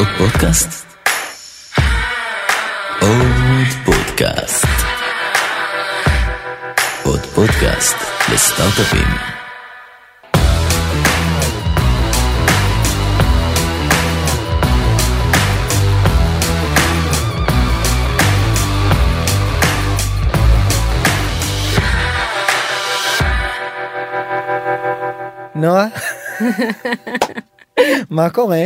עוד 0.00 0.08
פודקאסט? 0.18 0.86
עוד 3.00 3.66
פודקאסט. 3.84 4.66
עוד 7.04 7.20
פודקאסט 7.20 7.96
לסטארט-אפים. 8.32 9.06
נועה, 25.54 25.86
מה 28.10 28.30
קורה? 28.30 28.64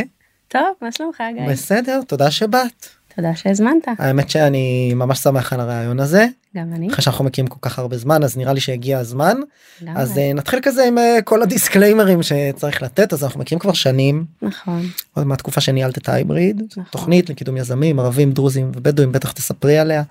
טוב, 0.48 0.62
מה 0.82 0.92
שלומך 0.92 1.23
גיא? 1.34 1.48
בסדר, 1.48 2.00
תודה 2.06 2.30
שבאת. 2.30 2.87
תודה 3.16 3.37
שהזמנת. 3.37 3.88
האמת 3.98 4.30
שאני 4.30 4.95
ממש 4.95 5.19
שמח 5.19 5.52
על 5.52 5.60
הרעיון 5.60 6.00
הזה. 6.00 6.27
גם 6.56 6.73
אני. 6.73 6.88
אחרי 6.88 7.02
שאנחנו 7.02 7.24
מכירים 7.24 7.48
כל 7.48 7.59
כך 7.62 7.78
הרבה 7.78 7.96
זמן 7.96 8.24
אז 8.24 8.36
נראה 8.36 8.52
לי 8.52 8.60
שהגיע 8.60 8.98
הזמן. 8.98 9.36
גם 9.84 9.96
אז 9.96 10.12
אני. 10.12 10.28
אה, 10.28 10.33
נתחיל 10.33 10.60
כזה 10.62 10.84
עם 10.84 10.98
אה, 10.98 11.19
כל 11.24 11.42
הדיסקליימרים 11.42 12.22
שצריך 12.22 12.83
לתת 12.83 13.12
אז 13.12 13.24
אנחנו 13.24 13.41
מכירים 13.41 13.60
כבר 13.60 13.72
שנים 13.72 14.24
נכון. 14.42 14.83
עוד 15.12 15.27
מהתקופה 15.27 15.60
שניהלת 15.60 15.98
את 15.98 16.09
ההיבריד 16.09 16.62
נכון. 16.70 16.84
תוכנית 16.91 17.30
לקידום 17.30 17.56
יזמים 17.56 17.98
ערבים 17.98 18.33
דרוזים 18.33 18.70
ובדואים 18.74 19.12
בטח 19.12 19.33
תספרי 19.33 19.78
עליה 19.78 20.02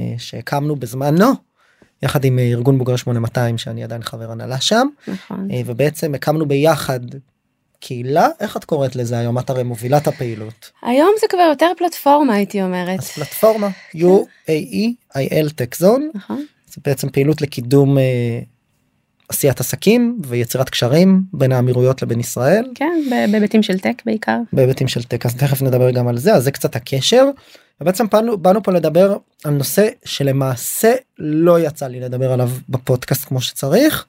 אה, 0.00 0.14
שהקמנו 0.18 0.76
בזמנו 0.76 1.32
יחד 2.02 2.24
עם 2.24 2.38
ארגון 2.38 2.78
בוגרי 2.78 2.98
8200 2.98 3.58
שאני 3.58 3.84
עדיין 3.84 4.02
חבר 4.02 4.30
הנהלה 4.30 4.60
שם 4.60 4.86
נכון. 5.08 5.48
ובעצם 5.66 6.14
הקמנו 6.14 6.46
ביחד 6.46 7.00
קהילה 7.80 8.28
איך 8.40 8.56
את 8.56 8.64
קוראת 8.64 8.96
לזה 8.96 9.18
היום 9.18 9.38
את 9.38 9.50
הרי 9.50 9.62
מובילה 9.62 9.96
את 9.96 10.06
הפעילות 10.06 10.70
היום 10.82 11.10
זה 11.20 11.26
כבר 11.30 11.46
יותר 11.50 11.72
פלטפורמה 11.78 12.34
הייתי 12.34 12.62
אומרת. 12.62 12.98
אז 12.98 13.10
פלטפורמה 13.10 13.68
UAE 13.96 15.14
IL 15.14 15.48
Tech 15.48 15.80
Zone 15.82 16.02
נכון. 16.14 16.44
זה 16.66 16.80
בעצם 16.84 17.10
פעילות 17.10 17.42
לקידום 17.42 17.98
אה, 17.98 18.40
עשיית 19.28 19.60
עסקים 19.60 20.18
ויצירת 20.24 20.70
קשרים 20.70 21.22
בין 21.32 21.52
האמירויות 21.52 22.02
לבין 22.02 22.20
ישראל 22.20 22.64
כן, 22.74 23.00
בהיבטים 23.30 23.62
של 23.62 23.78
טק 23.78 24.02
בעיקר. 24.06 24.38
בהיבטים 24.52 24.88
של 24.88 25.02
טק 25.02 25.26
אז 25.26 25.34
תכף 25.34 25.62
נדבר 25.62 25.90
גם 25.90 26.08
על 26.08 26.18
זה 26.18 26.34
אז 26.34 26.44
זה 26.44 26.50
קצת 26.50 26.76
הקשר. 26.76 27.24
ובעצם 27.80 28.06
באנו, 28.12 28.38
באנו 28.38 28.62
פה 28.62 28.72
לדבר 28.72 29.16
על 29.44 29.54
נושא 29.54 29.88
שלמעשה 30.04 30.94
לא 31.18 31.60
יצא 31.60 31.86
לי 31.86 32.00
לדבר 32.00 32.32
עליו 32.32 32.50
בפודקאסט 32.68 33.24
כמו 33.24 33.40
שצריך 33.40 34.06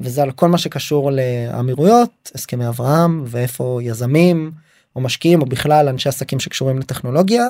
וזה 0.00 0.22
על 0.22 0.30
כל 0.30 0.48
מה 0.48 0.58
שקשור 0.58 1.10
לאמירויות 1.12 2.30
הסכמי 2.34 2.68
אברהם 2.68 3.24
ואיפה 3.26 3.78
יזמים 3.82 4.50
או 4.96 5.00
משקיעים 5.00 5.40
או 5.40 5.46
בכלל 5.46 5.88
אנשי 5.88 6.08
עסקים 6.08 6.40
שקשורים 6.40 6.78
לטכנולוגיה 6.78 7.46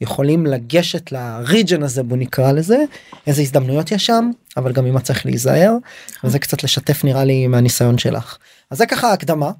יכולים 0.00 0.46
לגשת 0.46 1.12
לריג'ן 1.12 1.82
הזה 1.82 2.02
בוא 2.02 2.16
נקרא 2.16 2.52
לזה 2.52 2.84
איזה 3.26 3.42
הזדמנויות 3.42 3.92
יש 3.92 4.06
שם 4.06 4.30
אבל 4.56 4.72
גם 4.72 4.84
ממה 4.84 5.00
צריך 5.00 5.26
להיזהר 5.26 5.76
וזה 6.24 6.38
קצת 6.38 6.64
לשתף 6.64 7.04
נראה 7.04 7.24
לי 7.24 7.46
מהניסיון 7.46 7.98
שלך 7.98 8.38
אז 8.70 8.78
זה 8.78 8.86
ככה 8.86 9.12
הקדמה. 9.12 9.50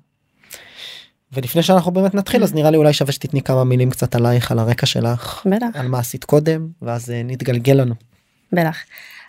ולפני 1.33 1.62
שאנחנו 1.62 1.91
באמת 1.91 2.14
נתחיל 2.14 2.42
אז 2.42 2.55
נראה 2.55 2.70
לי 2.70 2.77
אולי 2.77 2.92
שווה 2.92 3.12
שתתני 3.12 3.42
כמה 3.42 3.64
מילים 3.64 3.91
קצת 3.91 4.14
עלייך 4.14 4.52
על 4.52 4.58
הרקע 4.58 4.86
שלך 4.86 5.47
בטח. 5.47 5.67
על 5.75 5.89
מה 5.89 5.98
עשית 5.98 6.25
קודם 6.25 6.69
ואז 6.83 7.11
אה, 7.11 7.22
נתגלגל 7.25 7.72
לנו. 7.72 7.95
בטח. 8.52 8.77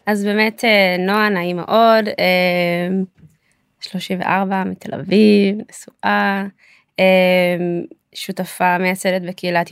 אז 0.05 0.25
באמת 0.25 0.65
אה, 0.65 0.95
נועה 0.99 1.29
נעים 1.29 1.55
מאוד, 1.55 2.07
אה, 2.19 2.87
34 3.81 4.63
מתל 4.63 4.93
אביב, 4.93 5.57
נשואה, 5.69 6.45
אה, 6.99 7.57
שותפה 8.15 8.77
מייסדת 8.77 9.21
בקהילת 9.21 9.67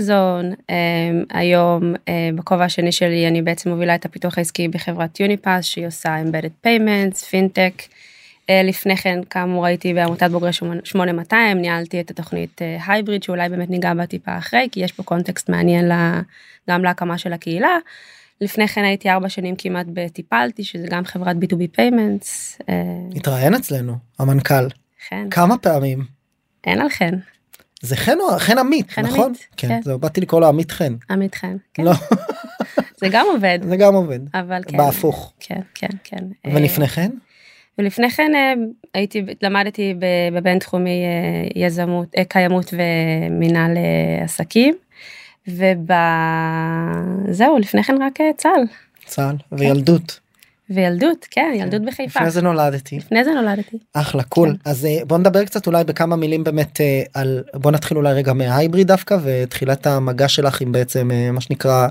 Zone, 0.00 0.54
אה, 0.70 1.10
היום 1.30 1.94
אה, 2.08 2.30
בכובע 2.34 2.64
השני 2.64 2.92
שלי 2.92 3.28
אני 3.28 3.42
בעצם 3.42 3.70
מובילה 3.70 3.94
את 3.94 4.04
הפיתוח 4.04 4.38
העסקי 4.38 4.68
בחברת 4.68 5.20
יוניפס 5.20 5.64
שהיא 5.64 5.86
עושה 5.86 6.16
embedded 6.22 6.66
payments, 6.66 7.24
פינטק. 7.30 7.72
אה, 8.50 8.62
לפני 8.62 8.96
כן 8.96 9.20
כאמור 9.30 9.66
הייתי 9.66 9.94
בעמותת 9.94 10.30
בוגרי 10.30 10.52
8200 10.52 11.58
ניהלתי 11.58 12.00
את 12.00 12.10
התוכנית 12.10 12.60
הייבריד 12.86 13.22
שאולי 13.22 13.48
באמת 13.48 13.70
ניגע 13.70 13.94
בה 13.94 14.06
טיפה 14.06 14.38
אחרי 14.38 14.68
כי 14.72 14.80
יש 14.80 14.92
פה 14.92 15.02
קונטקסט 15.02 15.48
מעניין 15.48 15.90
גם 16.70 16.84
להקמה 16.84 17.18
של 17.18 17.32
הקהילה. 17.32 17.78
לפני 18.40 18.68
כן 18.68 18.84
הייתי 18.84 19.10
ארבע 19.10 19.28
שנים 19.28 19.54
כמעט 19.58 19.86
בטיפלתי 19.92 20.64
שזה 20.64 20.86
גם 20.90 21.04
חברת 21.04 21.36
b2b 21.36 21.78
payments. 21.78 22.62
אה, 22.68 22.74
התראיין 23.16 23.54
אצלנו 23.54 23.94
המנכ"ל. 24.18 24.68
חן, 25.08 25.30
כמה 25.30 25.58
פעמים? 25.58 26.04
אין 26.66 26.80
על 26.80 26.88
חן, 26.88 27.14
זה 27.82 27.96
חן 27.96 28.16
או 28.20 28.38
חן 28.38 28.58
עמית 28.58 28.90
חן 28.90 29.02
נכון? 29.02 29.24
עמית, 29.24 29.46
כן 29.56 29.68
כן. 29.68 29.80
זהו 29.84 29.98
באתי 29.98 30.20
לקרוא 30.20 30.40
לו 30.40 30.46
עמית 30.48 30.70
חן. 30.70 30.94
עמית 31.10 31.34
חן, 31.34 31.56
כן, 31.74 31.84
לא. 31.84 31.92
זה 33.00 33.06
גם 33.10 33.26
עובד, 33.34 33.58
זה 33.68 33.76
גם 33.76 33.94
עובד. 33.94 34.20
אבל 34.34 34.62
כן, 34.68 34.76
בהפוך. 34.78 35.32
כן, 35.40 35.60
כן, 35.74 35.88
כן. 36.04 36.24
אה, 36.46 36.52
ולפני 36.54 36.88
כן? 36.88 37.10
ולפני 37.78 38.10
כן 38.10 38.32
אה, 38.34 38.52
הייתי 38.94 39.22
למדתי 39.42 39.94
ב- 39.98 40.36
בבין 40.36 40.58
תחומי 40.58 41.02
אה, 41.04 41.62
יזמות 41.66 42.08
אה, 42.18 42.24
קיימות 42.24 42.74
ומינהל 42.74 43.76
אה, 43.76 44.24
עסקים 44.24 44.74
וזהו 45.48 45.98
לפני 47.58 47.82
כן 47.82 48.02
רק 48.02 48.20
אה, 48.20 48.30
צה"ל. 48.36 48.62
צה"ל 49.06 49.36
וילדות. 49.52 50.20
וילדות 50.70 51.26
כן 51.30 51.52
ילדות 51.54 51.82
בחיפה. 51.82 52.20
לפני 52.20 52.30
זה 52.30 52.42
נולדתי. 52.42 52.96
לפני 52.96 53.24
זה 53.24 53.30
נולדתי. 53.30 53.76
אחלה 53.92 54.22
קול. 54.22 54.48
כן. 54.48 54.70
אז 54.70 54.86
אה, 54.86 54.98
בוא 55.06 55.18
נדבר 55.18 55.44
קצת 55.44 55.66
אולי 55.66 55.84
בכמה 55.84 56.16
מילים 56.16 56.44
באמת 56.44 56.80
אה, 56.80 57.02
על 57.14 57.42
בוא 57.54 57.70
נתחיל 57.70 57.96
אולי 57.96 58.12
רגע 58.12 58.32
מההייבריד 58.32 58.86
דווקא 58.86 59.16
ותחילת 59.22 59.86
המגע 59.86 60.28
שלך 60.28 60.60
עם 60.60 60.72
בעצם 60.72 61.10
מה 61.32 61.40
שנקרא 61.40 61.88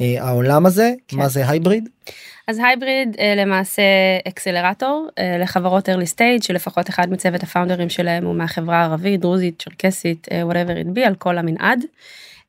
העולם 0.00 0.66
הזה. 0.66 0.92
כן. 1.08 1.16
מה 1.16 1.28
זה 1.28 1.48
הייבריד? 1.48 1.88
אז 2.48 2.60
Hybrid 2.68 3.16
למעשה 3.36 3.82
accelerator 4.28 5.08
לחברות 5.40 5.88
early 5.88 6.16
stage 6.16 6.46
שלפחות 6.46 6.88
אחד 6.88 7.10
מצוות 7.10 7.42
ה 7.42 7.47
founderים 7.47 7.88
שלהם 7.88 8.24
הוא 8.24 8.34
מהחברה 8.34 8.76
הערבית 8.76 9.20
דרוזית 9.20 9.62
צ'רקסית 9.62 10.28
whatever 10.28 10.86
it 10.86 10.98
be 10.98 11.00
על 11.00 11.14
כל 11.14 11.38
המנעד. 11.38 11.84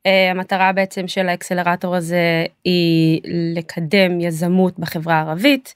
אה, 0.06 0.30
המטרה 0.30 0.72
בעצם 0.72 1.08
של 1.08 1.28
ה 1.28 1.34
accelerator 1.34 1.96
הזה 1.96 2.46
היא 2.64 3.20
לקדם 3.56 4.20
יזמות 4.20 4.78
בחברה 4.78 5.14
הערבית. 5.14 5.74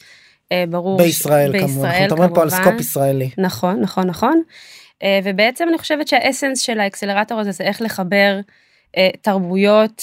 אה, 0.53 0.65
ברור 0.69 0.99
ש- 1.01 1.03
בישראל 1.03 1.61
כמובן 1.61 1.89
אנחנו 1.89 2.05
מדברים 2.05 2.35
פה 2.35 2.43
על. 2.43 2.51
scope 2.51 2.81
ישראלי 2.81 3.31
נכון 3.39 3.81
נכון 3.81 4.07
נכון 4.07 4.43
אה, 5.03 5.21
ובעצם 5.25 5.69
אני 5.69 5.79
חושבת 5.79 6.09
שה 6.09 6.24
essence 6.24 6.61
של 6.61 6.81
ה 6.81 6.86
accelerator 6.86 7.41
הזה 7.41 7.53
זה 7.53 7.65
איך 7.65 7.83
לחבר 7.83 8.41
תרבויות 9.21 10.03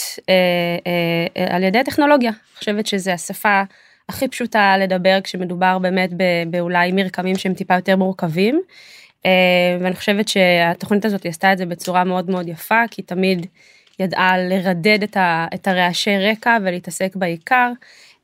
על 1.49 1.63
ידי 1.63 1.83
טכנולוגיה. 1.85 2.29
אני 2.29 2.57
חושבת 2.57 2.87
שזה 2.87 3.13
השפה 3.13 3.61
הכי 4.09 4.27
פשוטה 4.27 4.77
לדבר 4.77 5.17
כשמדובר 5.23 5.77
באמת 5.79 6.09
באולי 6.47 6.91
מרקמים 6.91 7.35
שהם 7.37 7.53
טיפה 7.53 7.75
יותר 7.75 7.95
מורכבים. 7.95 8.61
ואני 9.79 9.95
חושבת 9.95 10.27
שהתוכנית 10.27 11.05
הזאת 11.05 11.25
עשתה 11.25 11.53
את 11.53 11.57
זה 11.57 11.65
בצורה 11.65 12.03
מאוד 12.03 12.29
מאוד 12.29 12.47
יפה 12.47 12.81
כי 12.91 13.01
תמיד 13.01 13.47
ידעה 13.99 14.37
לרדד 14.37 15.03
את, 15.03 15.17
ה, 15.17 15.47
את 15.53 15.67
הרעשי 15.67 16.17
רקע 16.17 16.57
ולהתעסק 16.63 17.15
בעיקר. 17.15 17.71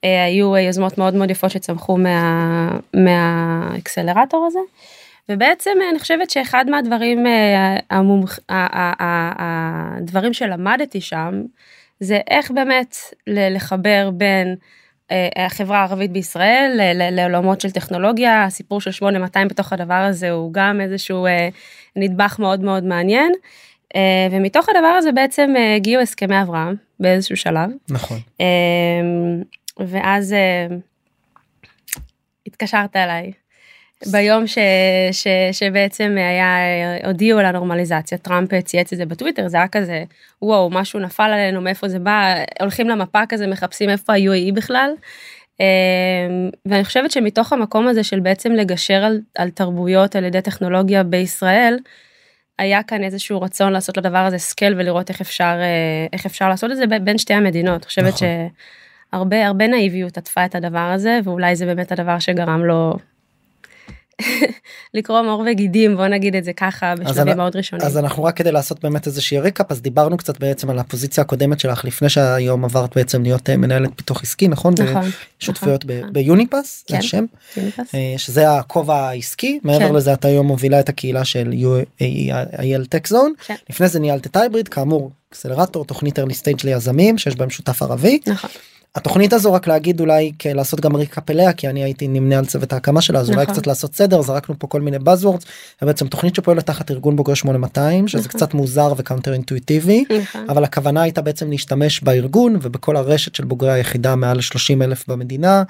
אה, 0.03 0.23
היו 0.23 0.55
אה, 0.55 0.59
יוזמות 0.61 0.97
מאוד 0.97 1.15
מאוד 1.15 1.31
יפות 1.31 1.51
שצמחו 1.51 1.97
מה, 1.97 2.69
מהאקסלרטור 2.93 4.45
הזה. 4.47 4.59
ובעצם 5.29 5.71
אה, 5.81 5.89
אני 5.89 5.99
חושבת 5.99 6.29
שאחד 6.29 6.65
מהדברים 6.69 7.25
המומח... 7.89 8.39
הדברים 9.39 10.33
שלמדתי 10.33 11.01
שם 11.01 11.41
זה 11.99 12.19
איך 12.29 12.51
באמת 12.51 12.95
לחבר 13.27 14.09
בין 14.13 14.55
החברה 15.35 15.79
הערבית 15.79 16.11
בישראל 16.11 16.79
לעולמות 17.11 17.61
של 17.61 17.71
טכנולוגיה 17.71 18.43
הסיפור 18.43 18.81
של 18.81 18.91
8200 18.91 19.47
בתוך 19.47 19.73
הדבר 19.73 19.93
הזה 19.93 20.31
הוא 20.31 20.53
גם 20.53 20.81
איזשהו 20.81 21.27
נדבך 21.95 22.39
מאוד 22.39 22.61
מאוד 22.61 22.83
מעניין. 22.83 23.31
אה, 23.95 24.27
ומתוך 24.31 24.69
הדבר 24.69 24.87
הזה 24.87 25.11
בעצם 25.11 25.53
אה, 25.57 25.75
הגיעו 25.75 26.01
הסכמי 26.01 26.41
אברהם 26.41 26.75
באיזשהו 26.99 27.37
שלב. 27.37 27.69
נכון. 27.89 28.17
אה, 28.41 28.45
ואז 29.79 30.35
התקשרת 32.47 32.95
אליי 32.95 33.31
ביום 34.11 34.47
ש, 34.47 34.57
ש, 35.11 35.27
שבעצם 35.51 36.15
היה 36.17 36.57
הודיעו 37.05 37.39
על 37.39 37.45
הנורמליזציה. 37.45 38.17
טראמפ 38.17 38.49
צייץ 38.63 38.93
את 38.93 38.97
זה 38.97 39.05
בטוויטר 39.05 39.47
זה 39.47 39.57
היה 39.57 39.67
כזה 39.67 40.03
וואו 40.41 40.69
משהו 40.69 40.99
נפל 40.99 41.23
עלינו 41.23 41.61
מאיפה 41.61 41.87
זה 41.87 41.99
בא? 41.99 42.35
הולכים 42.61 42.89
למפה 42.89 43.21
כזה 43.29 43.47
מחפשים 43.47 43.89
איפה 43.89 44.13
ה-UAE 44.13 44.53
בכלל. 44.53 44.91
ואני 46.65 46.83
חושבת 46.83 47.11
שמתוך 47.11 47.53
המקום 47.53 47.87
הזה 47.87 48.03
של 48.03 48.19
בעצם 48.19 48.51
לגשר 48.51 49.03
על, 49.03 49.21
על 49.37 49.49
תרבויות 49.49 50.15
על 50.15 50.23
ידי 50.23 50.41
טכנולוגיה 50.41 51.03
בישראל 51.03 51.77
היה 52.59 52.83
כאן 52.83 53.03
איזשהו 53.03 53.41
רצון 53.41 53.73
לעשות 53.73 53.97
לדבר 53.97 54.17
הזה 54.17 54.37
סקל 54.37 54.73
ולראות 54.77 55.09
איך 55.09 55.21
אפשר 55.21 55.55
אה, 55.59 56.07
איך 56.13 56.25
אפשר 56.25 56.49
לעשות 56.49 56.71
את 56.71 56.77
זה 56.77 56.85
בין 56.87 57.17
שתי 57.17 57.33
המדינות. 57.33 57.81
אני 57.81 57.85
חושבת 57.85 58.13
נכון. 58.13 58.27
שהרבה 59.11 59.47
הרבה 59.47 59.67
נאיביות 59.67 60.17
עטפה 60.17 60.45
את 60.45 60.55
הדבר 60.55 60.79
הזה 60.93 61.19
ואולי 61.23 61.55
זה 61.55 61.65
באמת 61.65 61.91
הדבר 61.91 62.19
שגרם 62.19 62.65
לו 62.65 62.93
לקרום 64.93 65.21
עור 65.21 65.43
וגידים 65.51 65.95
בוא 65.95 66.07
נגיד 66.07 66.35
את 66.35 66.43
זה 66.43 66.53
ככה 66.53 66.93
בשלבים 66.95 67.37
מאוד 67.37 67.55
ראשונים. 67.55 67.85
אז 67.85 67.97
אנחנו 67.97 68.23
רק 68.23 68.37
כדי 68.37 68.51
לעשות 68.51 68.83
באמת 68.83 69.07
איזושהי 69.07 69.39
recap 69.39 69.71
אז 69.71 69.81
דיברנו 69.81 70.17
קצת 70.17 70.39
בעצם 70.39 70.69
על 70.69 70.79
הפוזיציה 70.79 71.21
הקודמת 71.21 71.59
שלך 71.59 71.85
לפני 71.85 72.09
שהיום 72.09 72.65
עברת 72.65 72.95
בעצם 72.95 73.23
להיות 73.23 73.49
אה, 73.49 73.57
מנהלת 73.57 73.89
פיתוח 73.95 74.23
עסקי 74.23 74.47
נכון? 74.47 74.73
נכון. 74.89 75.09
בשותפויות 75.39 75.85
ב- 75.85 75.91
נכון. 75.91 76.13
ב 76.13 76.21
Uniper's 76.21 76.83
זה 76.87 76.93
כן. 76.93 76.99
השם. 76.99 77.25
אה, 77.95 78.13
שזה 78.17 78.51
הכובע 78.51 78.95
העסקי 78.95 79.59
מעבר 79.63 79.87
כן. 79.87 79.95
לזה 79.95 80.13
אתה 80.13 80.27
היום 80.27 80.47
מובילה 80.47 80.79
את 80.79 80.89
הקהילה 80.89 81.25
של 81.25 81.53
UAL 81.53 82.95
Tech 82.95 83.11
Zone 83.11 83.45
כן. 83.45 83.55
לפני 83.69 83.87
זה 83.87 83.99
ניהלת 83.99 84.27
את 84.27 84.35
Hybrid 84.35 84.67
כאמור 84.67 85.11
accelerator 85.29 85.85
תוכנית 85.85 86.19
early 86.19 86.33
stage 86.41 86.63
ליזמים 86.63 87.17
שיש 87.17 87.35
בהם 87.35 87.49
שותף 87.49 87.81
ערבי 87.81 88.19
נכון. 88.27 88.49
התוכנית 88.95 89.33
הזו 89.33 89.53
רק 89.53 89.67
להגיד 89.67 89.99
אולי 89.99 90.31
כ- 90.39 90.45
לעשות 90.45 90.79
גם 90.81 90.95
recap 90.95 91.29
אליה 91.29 91.53
כי 91.53 91.67
אני 91.67 91.83
הייתי 91.83 92.07
נמנה 92.07 92.37
על 92.37 92.45
צוות 92.45 92.73
ההקמה 92.73 93.01
שלה 93.01 93.19
אז 93.19 93.29
אולי 93.29 93.41
נכון. 93.43 93.53
קצת 93.55 93.67
לעשות 93.67 93.95
סדר 93.95 94.21
זרקנו 94.21 94.59
פה 94.59 94.67
כל 94.67 94.81
מיני 94.81 94.97
buzzwords 94.97 95.45
בעצם 95.81 96.07
תוכנית 96.07 96.35
שפועלת 96.35 96.65
תחת 96.65 96.91
ארגון 96.91 97.15
בוגרי 97.15 97.35
8200 97.35 98.07
שזה 98.07 98.19
נכון. 98.19 98.31
קצת 98.31 98.53
מוזר 98.53 98.93
ו 98.97 99.02
counter 99.02 99.33
אינטואיטיבי 99.33 100.05
נכון. 100.21 100.49
אבל 100.49 100.63
הכוונה 100.63 101.01
הייתה 101.01 101.21
בעצם 101.21 101.49
להשתמש 101.49 102.01
בארגון 102.03 102.57
ובכל 102.61 102.95
הרשת 102.95 103.35
של 103.35 103.43
בוגרי 103.45 103.71
היחידה 103.71 104.15
מעל 104.15 104.41
30 104.41 104.81
אלף 104.81 105.07
במדינה 105.07 105.63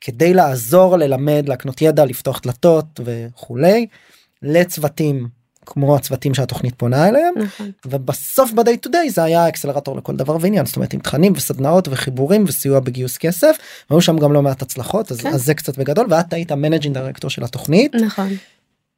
כדי 0.00 0.34
לעזור 0.34 0.96
ללמד 0.96 1.44
להקנות 1.48 1.82
ידע 1.82 2.04
לפתוח 2.04 2.40
דלתות 2.44 3.00
וכולי 3.04 3.86
לצוותים 4.42 5.28
כמו 5.66 5.96
הצוותים 5.96 6.34
שהתוכנית 6.34 6.74
פונה 6.74 7.08
אליהם 7.08 7.34
נכון. 7.36 7.70
ובסוף 7.86 8.52
ב-day 8.52 8.86
to 8.86 8.90
day 8.90 9.10
זה 9.10 9.22
היה 9.22 9.48
accelerator 9.48 9.96
לכל 9.96 10.16
דבר 10.16 10.36
ועניין 10.40 10.66
זאת 10.66 10.76
אומרת 10.76 10.92
עם 10.92 11.00
תכנים 11.00 11.32
וסדנאות 11.36 11.88
וחיבורים 11.90 12.44
וסיוע 12.46 12.80
בגיוס 12.80 13.18
כסף 13.18 13.56
והיו 13.90 14.00
שם 14.00 14.18
גם 14.18 14.32
לא 14.32 14.42
מעט 14.42 14.62
הצלחות 14.62 15.12
אז, 15.12 15.20
כן. 15.20 15.28
אז 15.28 15.44
זה 15.44 15.54
קצת 15.54 15.78
בגדול 15.78 16.06
ואת 16.10 16.32
היית 16.32 16.50
ה 16.50 16.55
managing 16.55 16.98
director 16.98 17.30
של 17.30 17.44
התוכנית 17.44 17.94
נכון. 17.94 18.28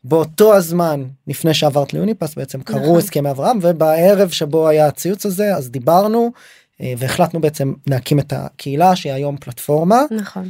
באותו 0.05 0.55
הזמן 0.55 1.05
לפני 1.26 1.55
שעברת 1.55 1.94
ליוניפס 1.94 2.35
בעצם 2.35 2.62
קרו 2.62 2.81
נכון. 2.81 2.99
הסכמי 2.99 3.31
אברהם 3.31 3.59
ובערב 3.62 4.31
שבו 4.31 4.69
היה 4.69 4.87
הציוץ 4.87 5.26
הזה 5.26 5.56
אז 5.56 5.70
דיברנו 5.70 6.32
אה, 6.81 6.94
והחלטנו 6.99 7.41
בעצם 7.41 7.73
להקים 7.87 8.19
את 8.19 8.32
הקהילה 8.32 8.97
שהיא 8.97 9.12
היום 9.12 9.37
פלטפורמה 9.37 10.03
נכון. 10.11 10.49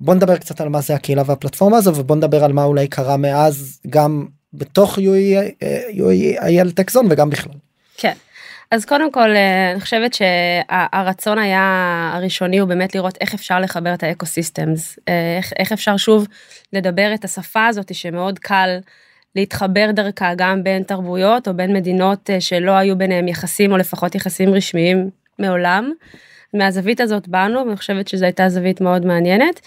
בוא 0.00 0.14
נדבר 0.14 0.36
קצת 0.36 0.60
על 0.60 0.68
מה 0.68 0.80
זה 0.80 0.94
הקהילה 0.94 1.22
והפלטפורמה 1.26 1.76
הזו 1.76 1.92
ובוא 1.96 2.16
נדבר 2.16 2.44
על 2.44 2.52
מה 2.52 2.64
אולי 2.64 2.88
קרה 2.88 3.16
מאז 3.16 3.80
גם 3.90 4.26
בתוך 4.54 4.98
UAL 4.98 6.72
טקזון 6.74 7.06
וגם 7.10 7.30
בכלל. 7.30 7.52
כן. 7.96 8.12
אז 8.70 8.84
קודם 8.84 9.12
כל 9.12 9.30
אה, 9.30 9.70
אני 9.72 9.80
חושבת 9.80 10.14
שהרצון 10.14 11.38
היה 11.38 12.10
הראשוני 12.14 12.58
הוא 12.58 12.68
באמת 12.68 12.94
לראות 12.94 13.18
איך 13.20 13.34
אפשר 13.34 13.60
לחבר 13.60 13.94
את 13.94 14.02
האקו 14.02 14.26
סיסטמס 14.26 14.98
איך, 15.38 15.52
איך 15.58 15.72
אפשר 15.72 15.96
שוב 15.96 16.26
לדבר 16.72 17.14
את 17.14 17.24
השפה 17.24 17.66
הזאת 17.66 17.94
שמאוד 17.94 18.38
קל 18.38 18.78
להתחבר 19.36 19.90
דרכה 19.92 20.34
גם 20.36 20.62
בין 20.62 20.82
תרבויות 20.82 21.48
או 21.48 21.54
בין 21.54 21.72
מדינות 21.72 22.30
אה, 22.30 22.40
שלא 22.40 22.72
היו 22.72 22.98
ביניהם 22.98 23.28
יחסים 23.28 23.72
או 23.72 23.76
לפחות 23.76 24.14
יחסים 24.14 24.54
רשמיים 24.54 25.10
מעולם. 25.38 25.92
מהזווית 26.54 27.00
הזאת 27.00 27.28
באנו 27.28 27.58
ואני 27.66 27.76
חושבת 27.76 28.08
שזו 28.08 28.24
הייתה 28.24 28.48
זווית 28.48 28.80
מאוד 28.80 29.06
מעניינת. 29.06 29.60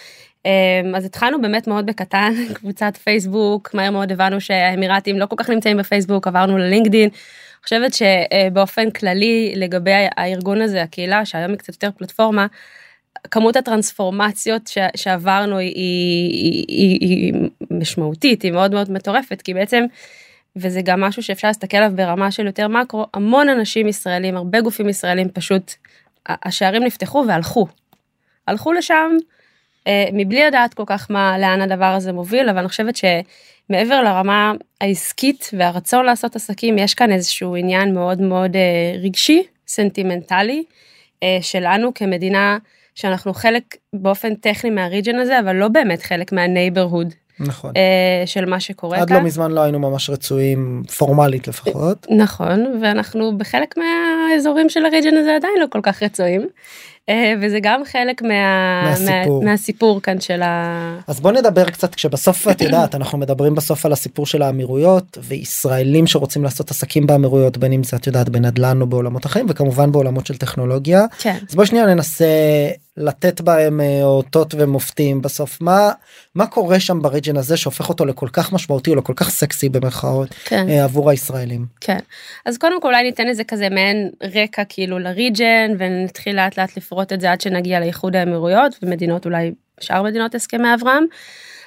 אה, 0.48 0.98
אז 0.98 1.06
התחלנו 1.06 1.42
באמת 1.42 1.68
מאוד 1.68 1.86
בקטן 1.86 2.34
קבוצת 2.54 2.98
פייסבוק 2.98 3.74
מהר 3.74 3.92
מאוד 3.92 4.12
הבנו 4.12 4.42
שהאמירתים 4.42 5.20
לא 5.20 5.26
כל 5.26 5.36
כך 5.38 5.50
נמצאים 5.50 5.78
בפייסבוק 5.78 6.28
עברנו 6.28 6.58
ללינקדין. 6.58 7.10
חושבת 7.64 7.92
שבאופן 7.94 8.92
כללי 8.92 9.54
לגבי 9.56 9.92
הארגון 10.18 10.62
הזה 10.62 10.82
הקהילה 10.82 11.26
שהיום 11.26 11.52
היא 11.52 11.58
קצת 11.58 11.74
יותר 11.74 11.90
פלטפורמה. 11.98 12.48
כמות 13.32 13.56
הטרנספורמציות 13.56 14.68
ש- 14.68 14.78
שעברנו 14.96 15.58
היא, 15.58 15.74
היא, 15.76 16.66
היא, 16.68 17.00
היא 17.00 17.34
משמעותית 17.72 18.42
היא 18.42 18.52
מאוד 18.52 18.74
מאוד 18.74 18.92
מטורפת 18.92 19.42
כי 19.42 19.54
בעצם 19.54 19.84
וזה 20.56 20.82
גם 20.82 21.02
משהו 21.02 21.24
שאפשר 21.24 21.48
להסתכל 21.48 21.78
עליו 21.78 21.92
ברמה 21.96 22.32
של 22.32 22.46
יותר 22.46 22.68
מקרו 22.68 23.06
המון 23.14 23.50
אנשים 23.50 23.88
ישראלים 23.88 24.38
הרבה 24.38 24.62
גופים 24.62 24.90
ישראלים 24.90 25.30
פשוט 25.30 25.74
השערים 26.30 26.84
נפתחו 26.84 27.24
והלכו. 27.28 27.68
הלכו 28.48 28.74
לשם 28.74 29.12
מבלי 30.14 30.46
לדעת 30.46 30.74
כל 30.74 30.84
כך 30.86 31.12
מה 31.12 31.38
לאן 31.40 31.62
הדבר 31.62 31.86
הזה 31.86 32.14
מוביל 32.14 32.50
אבל 32.50 32.60
אני 32.60 32.68
חושבת 32.68 32.96
שמעבר 32.96 34.02
לרמה 34.04 34.54
העסקית 34.82 35.50
והרצון 35.58 36.06
לעשות 36.06 36.36
עסקים 36.36 36.78
יש 36.78 36.94
כאן 36.94 37.12
איזשהו 37.12 37.56
עניין 37.56 37.94
מאוד 37.94 38.22
מאוד 38.22 38.56
אה, 38.56 39.00
רגשי 39.04 39.44
סנטימנטלי 39.68 40.64
אה, 41.24 41.38
שלנו 41.42 41.94
כמדינה 41.94 42.58
שאנחנו 42.96 43.34
חלק 43.34 43.64
באופן 43.94 44.36
טכני 44.36 44.70
מהריג'ן 44.70 45.16
הזה 45.16 45.40
אבל 45.40 45.56
לא 45.56 45.68
באמת 45.68 46.02
חלק 46.02 46.32
מהנייברהוד 46.32 47.14
נכון. 47.40 47.74
אה, 47.78 48.24
של 48.26 48.46
מה 48.46 48.60
שקורה 48.60 48.98
עד 48.98 49.08
כאן. 49.08 49.18
לא 49.18 49.24
מזמן 49.24 49.52
לא 49.52 49.62
היינו 49.62 49.80
ממש 49.80 50.10
רצויים 50.10 50.84
פורמלית 50.98 51.48
לפחות. 51.48 52.08
נכון 52.10 52.80
ואנחנו 52.82 53.38
בחלק 53.38 53.76
מהאזורים 53.78 54.70
של 54.70 54.86
הריג'ן 54.86 55.18
הזה 55.18 55.36
עדיין 55.36 55.54
לא 55.62 55.66
כל 55.70 55.80
כך 55.84 56.04
רצויים 56.04 56.42
אה, 56.42 56.48
וזה 57.42 57.60
גם 57.62 57.82
חלק 57.92 58.22
מה... 58.22 58.84
מהסיפור. 58.84 59.44
מה... 59.44 59.52
מהסיפור 59.52 60.02
כאן 60.02 60.22
של 60.22 60.42
ה... 60.42 61.00
אז 61.08 61.20
בוא 61.20 61.32
נדבר 61.32 61.70
קצת 61.70 61.96
כשבסוף 61.96 62.48
את 62.48 62.62
יודעת 62.62 62.96
אנחנו 62.96 63.18
מדברים 63.18 63.56
בסוף 63.56 63.86
על 63.86 63.92
הסיפור 63.92 64.26
של 64.26 64.42
האמירויות 64.42 65.18
וישראלים 65.22 66.08
שרוצים 66.08 66.44
לעשות 66.44 66.72
עסקים 66.72 67.08
באמירויות 67.08 67.58
בין 67.58 67.74
אם 67.74 67.84
זה 67.84 67.98
את 67.98 68.08
יודעת 68.08 68.30
בנדל"ן 68.30 68.82
או 68.82 68.88
בעולמות 68.88 69.26
אחרים 69.26 69.46
וכמובן 69.50 69.92
בעולמות 69.92 70.26
של 70.26 70.38
טכנולוגיה 70.38 71.06
כן. 71.20 71.38
אז 71.50 71.56
בוא 71.56 71.66
שנייה 71.66 71.86
ננסה 71.86 72.26
לתת 72.98 73.42
בהם 73.42 73.82
אה, 73.82 74.04
אותות 74.04 74.54
ומופתים 74.58 75.22
בסוף 75.22 75.62
מה 75.62 75.92
מה 76.36 76.48
קורה 76.48 76.80
שם 76.80 77.02
בריג'ן 77.02 77.38
הזה 77.38 77.58
שהופך 77.58 77.90
אותו 77.90 78.06
לכל 78.06 78.28
כך 78.34 78.54
משמעותי 78.54 78.90
או 78.90 78.96
לכל 78.96 79.14
כך 79.16 79.30
סקסי 79.30 79.70
במרכאות 79.70 80.30
כן. 80.46 80.70
אה, 80.70 80.84
עבור 80.84 81.10
הישראלים. 81.10 81.66
כן. 81.82 82.00
אז 82.46 82.58
קודם 82.58 82.82
כל 82.82 82.88
אולי 82.88 83.04
ניתן 83.04 83.28
איזה 83.28 83.44
כזה 83.44 83.70
מעין 83.70 84.10
רקע 84.24 84.64
כאילו 84.70 85.00
לריג'ן 85.00 85.72
ונתחיל 85.78 86.36
לאט 86.36 86.60
לאט 86.60 86.78
לפרוט 86.78 86.97
את 87.14 87.22
זה 87.22 87.32
עד 87.32 87.42
שנגיע 87.42 87.80
לאיחוד 87.80 88.16
האמירויות 88.16 88.76
ומדינות 88.84 89.26
אולי 89.26 89.52
שאר 89.80 90.04
מדינות 90.04 90.36
הסכמי 90.36 90.74
אברהם. 90.74 91.06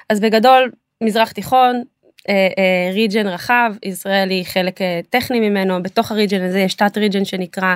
אז 0.09 0.21
בגדול 0.21 0.71
מזרח 1.03 1.33
תיכון 1.33 1.83
אה, 2.29 2.49
אה, 2.59 2.91
ריג'ן 2.93 3.27
רחב 3.27 3.73
ישראל 3.83 4.31
היא 4.31 4.45
חלק 4.45 4.83
אה, 4.83 5.01
טכני 5.11 5.49
ממנו 5.49 5.83
בתוך 5.83 6.13
הריג'ן 6.13 6.43
הזה 6.43 6.61
יש 6.61 6.75
תת 6.75 6.99
ריג'ן 6.99 7.25
שנקרא 7.25 7.75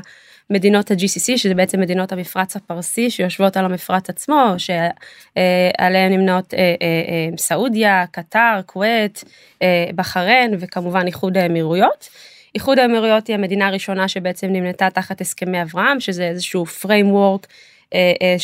מדינות 0.51 0.91
ה-GCC 0.91 1.37
שזה 1.37 1.55
בעצם 1.55 1.81
מדינות 1.81 2.13
המפרץ 2.13 2.57
הפרסי 2.57 3.11
שיושבות 3.11 3.57
על 3.57 3.65
המפרץ 3.65 4.11
עצמו 4.11 4.55
שעליהן 4.59 6.13
נמנות 6.13 6.55
אה, 6.55 6.59
אה, 6.59 6.75
אה, 6.83 7.29
סעודיה 7.39 8.05
קטר 8.11 8.61
כווית 8.67 9.25
אה, 9.63 9.87
בחריין 9.95 10.55
וכמובן 10.61 11.07
איחוד 11.07 11.37
האמירויות. 11.37 12.09
איחוד 12.55 12.79
האמירויות 12.79 13.27
היא 13.27 13.35
המדינה 13.35 13.67
הראשונה 13.67 14.09
שבעצם 14.09 14.47
נמנתה 14.47 14.91
תחת 14.91 15.21
הסכמי 15.21 15.63
אברהם 15.63 16.01
שזה 16.01 16.29
איזשהו 16.29 16.65
framework 16.83 17.47
אה, 17.95 18.13
אה, 18.23 18.37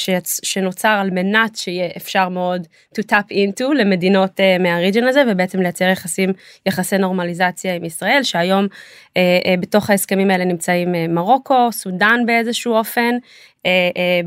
שנוצר 0.43 0.89
על 0.89 1.11
מנת 1.11 1.57
שיהיה 1.57 1.89
אפשר 1.97 2.29
מאוד 2.29 2.67
to 2.99 3.03
tap 3.03 3.33
into 3.33 3.75
למדינות 3.75 4.41
אה, 4.41 4.57
מהריג'ן 4.59 5.05
הזה 5.05 5.23
ובעצם 5.29 5.61
לייצר 5.61 5.85
יחסים 5.85 6.33
יחסי 6.67 6.99
נורמליזציה 6.99 7.75
עם 7.75 7.85
ישראל 7.85 8.23
שהיום 8.23 8.67
אה, 9.17 9.39
אה, 9.47 9.55
בתוך 9.61 9.91
ההסכמים 9.91 10.31
האלה 10.31 10.45
נמצאים 10.45 10.95
אה, 10.95 11.09
מרוקו 11.09 11.73
סודאן 11.73 12.21
באיזשהו 12.27 12.75
אופן 12.75 13.15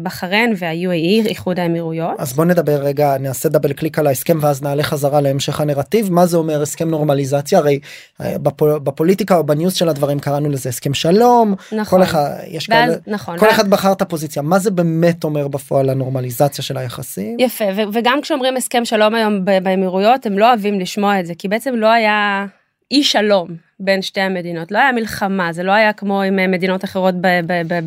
בחריין 0.03 0.53
וה-UAE 0.57 1.27
איחוד 1.27 1.59
האמירויות. 1.59 2.15
אז 2.19 2.33
בוא 2.33 2.45
נדבר 2.45 2.75
רגע 2.83 3.17
נעשה 3.19 3.49
double 3.49 3.73
click 3.73 3.99
על 3.99 4.07
ההסכם 4.07 4.37
ואז 4.41 4.61
נעלה 4.61 4.83
חזרה 4.83 5.21
להמשך 5.21 5.61
הנרטיב 5.61 6.11
מה 6.11 6.25
זה 6.25 6.37
אומר 6.37 6.61
הסכם 6.61 6.89
נורמליזציה 6.89 7.59
הרי 7.59 7.79
אה, 8.21 8.37
בפול, 8.37 8.79
בפוליטיקה 8.79 9.37
או 9.37 9.43
ב 9.43 9.49
news 9.49 9.73
של 9.73 9.89
הדברים 9.89 10.19
קראנו 10.19 10.49
לזה 10.49 10.69
הסכם 10.69 10.93
שלום 10.93 11.55
נכון. 11.71 11.99
כל 11.99 12.03
אחד 12.03 12.29
יש 12.47 12.69
ואז, 12.69 12.89
כאלה 12.89 12.97
נכון. 13.07 13.37
כל 13.37 13.45
ואז- 13.45 13.55
אחד 13.55 13.69
בחר 13.69 13.91
את 13.91 14.01
הפוזיציה 14.01 14.41
מה 14.41 14.59
זה 14.59 14.71
באמת 14.71 15.23
אומר 15.23 15.47
בפועל 15.47 15.89
הנורמליזציה 15.89 16.63
של 16.63 16.77
היחסים. 16.77 17.37
יפה 17.39 17.65
ו- 17.75 17.81
וגם 17.93 18.19
כשאומרים 18.21 18.57
הסכם 18.57 18.85
שלום 18.85 19.15
היום 19.15 19.45
באמירויות 19.63 20.25
הם 20.25 20.37
לא 20.37 20.49
אוהבים 20.49 20.79
לשמוע 20.79 21.19
את 21.19 21.25
זה 21.25 21.33
כי 21.37 21.47
בעצם 21.47 21.73
לא 21.75 21.87
היה 21.91 22.45
אי 22.91 23.03
שלום 23.03 23.47
בין 23.83 24.01
שתי 24.01 24.21
המדינות 24.21 24.71
לא 24.71 24.77
היה 24.77 24.91
מלחמה 24.91 25.53
זה 25.53 25.63
לא 25.63 25.71
היה 25.71 25.93
כמו 25.93 26.21
עם 26.21 26.39
אה, 26.39 26.47
מדינות 26.47 26.83
אחרות 26.83 27.15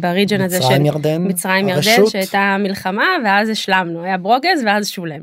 בריג'ן 0.00 0.40
הזה 0.40 0.58
מצרים 0.58 0.86
ירדן 0.86 1.28
מצרים 1.28 1.68
ירדן 1.68 1.88
הרשות, 1.88 2.10
שהייתה 2.10 2.56
מלחמה 2.58 3.06
ואז 3.24 3.48
השלמנו 3.48 4.04
היה 4.04 4.16
ברוגז 4.16 4.62
ואז 4.66 4.88
שולם. 4.88 5.20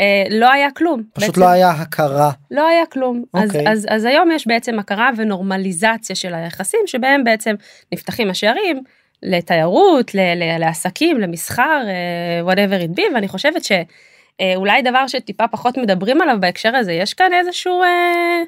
אה, 0.00 0.24
לא 0.30 0.52
היה 0.52 0.70
כלום. 0.70 1.02
פשוט 1.12 1.28
בעצם, 1.28 1.40
לא 1.40 1.48
היה 1.48 1.70
הכרה 1.70 2.30
לא 2.50 2.68
היה 2.68 2.86
כלום. 2.86 3.24
אז, 3.34 3.48
אוקיי. 3.48 3.72
אז, 3.72 3.86
אז 3.90 4.04
היום 4.04 4.30
יש 4.30 4.46
בעצם 4.46 4.78
הכרה 4.78 5.10
ונורמליזציה 5.16 6.16
של 6.16 6.34
היחסים 6.34 6.80
שבהם 6.86 7.24
בעצם 7.24 7.54
נפתחים 7.92 8.30
השערים 8.30 8.82
לתיירות, 9.22 10.14
ל, 10.14 10.18
ל, 10.18 10.58
לעסקים, 10.58 11.20
למסחר, 11.20 11.82
אה, 11.86 12.52
whatever 12.52 12.88
it 12.88 12.98
be, 12.98 13.02
ואני 13.14 13.28
חושבת 13.28 13.62
שאולי 13.64 14.82
דבר 14.82 15.06
שטיפה 15.06 15.48
פחות 15.48 15.76
מדברים 15.76 16.20
עליו 16.22 16.36
בהקשר 16.40 16.76
הזה, 16.76 16.92
יש 16.92 17.14
כאן 17.14 17.32
איזשהו 17.32 17.82
אה, 17.82 18.42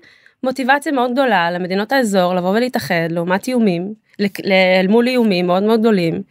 מוטיבציה 0.46 0.92
מאוד 0.92 1.12
גדולה 1.12 1.50
למדינות 1.50 1.92
האזור 1.92 2.34
לבוא 2.34 2.50
ולהתאחד 2.50 3.08
לעומת 3.10 3.48
איומים, 3.48 3.94
אל 4.80 4.86
מול 4.88 5.06
איומים 5.06 5.46
מאוד 5.46 5.62
מאוד 5.62 5.80
גדולים. 5.80 6.22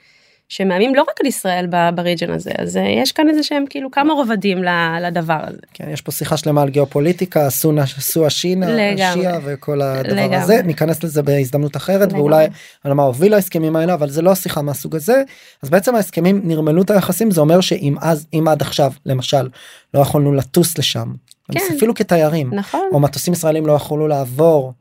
שמאיימים 0.50 0.95
לא 0.95 1.01
רק 1.01 1.22
על 1.22 1.27
ישראל 1.27 1.67
בריג'ן 1.95 2.31
הזה 2.31 2.51
אז 2.57 2.79
יש 3.03 3.12
כאן 3.12 3.29
איזה 3.29 3.43
שהם 3.43 3.65
כאילו 3.69 3.91
כמה 3.91 4.13
רובדים 4.13 4.63
לדבר 5.01 5.38
הזה. 5.43 5.57
כן 5.74 5.89
יש 5.89 6.01
פה 6.01 6.12
שיחה 6.12 6.38
שלמה 6.38 6.62
על 6.62 6.69
גיאופוליטיקה 6.69 7.50
סונה 7.50 7.86
סואה 7.86 8.29
שינה 8.29 8.67
שיעה 9.13 9.38
וכל 9.43 9.81
הדבר 9.81 10.13
לגמרי. 10.15 10.36
הזה 10.36 10.62
ניכנס 10.62 11.03
לזה 11.03 11.22
בהזדמנות 11.22 11.77
אחרת 11.77 12.01
לגמרי. 12.01 12.19
ואולי 12.19 12.48
על 12.84 12.93
מה 12.93 13.03
הוביל 13.03 13.34
ההסכמים 13.34 13.75
האלה 13.75 13.93
אבל 13.93 14.10
זה 14.10 14.22
לא 14.22 14.36
שיחה 14.36 14.62
מהסוג 14.62 14.95
הזה 14.95 15.24
אז 15.63 15.69
בעצם 15.69 15.95
ההסכמים 15.95 16.41
נרמלו 16.43 16.81
את 16.81 16.89
היחסים 16.89 17.31
זה 17.31 17.41
אומר 17.41 17.62
שאם 17.62 17.95
אז 18.01 18.27
אם 18.34 18.48
עד 18.48 18.62
עכשיו 18.62 18.91
למשל 19.05 19.48
לא 19.93 20.00
יכולנו 20.00 20.34
לטוס 20.34 20.77
לשם 20.77 21.13
כן. 21.51 21.59
אפילו 21.77 21.93
כתיירים 21.93 22.53
נכון. 22.53 22.89
או 22.93 22.99
מטוסים 22.99 23.33
ישראלים 23.33 23.65
לא 23.65 23.71
יכולו 23.71 24.07
לעבור. 24.07 24.73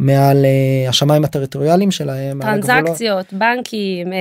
מעל 0.00 0.44
uh, 0.44 0.88
השמיים 0.88 1.24
הטריטוריאליים 1.24 1.90
שלהם 1.90 2.42
טרנזקציות 2.42 3.32
בנקים 3.32 4.12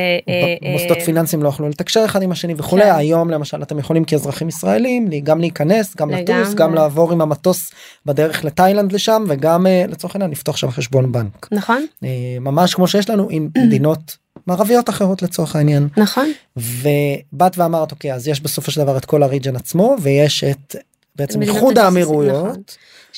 מוסדות 0.74 0.98
uh, 0.98 1.02
פיננסיים 1.02 1.44
לא 1.44 1.50
יכלו 1.50 1.70
לתקשר 1.70 2.06
אחד 2.06 2.22
עם 2.22 2.32
השני 2.32 2.54
וכולי 2.58 2.84
כן. 2.84 2.96
היום 2.96 3.30
למשל 3.30 3.64
אתם 3.64 3.80
יכולים 3.80 4.04
כאזרחים 4.04 4.48
ישראלים 4.48 5.10
גם 5.24 5.40
להיכנס 5.40 5.96
גם 5.96 6.10
לגמרי. 6.10 6.42
לטוס 6.42 6.54
גם 6.54 6.74
לעבור 6.74 7.12
עם 7.12 7.22
המטוס 7.22 7.72
בדרך 8.06 8.46
לתאילנד 8.46 8.92
לשם 8.92 9.24
וגם 9.28 9.66
uh, 9.66 9.92
לצורך 9.92 10.16
העניין 10.16 10.32
לפתוח 10.32 10.58
שם 10.58 10.72
חשבון 10.72 11.12
בנק 11.12 11.48
נכון 11.52 11.86
uh, 12.04 12.08
ממש 12.42 12.76
כמו 12.76 12.88
שיש 12.88 13.10
לנו 13.10 13.28
עם 13.30 13.50
מדינות 13.66 14.18
מערביות 14.48 14.90
אחרות 14.90 15.22
לצורך 15.22 15.56
העניין 15.56 15.88
נכון 15.98 16.32
ובאת 16.58 17.58
ואמרת 17.58 17.92
אוקיי 17.92 18.14
אז 18.14 18.28
יש 18.28 18.42
בסופו 18.42 18.72
של 18.72 18.82
דבר 18.82 18.98
את 18.98 19.06
כל 19.06 19.24
הריג'ן 19.24 19.56
עצמו 19.56 19.96
ויש 20.02 20.44
את 20.44 20.76
בעצם 21.20 21.42
איחוד 21.42 21.78
האמירויות. 21.78 22.48
נכון. 22.50 22.64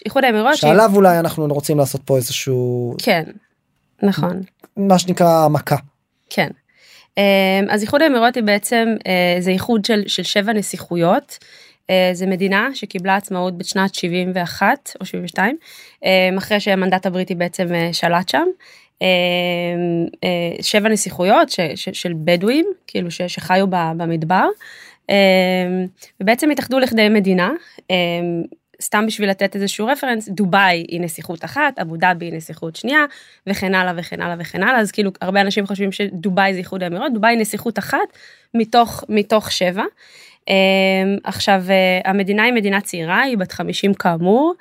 איחוד 0.06 0.24
האמירויות 0.24 0.58
שעליו 0.58 0.90
ש... 0.94 0.96
אולי 0.96 1.20
אנחנו 1.20 1.48
רוצים 1.48 1.78
לעשות 1.78 2.02
פה 2.06 2.18
איזשהו 2.18 2.96
כן 2.98 3.24
נכון 4.04 4.42
מה 4.78 5.00
שנקרא 5.00 5.48
מכה. 5.48 5.76
כן 6.30 6.48
אמ, 7.18 7.24
אז 7.70 7.82
איחוד 7.82 8.02
האמירויות 8.02 8.36
היא 8.36 8.44
בעצם 8.44 8.88
אה, 9.08 9.38
זה 9.40 9.52
איחוד 9.52 9.86
של, 9.86 10.04
של 10.08 10.24
שבע 10.24 10.54
נסיכויות. 10.54 11.38
אה, 11.90 12.10
זה 12.14 12.26
מדינה 12.26 12.70
שקיבלה 12.74 13.16
עצמאות 13.16 13.58
בשנת 13.58 13.96
71 13.96 14.92
או 15.00 15.06
72 15.06 15.58
אמ, 16.04 16.38
אחרי 16.38 16.60
שהמנדט 16.60 17.06
הבריטי 17.06 17.36
בעצם 17.36 17.68
אה, 17.74 17.90
שלט 17.94 18.30
שם. 18.30 18.48
אמ, 19.02 19.08
שבע 20.62 20.90
נסיכויות 20.90 21.50
ש, 21.50 21.60
ש, 21.76 21.90
של 21.94 22.14
בדואים 22.16 22.66
כאילו 22.88 23.12
ש, 23.12 23.22
שחיו 23.22 23.68
במדבר 23.70 24.46
ובעצם 26.20 26.50
התאחדו 26.50 26.80
לכדי 26.80 27.10
מדינה. 27.10 27.52
סתם 28.82 29.06
בשביל 29.08 29.30
לתת 29.30 29.56
איזשהו 29.56 29.88
רפרנס, 29.88 30.30
דובאי 30.30 30.86
היא 30.88 31.02
נסיכות 31.02 31.46
אחת, 31.46 31.80
אבו 31.80 31.98
דאבי 31.98 32.26
היא 32.26 32.34
נסיכות 32.34 32.76
שנייה, 32.76 33.06
וכן 33.48 33.76
הלאה 33.76 33.94
וכן 33.98 34.22
הלאה 34.22 34.36
וכן 34.40 34.64
הלאה, 34.64 34.80
אז 34.80 34.92
כאילו 34.92 35.12
הרבה 35.22 35.42
אנשים 35.42 35.68
חושבים 35.68 35.92
שדובאי 35.92 36.54
זה 36.54 36.60
איחוד 36.60 36.84
האמירות, 36.84 37.14
דובאי 37.14 37.32
היא 37.32 37.40
נסיכות 37.40 37.80
אחת 37.80 38.00
מתוך, 38.54 39.04
מתוך 39.10 39.52
שבע. 39.52 39.84
אמ, 40.48 40.54
עכשיו 41.24 41.64
אה, 41.70 42.12
המדינה 42.12 42.44
היא 42.44 42.54
מדינה 42.54 42.82
צעירה, 42.82 43.22
היא 43.22 43.38
בת 43.38 43.52
50 43.52 43.94
כאמור. 43.94 44.54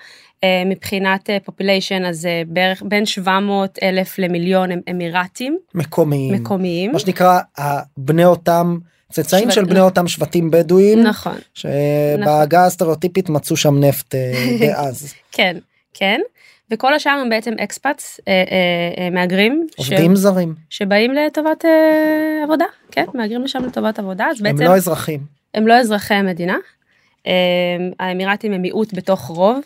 אה, 0.45 0.63
מבחינת 0.67 1.31
population 1.45 2.05
אז 2.05 2.27
אה, 2.27 2.43
בערך 2.47 2.83
בין 2.87 3.07
700 3.07 3.79
אלף 3.83 4.19
למיליון 4.19 4.73
הם 4.73 4.81
אמירתיים. 4.91 5.59
מקומיים. 5.75 6.35
מקומיים. 6.35 6.93
מה 6.93 6.99
שנקרא 6.99 7.41
בני 7.97 8.25
אותם 8.25 8.79
צאצאים 9.11 9.51
של 9.51 9.65
בני 9.65 9.81
אותם 9.81 10.09
שבטים 10.09 10.51
בדואים 10.51 11.03
נכון 11.03 11.37
שבעגה 11.55 12.59
נכון. 12.59 12.67
הסטריאוטיפית 12.67 13.29
מצאו 13.29 13.57
שם 13.57 13.79
נפט 13.85 14.15
אה, 14.15 14.33
דאז 14.61 15.15
כן 15.33 15.57
כן 15.95 16.21
וכל 16.71 16.95
השאר 16.95 17.13
הם 17.13 17.29
בעצם 17.29 17.53
expats 17.65 18.21
אה, 18.29 18.33
אה, 18.99 19.11
מהגרים 19.11 19.67
עובדים 19.77 20.17
ש... 20.17 20.19
זרים 20.19 20.55
שבאים 20.71 21.13
לטובת 21.13 21.65
אה, 21.65 22.45
עבודה 22.45 22.65
כן 22.91 23.05
מהגרים 23.15 23.43
לשם 23.43 23.65
לטובת 23.65 23.99
עבודה 23.99 24.27
אז 24.27 24.41
בעצם 24.41 24.63
הם 24.63 24.69
לא 24.69 24.77
אזרחים 24.77 25.21
הם 25.55 25.67
לא 25.67 25.75
אזרחי 25.75 26.15
המדינה. 26.15 26.57
אה, 27.27 27.33
האמירתים 28.01 28.53
הם 28.53 28.63
מיעוט 28.63 28.95
בתוך 28.95 29.21
רוב 29.21 29.61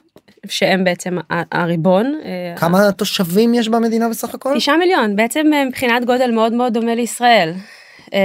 שהם 0.49 0.85
בעצם 0.85 1.19
הריבון. 1.53 2.21
כמה 2.57 2.93
תושבים 2.93 3.55
יש 3.55 3.69
במדינה 3.69 4.09
בסך 4.09 4.35
הכל? 4.35 4.55
תשעה 4.57 4.77
מיליון 4.77 5.17
בעצם 5.17 5.47
מבחינת 5.69 6.05
גודל 6.05 6.31
מאוד 6.31 6.53
מאוד 6.53 6.75
דומה 6.75 6.95
לישראל. 6.95 7.53
אה, 8.15 8.21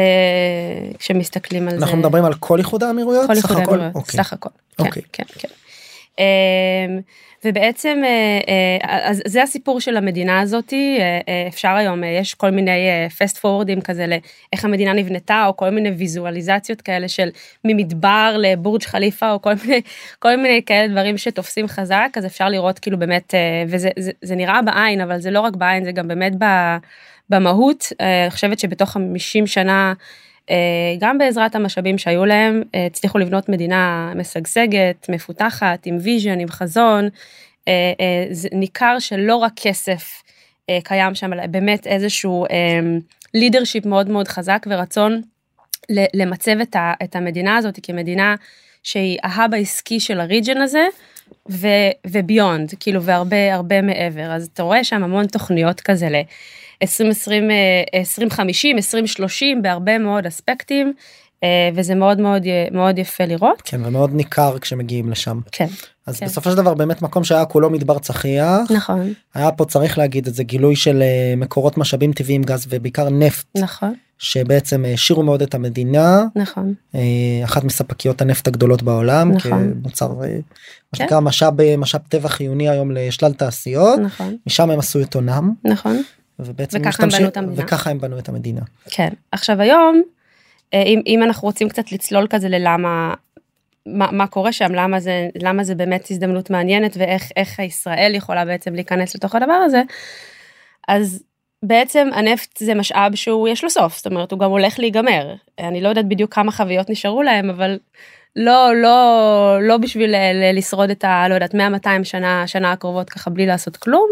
כשמסתכלים 0.99 1.67
על 1.67 1.79
זה. 1.79 1.85
אנחנו 1.85 1.97
מדברים 1.97 2.25
על 2.25 2.33
כל 2.33 2.59
איחוד 2.59 2.83
האמירויות? 2.83 3.27
כל 3.27 3.35
איחוד 3.35 3.57
האמירויות, 3.57 3.95
אוקיי. 3.95 4.23
סך 4.23 4.33
הכל. 4.33 4.49
כן, 4.77 4.85
אוקיי. 4.85 5.03
כן, 5.13 5.23
כן. 5.37 5.47
אה, 7.45 7.49
ובעצם 7.49 8.01
אה, 8.05 8.77
אז 9.09 9.21
זה 9.27 9.43
הסיפור 9.43 9.81
של 9.81 9.97
המדינה 9.97 10.41
הזאתי 10.41 10.99
אפשר 11.47 11.69
היום 11.69 12.03
יש 12.03 12.33
כל 12.33 12.49
מיני 12.49 12.79
fast 13.17 13.37
forwardים 13.37 13.81
כזה 13.81 14.07
לאיך 14.07 14.65
המדינה 14.65 14.93
נבנתה 14.93 15.45
או 15.47 15.57
כל 15.57 15.69
מיני 15.69 15.89
ויזואליזציות 15.89 16.81
כאלה 16.81 17.07
של 17.07 17.29
ממדבר 17.65 18.35
לבורג' 18.39 18.83
חליפה 18.83 19.31
או 19.31 19.41
כל 19.41 19.53
מיני 19.65 19.81
כל 20.19 20.35
מיני 20.35 20.61
כאלה 20.65 20.87
דברים 20.87 21.17
שתופסים 21.17 21.67
חזק 21.67 22.09
אז 22.15 22.25
אפשר 22.25 22.49
לראות 22.49 22.79
כאילו 22.79 22.99
באמת 22.99 23.33
וזה 23.67 23.89
זה, 23.99 24.11
זה 24.21 24.35
נראה 24.35 24.61
בעין 24.61 25.01
אבל 25.01 25.19
זה 25.19 25.31
לא 25.31 25.39
רק 25.39 25.55
בעין 25.55 25.83
זה 25.83 25.91
גם 25.91 26.07
באמת. 26.07 26.33
במהות, 27.29 27.85
אה, 28.01 28.23
אני 28.23 28.31
חושבת 28.31 28.59
שבתוך 28.59 28.89
50 28.89 29.47
שנה, 29.47 29.93
אה, 29.93 29.93
גם 30.99 31.17
בעזרת 31.17 31.55
המשאבים 31.55 31.97
שהיו 31.97 32.25
להם, 32.25 32.63
אה, 32.75 32.85
הצליחו 32.85 33.17
לבנות 33.17 33.49
מדינה 33.49 34.13
משגשגת, 34.15 35.09
מפותחת, 35.09 35.85
עם 35.85 35.97
vision, 36.01 36.39
עם 36.39 36.49
חזון. 36.49 37.09
זה 38.31 38.49
ניכר 38.51 38.99
שלא 38.99 39.35
רק 39.35 39.51
כסף 39.55 40.23
קיים 40.83 41.15
שם, 41.15 41.33
אלא 41.33 41.47
באמת 41.47 41.87
איזשהו 41.87 42.45
לידרשיפ 43.33 43.85
מאוד 43.85 44.09
מאוד 44.09 44.27
חזק 44.27 44.65
ורצון 44.69 45.21
למצב 45.89 46.51
את 47.03 47.15
המדינה 47.15 47.57
הזאת 47.57 47.79
כמדינה 47.83 48.35
שהיא 48.83 49.19
ההאב 49.23 49.53
העסקי 49.53 49.99
של 49.99 50.19
הריג'ן 50.19 50.61
הזה 50.61 50.87
וביונד 52.07 52.73
כאילו 52.79 53.03
והרבה 53.03 53.53
הרבה 53.53 53.81
מעבר 53.81 54.31
אז 54.31 54.49
אתה 54.53 54.63
רואה 54.63 54.83
שם 54.83 55.03
המון 55.03 55.27
תוכניות 55.27 55.81
כזה 55.81 56.09
2020, 56.81 57.43
2050, 57.93 58.77
2030 58.77 59.61
בהרבה 59.61 59.97
מאוד 59.97 60.25
אספקטים. 60.25 60.93
אה, 61.43 61.69
וזה 61.75 61.95
מאוד 61.95 62.19
מאוד 62.19 62.43
מאוד 62.71 62.97
יפה 62.97 63.25
לראות. 63.25 63.61
כן 63.65 63.85
ומאוד 63.85 64.13
ניכר 64.13 64.59
כשמגיעים 64.59 65.09
לשם. 65.09 65.39
כן. 65.51 65.67
אז 66.07 66.19
כן. 66.19 66.25
בסופו 66.25 66.51
של 66.51 66.57
דבר 66.57 66.73
באמת 66.73 67.01
מקום 67.01 67.23
שהיה 67.23 67.45
כולו 67.45 67.69
מדבר 67.69 67.99
צחיח. 67.99 68.71
נכון. 68.71 69.13
היה 69.33 69.51
פה 69.51 69.65
צריך 69.65 69.97
להגיד 69.97 70.27
את 70.27 70.35
זה 70.35 70.43
גילוי 70.43 70.75
של 70.75 71.01
אה, 71.01 71.33
מקורות 71.37 71.77
משאבים 71.77 72.13
טבעיים 72.13 72.43
גז 72.43 72.67
ובעיקר 72.69 73.09
נפט. 73.09 73.45
נכון. 73.57 73.93
שבעצם 74.17 74.85
העשירו 74.85 75.23
מאוד 75.23 75.41
את 75.41 75.55
המדינה. 75.55 76.23
נכון. 76.35 76.73
אה, 76.95 77.01
אחת 77.43 77.63
מספקיות 77.63 78.21
הנפט 78.21 78.47
הגדולות 78.47 78.83
בעולם. 78.83 79.31
נכון. 79.31 79.73
כמוצר 79.83 80.13
מה 80.13 80.25
כן. 80.25 80.43
שנקרא 80.97 81.19
משאב 81.19 81.77
משאב 81.77 82.01
טבע 82.09 82.29
חיוני 82.29 82.69
היום 82.69 82.91
לשלל 82.91 83.33
תעשיות. 83.33 83.99
נכון. 83.99 84.35
משם 84.47 84.69
הם 84.69 84.79
עשו 84.79 85.01
את 85.01 85.13
הונם. 85.13 85.53
נכון. 85.65 86.01
ובעצם 86.45 86.77
וככה 86.81 86.89
משתמשים, 86.89 87.17
הם 87.17 87.21
בנו 87.21 87.29
את 87.29 87.37
המדינה. 87.37 87.65
וככה 87.65 87.89
הם 87.89 87.99
בנו 87.99 88.19
את 88.19 88.29
המדינה. 88.29 88.61
כן. 88.89 89.09
עכשיו 89.31 89.61
היום, 89.61 90.01
אה, 90.73 90.81
אם, 90.81 91.01
אם 91.07 91.23
אנחנו 91.23 91.47
רוצים 91.47 91.69
קצת 91.69 91.91
לצלול 91.91 92.27
כזה 92.29 92.49
ללמה, 92.49 93.13
מה, 93.85 94.11
מה 94.11 94.27
קורה 94.27 94.51
שם, 94.51 94.73
למה 94.73 94.99
זה, 94.99 95.29
למה 95.41 95.63
זה 95.63 95.75
באמת 95.75 96.11
הזדמנות 96.11 96.49
מעניינת 96.49 96.97
ואיך 96.97 97.59
ישראל 97.59 98.11
יכולה 98.15 98.45
בעצם 98.45 98.73
להיכנס 98.73 99.15
לתוך 99.15 99.35
הדבר 99.35 99.53
הזה, 99.53 99.81
אז 100.87 101.23
בעצם 101.63 102.09
הנפט 102.13 102.57
זה 102.57 102.73
משאב 102.73 103.15
שהוא 103.15 103.47
יש 103.47 103.63
לו 103.63 103.69
סוף, 103.69 103.97
זאת 103.97 104.05
אומרת 104.05 104.31
הוא 104.31 104.39
גם 104.39 104.51
הולך 104.51 104.79
להיגמר. 104.79 105.35
אני 105.59 105.81
לא 105.81 105.89
יודעת 105.89 106.07
בדיוק 106.07 106.33
כמה 106.33 106.51
חוויות 106.51 106.89
נשארו 106.89 107.23
להם, 107.23 107.49
אבל 107.49 107.79
לא, 108.35 108.75
לא, 108.75 109.57
לא 109.61 109.77
בשביל 109.77 110.15
לשרוד 110.53 110.89
את 110.89 111.03
ה... 111.03 111.27
לא 111.29 111.33
יודעת, 111.33 111.55
100-200 111.55 111.57
שנה, 112.03 112.47
שנה 112.47 112.71
הקרובות 112.71 113.09
ככה 113.09 113.29
בלי 113.29 113.45
לעשות 113.45 113.77
כלום. 113.77 114.09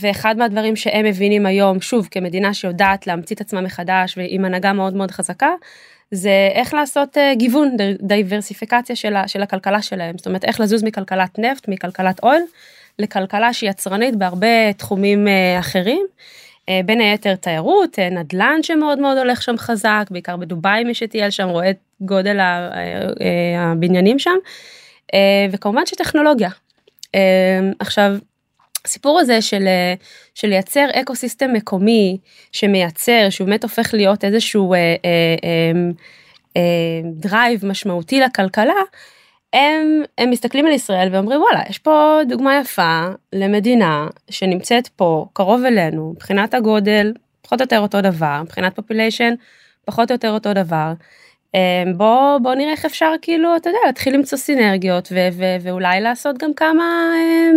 ואחד 0.00 0.36
מהדברים 0.38 0.76
שהם 0.76 1.04
מבינים 1.04 1.46
היום, 1.46 1.80
שוב, 1.80 2.08
כמדינה 2.10 2.54
שיודעת 2.54 3.06
להמציא 3.06 3.36
את 3.36 3.40
עצמה 3.40 3.60
מחדש 3.60 4.18
ועם 4.18 4.44
הנהגה 4.44 4.72
מאוד 4.72 4.94
מאוד 4.94 5.10
חזקה, 5.10 5.50
זה 6.10 6.48
איך 6.52 6.74
לעשות 6.74 7.16
uh, 7.16 7.20
גיוון, 7.36 7.76
דייברסיפיקציה 8.02 8.96
של, 8.96 9.14
של 9.26 9.42
הכלכלה 9.42 9.82
שלהם, 9.82 10.18
זאת 10.18 10.26
אומרת 10.26 10.44
איך 10.44 10.60
לזוז 10.60 10.84
מכלכלת 10.84 11.38
נפט, 11.38 11.68
מכלכלת 11.68 12.20
אויל, 12.22 12.42
לכלכלה 12.98 13.52
שהיא 13.52 13.70
יצרנית 13.70 14.16
בהרבה 14.16 14.72
תחומים 14.72 15.26
uh, 15.26 15.60
אחרים. 15.60 16.06
uh, 16.66 16.86
בין 16.86 17.00
היתר 17.00 17.34
תיירות, 17.34 17.98
uh, 17.98 18.14
נדל"ן 18.14 18.62
שמאוד 18.62 18.98
מאוד 18.98 19.18
הולך 19.18 19.42
שם 19.42 19.58
חזק, 19.58 20.06
בעיקר 20.10 20.36
בדובאי 20.36 20.84
מי 20.84 20.94
שטייל 20.94 21.30
שם 21.30 21.48
רואה 21.48 21.70
את 21.70 21.76
גודל 22.00 22.38
הבניינים 23.58 24.18
שם, 24.18 24.36
uh, 25.06 25.16
וכמובן 25.52 25.86
שטכנולוגיה. 25.86 26.50
Uh, 27.06 27.18
עכשיו 27.78 28.16
הסיפור 28.86 29.20
הזה 29.20 29.42
של, 29.42 29.66
אה, 29.66 29.94
של 30.34 30.48
לייצר 30.48 30.86
ecosystem 30.92 31.52
מקומי 31.52 32.18
שמייצר, 32.52 33.26
שהוא 33.30 33.46
באמת 33.46 33.62
הופך 33.62 33.94
להיות 33.94 34.24
איזשהו 34.24 34.74
אה, 34.74 34.78
אה, 34.78 34.94
אה, 35.44 35.72
אה, 36.56 37.00
drive 37.04 37.66
משמעותי 37.66 38.20
לכלכלה, 38.20 38.82
הם, 39.52 40.02
הם 40.18 40.30
מסתכלים 40.30 40.66
על 40.66 40.72
ישראל 40.72 41.08
ואומרים 41.12 41.40
וואלה 41.40 41.60
יש 41.68 41.78
פה 41.78 42.20
דוגמה 42.28 42.60
יפה 42.60 43.04
למדינה 43.32 44.06
שנמצאת 44.30 44.88
פה 44.88 45.26
קרוב 45.32 45.64
אלינו 45.64 46.12
מבחינת 46.12 46.54
הגודל 46.54 47.12
פחות 47.42 47.60
או 47.60 47.64
יותר 47.64 47.78
אותו 47.78 48.00
דבר 48.00 48.42
מבחינת 48.42 48.76
population 48.76 49.34
פחות 49.84 50.10
או 50.10 50.14
יותר 50.14 50.30
אותו 50.30 50.54
דבר. 50.54 50.92
אה, 51.54 51.84
בוא 51.96 52.38
בוא 52.38 52.54
נראה 52.54 52.72
איך 52.72 52.84
אפשר 52.84 53.12
כאילו 53.22 53.56
אתה 53.56 53.68
יודע 53.68 53.78
להתחיל 53.86 54.14
למצוא 54.14 54.38
סינרגיות 54.38 55.08
ו- 55.12 55.28
ו- 55.32 55.56
ואולי 55.62 56.00
לעשות 56.00 56.38
גם 56.38 56.54
כמה 56.54 56.84
אה, 57.14 57.50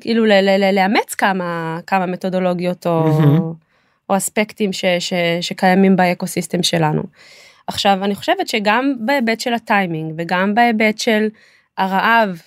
כאילו 0.00 0.24
ל- 0.24 0.32
ל- 0.32 0.64
ל- 0.64 0.74
לאמץ 0.74 1.14
כמה 1.14 1.78
כמה 1.86 2.06
מתודולוגיות 2.06 2.86
או, 2.86 3.18
או 4.10 4.16
אספקטים 4.16 4.72
ש- 4.72 4.84
ש- 4.98 5.12
שקיימים 5.40 5.96
באקוסיסטם 5.96 6.62
שלנו. 6.62 7.02
עכשיו 7.66 7.98
אני 8.04 8.14
חושבת 8.14 8.48
שגם 8.48 8.94
בהיבט 9.00 9.40
של 9.40 9.54
הטיימינג 9.54 10.14
וגם 10.18 10.54
בהיבט 10.54 10.98
של 10.98 11.28
הרעב 11.78 12.42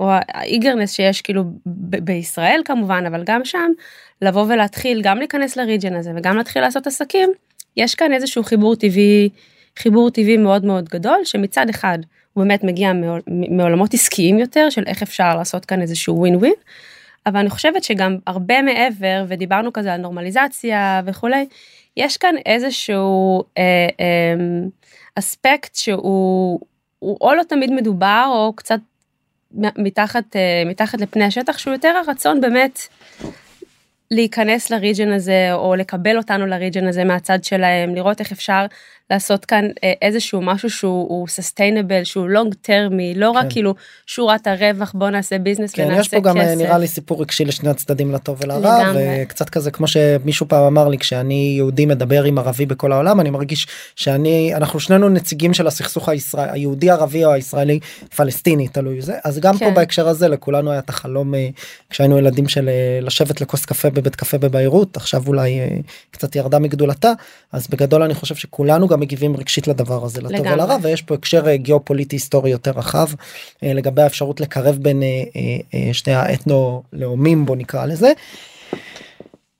או 0.00 0.10
האיגרנס 0.28 0.92
שיש 0.92 1.22
כאילו 1.22 1.44
ב- 1.66 2.04
בישראל 2.04 2.60
כמובן 2.64 3.06
אבל 3.06 3.22
גם 3.26 3.44
שם 3.44 3.70
לבוא 4.22 4.44
ולהתחיל 4.48 5.02
גם 5.02 5.18
להיכנס 5.18 5.56
לריג'ן 5.56 5.94
הזה 5.96 6.12
וגם 6.16 6.36
להתחיל 6.36 6.62
לעשות 6.62 6.86
עסקים 6.86 7.30
יש 7.76 7.94
כאן 7.94 8.12
איזשהו 8.12 8.42
חיבור 8.42 8.76
טבעי 8.76 9.28
חיבור 9.78 10.10
טבעי 10.10 10.36
מאוד 10.36 10.64
מאוד 10.64 10.88
גדול 10.88 11.18
שמצד 11.24 11.68
אחד 11.68 11.98
הוא 12.36 12.44
באמת 12.44 12.64
מגיע 12.64 12.92
מעול, 12.92 13.20
מעולמות 13.26 13.94
עסקיים 13.94 14.38
יותר 14.38 14.70
של 14.70 14.82
איך 14.86 15.02
אפשר 15.02 15.36
לעשות 15.36 15.64
כאן 15.64 15.82
איזשהו 15.82 16.18
ווין 16.18 16.36
ווין. 16.36 16.52
אבל 17.26 17.40
אני 17.40 17.50
חושבת 17.50 17.84
שגם 17.84 18.16
הרבה 18.26 18.62
מעבר 18.62 19.24
ודיברנו 19.28 19.72
כזה 19.72 19.94
על 19.94 20.00
נורמליזציה 20.00 21.02
וכולי 21.06 21.46
יש 21.96 22.16
כאן 22.16 22.34
איזשהו 22.46 23.42
אה, 23.58 23.88
אה, 24.00 24.34
אספקט 25.14 25.74
שהוא 25.74 26.60
הוא 26.98 27.18
או 27.20 27.34
לא 27.34 27.42
תמיד 27.42 27.72
מדובר 27.72 28.30
או 28.34 28.52
קצת 28.52 28.80
מתחת 29.78 30.36
אה, 30.36 30.62
מתחת 30.66 31.00
לפני 31.00 31.24
השטח 31.24 31.58
שהוא 31.58 31.72
יותר 31.72 32.02
הרצון 32.06 32.40
באמת 32.40 32.80
להיכנס 34.10 34.70
ל 34.70 34.76
region 34.76 35.12
הזה 35.12 35.48
או 35.52 35.74
לקבל 35.74 36.16
אותנו 36.18 36.46
ל 36.46 36.52
region 36.52 36.86
הזה 36.86 37.04
מהצד 37.04 37.44
שלהם 37.44 37.94
לראות 37.94 38.20
איך 38.20 38.32
אפשר 38.32 38.66
לעשות 39.10 39.44
כאן 39.44 39.64
אה, 39.84 39.92
איזשהו 40.02 40.42
משהו 40.42 40.70
שהוא 40.70 41.28
sustainable 41.28 42.04
שהוא 42.04 42.28
long 42.28 42.54
termי 42.54 43.14
לא 43.14 43.30
רק 43.30 43.42
כן. 43.42 43.50
כאילו 43.50 43.74
שורת 44.06 44.46
הרווח 44.46 44.92
בוא 44.94 45.10
נעשה 45.10 45.38
business 45.38 45.72
כן, 45.72 45.84
ונעשה 45.84 46.00
יש 46.00 46.08
פה 46.08 46.20
גם 46.20 46.36
אה, 46.36 46.44
כסף. 46.44 46.58
נראה 46.58 46.78
לי 46.78 46.86
סיפור 46.86 47.22
רגשי 47.22 47.44
לשני 47.44 47.68
הצדדים 47.68 48.12
לטוב 48.12 48.38
ולרע. 48.42 48.92
וקצת 48.94 49.48
כזה 49.48 49.70
כמו 49.70 49.86
שמישהו 49.86 50.48
פעם 50.48 50.64
אמר 50.64 50.88
לי 50.88 50.98
כשאני 50.98 51.54
יהודי 51.56 51.86
מדבר 51.86 52.24
עם 52.24 52.38
ערבי 52.38 52.66
בכל 52.66 52.92
העולם 52.92 53.20
אני 53.20 53.30
מרגיש 53.30 53.66
שאני 53.96 54.54
אנחנו 54.54 54.80
שנינו 54.80 55.08
נציגים 55.08 55.54
של 55.54 55.66
הסכסוך 55.66 56.08
הישראל 56.08 56.48
היהודי 56.52 56.90
ערבי 56.90 57.24
או 57.24 57.32
הישראלי 57.32 57.80
פלסטיני 58.16 58.68
תלוי 58.68 59.02
זה 59.02 59.14
אז 59.24 59.38
גם 59.38 59.58
פה 59.58 59.64
כן. 59.64 59.74
בהקשר 59.74 60.08
הזה 60.08 60.28
לכולנו 60.28 60.70
היה 60.70 60.78
את 60.78 60.88
החלום 60.88 61.34
אה, 61.34 61.48
כשהיינו 61.90 62.18
ילדים 62.18 62.48
של 62.48 62.70
לשבת 63.02 63.40
לכוס 63.40 63.64
קפה 63.64 63.90
בבית 63.90 64.16
קפה 64.16 64.38
בביירות 64.38 64.96
עכשיו 64.96 65.22
אולי 65.26 65.60
קצת 66.10 66.36
ירדה 66.36 66.58
מגדולתה 66.58 67.12
אז 67.52 67.66
בגדול 67.68 68.02
אני 68.02 68.14
חושב 68.14 68.34
שכולנו 68.34 68.88
גם 68.88 68.95
מגיבים 68.96 69.36
רגשית 69.36 69.68
לדבר 69.68 70.04
הזה 70.04 70.20
לטוב 70.20 70.32
לגמרי. 70.32 70.52
ולרע 70.52 70.76
ויש 70.82 71.02
פה 71.02 71.14
הקשר 71.14 71.48
אה, 71.48 71.56
גיאופוליטי 71.56 72.16
היסטורי 72.16 72.50
יותר 72.50 72.70
רחב 72.70 73.06
אה, 73.62 73.72
לגבי 73.72 74.02
האפשרות 74.02 74.40
לקרב 74.40 74.76
בין 74.76 75.02
אה, 75.02 75.92
שני 75.92 76.14
האתנו 76.14 76.82
לאומים 76.92 77.46
בוא 77.46 77.56
נקרא 77.56 77.86
לזה. 77.86 78.12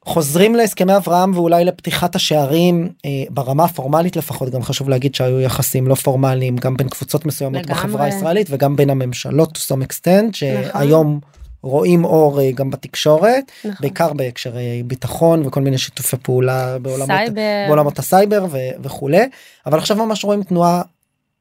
חוזרים 0.06 0.54
להסכמי 0.54 0.96
אברהם 0.96 1.32
ואולי 1.34 1.64
לפתיחת 1.64 2.16
השערים 2.16 2.88
אה, 3.04 3.10
ברמה 3.30 3.64
הפורמלית 3.64 4.16
לפחות 4.16 4.50
גם 4.50 4.62
חשוב 4.62 4.88
להגיד 4.88 5.14
שהיו 5.14 5.40
יחסים 5.40 5.88
לא 5.88 5.94
פורמליים 5.94 6.56
גם 6.56 6.76
בין 6.76 6.88
קבוצות 6.88 7.26
מסוימות 7.26 7.62
לגמרי. 7.62 7.74
בחברה 7.74 8.04
הישראלית 8.04 8.46
וגם 8.50 8.76
בין 8.76 8.90
הממשלות 8.90 9.56
to 9.56 9.60
some 9.60 9.86
extent 9.86 10.44
נכון. 10.68 11.20
רואים 11.66 12.04
אור 12.04 12.40
אה, 12.40 12.50
גם 12.52 12.70
בתקשורת 12.70 13.52
נכון. 13.64 13.76
בעיקר 13.80 14.12
בהקשרי 14.12 14.82
ביטחון 14.82 15.46
וכל 15.46 15.60
מיני 15.60 15.78
שיתופי 15.78 16.16
פעולה 16.16 16.78
בעולמות 16.78 17.08
סייבר. 17.16 17.40
בעולמות 17.66 17.98
הסייבר 17.98 18.46
ו- 18.50 18.82
וכולי. 18.82 19.28
אבל 19.66 19.78
עכשיו 19.78 19.96
ממש 19.96 20.24
רואים 20.24 20.42
תנועה 20.42 20.82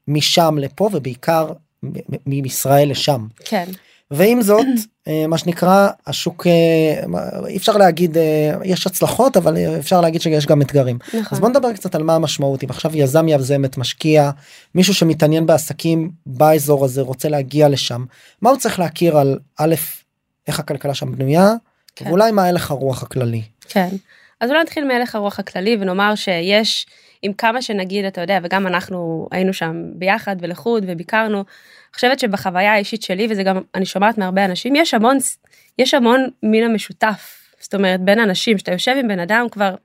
משם 0.07 0.57
לפה 0.59 0.89
ובעיקר 0.93 1.51
מישראל 2.25 2.89
לשם. 2.89 3.27
כן. 3.45 3.65
ועם 4.11 4.41
זאת 4.41 4.65
אה, 5.07 5.27
מה 5.27 5.37
שנקרא 5.37 5.89
השוק 6.07 6.47
אה, 6.47 7.03
אי 7.47 7.57
אפשר 7.57 7.77
להגיד 7.77 8.17
אה, 8.17 8.51
יש 8.63 8.87
הצלחות 8.87 9.37
אבל 9.37 9.57
אפשר 9.79 10.01
להגיד 10.01 10.21
שיש 10.21 10.45
גם 10.45 10.61
אתגרים. 10.61 10.97
נכון. 11.07 11.23
אז 11.31 11.39
בוא 11.39 11.49
נדבר 11.49 11.73
קצת 11.73 11.95
על 11.95 12.03
מה 12.03 12.15
המשמעות. 12.15 12.63
אם 12.63 12.69
עכשיו 12.69 12.97
יזם 12.97 13.27
יזמת 13.27 13.77
משקיע 13.77 14.31
מישהו 14.75 14.93
שמתעניין 14.93 15.45
בעסקים 15.45 16.11
באזור 16.25 16.85
הזה 16.85 17.01
רוצה 17.01 17.29
להגיע 17.29 17.69
לשם 17.69 18.05
מה 18.41 18.49
הוא 18.49 18.57
צריך 18.57 18.79
להכיר 18.79 19.17
על 19.17 19.39
א' 19.57 19.75
איך 20.47 20.59
הכלכלה 20.59 20.93
שם 20.93 21.11
בנויה 21.11 21.53
כן. 21.95 22.07
ואולי 22.07 22.31
מה 22.31 22.45
הלך 22.45 22.71
הרוח 22.71 23.03
הכללי. 23.03 23.41
כן. 23.69 23.89
אז 24.39 24.49
אולי 24.49 24.61
נתחיל 24.61 24.87
מהלך 24.87 25.15
הרוח 25.15 25.39
הכללי 25.39 25.77
ונאמר 25.79 26.15
שיש 26.15 26.85
עם 27.21 27.33
כמה 27.33 27.61
שנגיד 27.61 28.05
אתה 28.05 28.21
יודע 28.21 28.39
וגם 28.43 28.67
אנחנו 28.67 29.27
היינו 29.31 29.53
שם 29.53 29.83
ביחד 29.93 30.35
ולחוד 30.39 30.83
וביקרנו. 30.87 31.43
חושבת 31.95 32.19
שבחוויה 32.19 32.73
האישית 32.73 33.01
שלי 33.01 33.27
וזה 33.29 33.43
גם 33.43 33.61
אני 33.75 33.85
שומעת 33.85 34.17
מהרבה 34.17 34.45
אנשים 34.45 34.75
יש 34.75 34.93
המון 34.93 35.17
יש 35.79 35.93
המון 35.93 36.27
מן 36.43 36.63
המשותף 36.63 37.45
זאת 37.59 37.75
אומרת 37.75 38.01
בין 38.01 38.19
אנשים 38.19 38.57
שאתה 38.57 38.71
יושב 38.71 38.95
עם 38.99 39.07
בן 39.07 39.19
אדם 39.19 39.47
כבר 39.51 39.75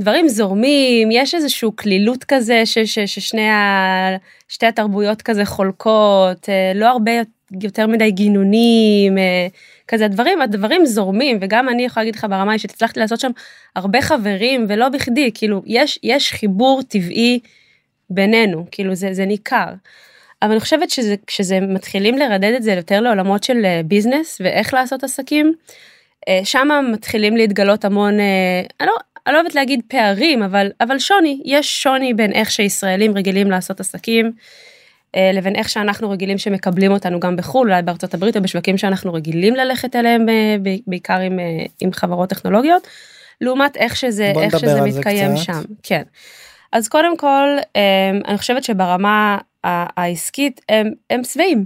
דברים 0.00 0.28
זורמים 0.28 1.10
יש 1.10 1.34
איזשהו 1.34 1.76
כלילות 1.76 2.24
כזה 2.24 2.66
ש, 2.66 2.78
ש, 2.78 2.98
ששני 2.98 3.48
ה, 3.48 4.16
שתי 4.48 4.66
התרבויות 4.66 5.22
כזה 5.22 5.44
חולקות 5.44 6.48
אה, 6.48 6.72
לא 6.74 6.86
הרבה 6.86 7.12
יותר 7.62 7.86
מדי 7.86 8.10
גינונים 8.10 9.18
אה, 9.18 9.46
כזה 9.88 10.04
הדברים 10.04 10.42
הדברים 10.42 10.86
זורמים 10.86 11.38
וגם 11.40 11.68
אני 11.68 11.84
יכולה 11.84 12.04
להגיד 12.04 12.16
לך 12.16 12.26
ברמה 12.30 12.50
האישית 12.50 12.70
הצלחתי 12.70 13.00
לעשות 13.00 13.20
שם 13.20 13.30
הרבה 13.76 14.02
חברים 14.02 14.66
ולא 14.68 14.88
בכדי 14.88 15.30
כאילו 15.34 15.62
יש 15.66 15.98
יש 16.02 16.32
חיבור 16.32 16.82
טבעי 16.88 17.40
בינינו 18.10 18.66
כאילו 18.70 18.94
זה 18.94 19.14
זה 19.14 19.24
ניכר. 19.24 19.68
אבל 20.42 20.50
אני 20.50 20.60
חושבת 20.60 20.90
שזה 20.90 21.14
כשזה 21.26 21.60
מתחילים 21.60 22.18
לרדד 22.18 22.52
את 22.56 22.62
זה 22.62 22.72
יותר 22.72 23.00
לעולמות 23.00 23.44
של 23.44 23.64
אה, 23.64 23.80
ביזנס 23.84 24.40
ואיך 24.44 24.74
לעשות 24.74 25.04
עסקים. 25.04 25.54
אה, 26.28 26.40
שם 26.44 26.68
מתחילים 26.92 27.36
להתגלות 27.36 27.84
המון 27.84 28.14
אני 28.80 28.86
לא, 28.86 28.96
אני 29.26 29.34
לא 29.34 29.40
אוהבת 29.40 29.54
להגיד 29.54 29.80
פערים 29.88 30.42
אבל 30.42 30.70
אבל 30.80 30.98
שוני 30.98 31.42
יש 31.44 31.82
שוני 31.82 32.14
בין 32.14 32.32
איך 32.32 32.50
שישראלים 32.50 33.16
רגילים 33.16 33.50
לעשות 33.50 33.80
עסקים. 33.80 34.32
אה, 35.16 35.30
לבין 35.34 35.56
איך 35.56 35.68
שאנחנו 35.68 36.10
רגילים 36.10 36.38
שמקבלים 36.38 36.92
אותנו 36.92 37.20
גם 37.20 37.36
בחו"ל 37.36 37.68
אולי 37.68 37.82
בארצות 37.82 38.14
הברית 38.14 38.36
או 38.36 38.42
בשווקים 38.42 38.78
שאנחנו 38.78 39.12
רגילים 39.12 39.54
ללכת 39.54 39.96
אליהם 39.96 40.28
אה, 40.28 40.56
בעיקר 40.86 41.18
עם, 41.18 41.38
אה, 41.38 41.44
עם 41.80 41.92
חברות 41.92 42.28
טכנולוגיות. 42.28 42.86
לעומת 43.40 43.76
איך 43.76 43.96
שזה 43.96 44.32
איך 44.42 44.58
שזה 44.58 44.80
מתקיים 44.82 45.34
קצת. 45.34 45.44
שם 45.44 45.62
כן. 45.82 46.02
אז 46.72 46.88
קודם 46.88 47.16
כל 47.16 47.56
אני 48.28 48.38
חושבת 48.38 48.64
שברמה 48.64 49.38
העסקית 49.64 50.60
הם, 50.68 50.90
הם 51.10 51.24
שבעים. 51.24 51.64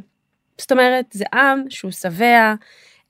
זאת 0.59 0.73
אומרת 0.73 1.05
זה 1.13 1.25
עם 1.35 1.65
שהוא 1.69 1.91
שבע 1.91 2.55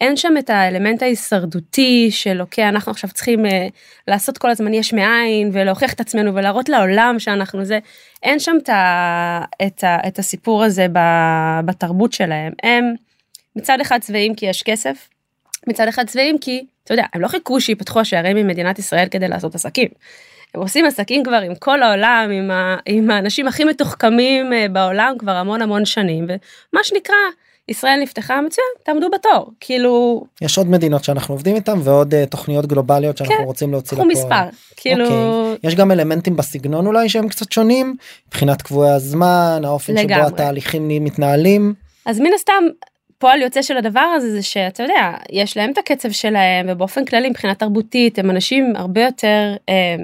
אין 0.02 0.16
שם 0.16 0.34
את 0.38 0.50
האלמנט 0.50 1.02
ההישרדותי 1.02 2.10
של 2.10 2.40
אוקיי 2.40 2.68
אנחנו 2.68 2.92
עכשיו 2.92 3.10
צריכים 3.10 3.46
אה, 3.46 3.66
לעשות 4.08 4.38
כל 4.38 4.50
הזמן 4.50 4.74
יש 4.74 4.92
מאין 4.92 5.50
ולהוכיח 5.52 5.92
את 5.92 6.00
עצמנו 6.00 6.34
ולהראות 6.34 6.68
לעולם 6.68 7.16
שאנחנו 7.18 7.64
זה 7.64 7.78
אין 8.22 8.38
שם 8.38 8.56
את, 8.62 8.68
ה, 8.68 9.44
את, 9.66 9.84
ה, 9.84 10.08
את 10.08 10.18
הסיפור 10.18 10.64
הזה 10.64 10.86
ב, 10.92 10.98
בתרבות 11.64 12.12
שלהם 12.12 12.52
הם 12.62 12.94
מצד 13.56 13.80
אחד 13.80 13.98
צבעים 14.00 14.34
כי 14.34 14.46
יש 14.46 14.62
כסף 14.62 15.08
מצד 15.66 15.88
אחד 15.88 16.06
צבעים 16.06 16.38
כי 16.38 16.64
אתה 16.84 16.94
יודע 16.94 17.04
הם 17.12 17.20
לא 17.20 17.28
חיכו 17.28 17.60
שיפתחו 17.60 18.00
השערים 18.00 18.36
ממדינת 18.36 18.78
ישראל 18.78 19.08
כדי 19.10 19.28
לעשות 19.28 19.54
עסקים. 19.54 19.88
הם 20.54 20.60
עושים 20.60 20.86
עסקים 20.86 21.24
כבר 21.24 21.40
עם 21.40 21.54
כל 21.54 21.82
העולם 21.82 22.30
עם, 22.32 22.50
ה, 22.50 22.76
עם 22.86 23.10
האנשים 23.10 23.48
הכי 23.48 23.64
מתוחכמים 23.64 24.52
אה, 24.52 24.66
בעולם 24.68 25.14
כבר 25.18 25.32
המון 25.32 25.62
המון 25.62 25.84
שנים 25.84 26.24
ומה 26.24 26.84
שנקרא 26.84 27.16
ישראל 27.68 28.00
נפתחה 28.02 28.40
מצוין 28.40 28.66
תעמדו 28.82 29.10
בתור 29.10 29.52
כאילו 29.60 30.24
יש 30.40 30.58
עוד 30.58 30.66
מדינות 30.66 31.04
שאנחנו 31.04 31.34
עובדים 31.34 31.56
איתם 31.56 31.78
ועוד 31.82 32.14
uh, 32.14 32.26
תוכניות 32.30 32.66
גלובליות 32.66 33.16
שאנחנו 33.16 33.36
כן, 33.36 33.42
רוצים 33.42 33.72
להוציא 33.72 33.96
קחו 33.96 34.06
מספר 34.06 34.44
כאילו 34.76 35.04
אוקיי. 35.04 35.68
יש 35.68 35.74
גם 35.74 35.90
אלמנטים 35.90 36.36
בסגנון 36.36 36.86
אולי 36.86 37.08
שהם 37.08 37.28
קצת 37.28 37.52
שונים 37.52 37.96
מבחינת 38.28 38.62
קבועי 38.62 38.90
הזמן 38.90 39.62
האופן 39.64 39.96
שבו 39.96 40.04
לגמרי. 40.04 40.26
התהליכים 40.26 40.88
מתנהלים. 40.88 41.74
אז 42.06 42.20
מן 42.20 42.30
הסתם 42.34 42.64
פועל 43.18 43.42
יוצא 43.42 43.62
של 43.62 43.76
הדבר 43.76 44.00
הזה 44.00 44.30
זה 44.30 44.42
שאתה 44.42 44.82
יודע 44.82 45.12
יש 45.30 45.56
להם 45.56 45.70
את 45.70 45.78
הקצב 45.78 46.10
שלהם 46.10 46.66
ובאופן 46.68 47.04
כללי 47.04 47.28
מבחינה 47.28 47.54
תרבותית 47.54 48.18
הם 48.18 48.30
אנשים 48.30 48.76
הרבה 48.76 49.04
יותר 49.04 49.54
אה, 49.68 49.96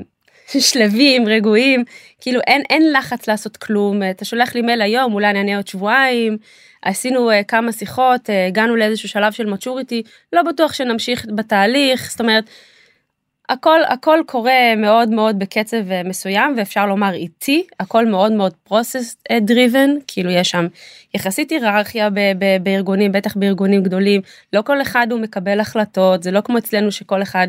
שלווים 0.61 1.29
רגועים 1.29 1.85
כאילו 2.21 2.41
אין 2.47 2.63
אין 2.71 2.93
לחץ 2.93 3.29
לעשות 3.29 3.57
כלום 3.57 4.03
אתה 4.11 4.25
שולח 4.25 4.55
לי 4.55 4.63
מייל 4.63 4.83
היום 4.83 5.15
אולי 5.15 5.31
אני 5.31 5.39
אענה 5.39 5.57
עוד 5.57 5.67
שבועיים 5.67 6.39
עשינו 6.83 7.31
אה, 7.31 7.43
כמה 7.43 7.73
שיחות 7.73 8.31
אה, 8.31 8.47
הגענו 8.47 8.77
לאיזשהו 8.77 9.09
שלב 9.09 9.33
של 9.33 9.47
מצ'וריטי 9.47 10.03
לא 10.33 10.43
בטוח 10.43 10.73
שנמשיך 10.73 11.27
בתהליך 11.35 12.11
זאת 12.11 12.21
אומרת. 12.21 12.45
הכל 13.49 13.81
הכל 13.89 14.21
קורה 14.27 14.75
מאוד 14.77 15.09
מאוד 15.09 15.39
בקצב 15.39 15.91
אה, 15.91 16.03
מסוים 16.03 16.55
ואפשר 16.57 16.87
לומר 16.87 17.13
איטי 17.13 17.67
הכל 17.81 18.07
מאוד 18.07 18.33
מאוד 18.33 18.53
process 18.69 19.33
driven 19.49 19.91
כאילו 20.07 20.31
יש 20.31 20.51
שם 20.51 20.67
יחסית 21.15 21.51
היררכיה 21.51 22.11
ב- 22.11 22.33
ב- 22.39 22.57
בארגונים 22.63 23.13
בטח 23.13 23.37
בארגונים 23.37 23.83
גדולים 23.83 24.21
לא 24.53 24.63
כל 24.63 24.83
אחד 24.83 25.07
הוא 25.11 25.21
מקבל 25.21 25.61
החלטות 25.61 26.23
זה 26.23 26.31
לא 26.31 26.41
כמו 26.41 26.59
אצלנו 26.59 26.93
שכל 26.93 27.23
אחד 27.23 27.47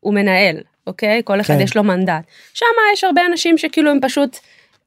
הוא 0.00 0.14
מנהל 0.14 0.56
אוקיי? 0.86 1.22
כל 1.24 1.40
אחד 1.40 1.54
כן. 1.54 1.60
יש 1.60 1.76
לו 1.76 1.84
מנדט. 1.84 2.24
שם 2.54 2.66
יש 2.92 3.04
הרבה 3.04 3.26
אנשים 3.26 3.58
שכאילו 3.58 3.90
הם 3.90 3.98
פשוט 4.02 4.36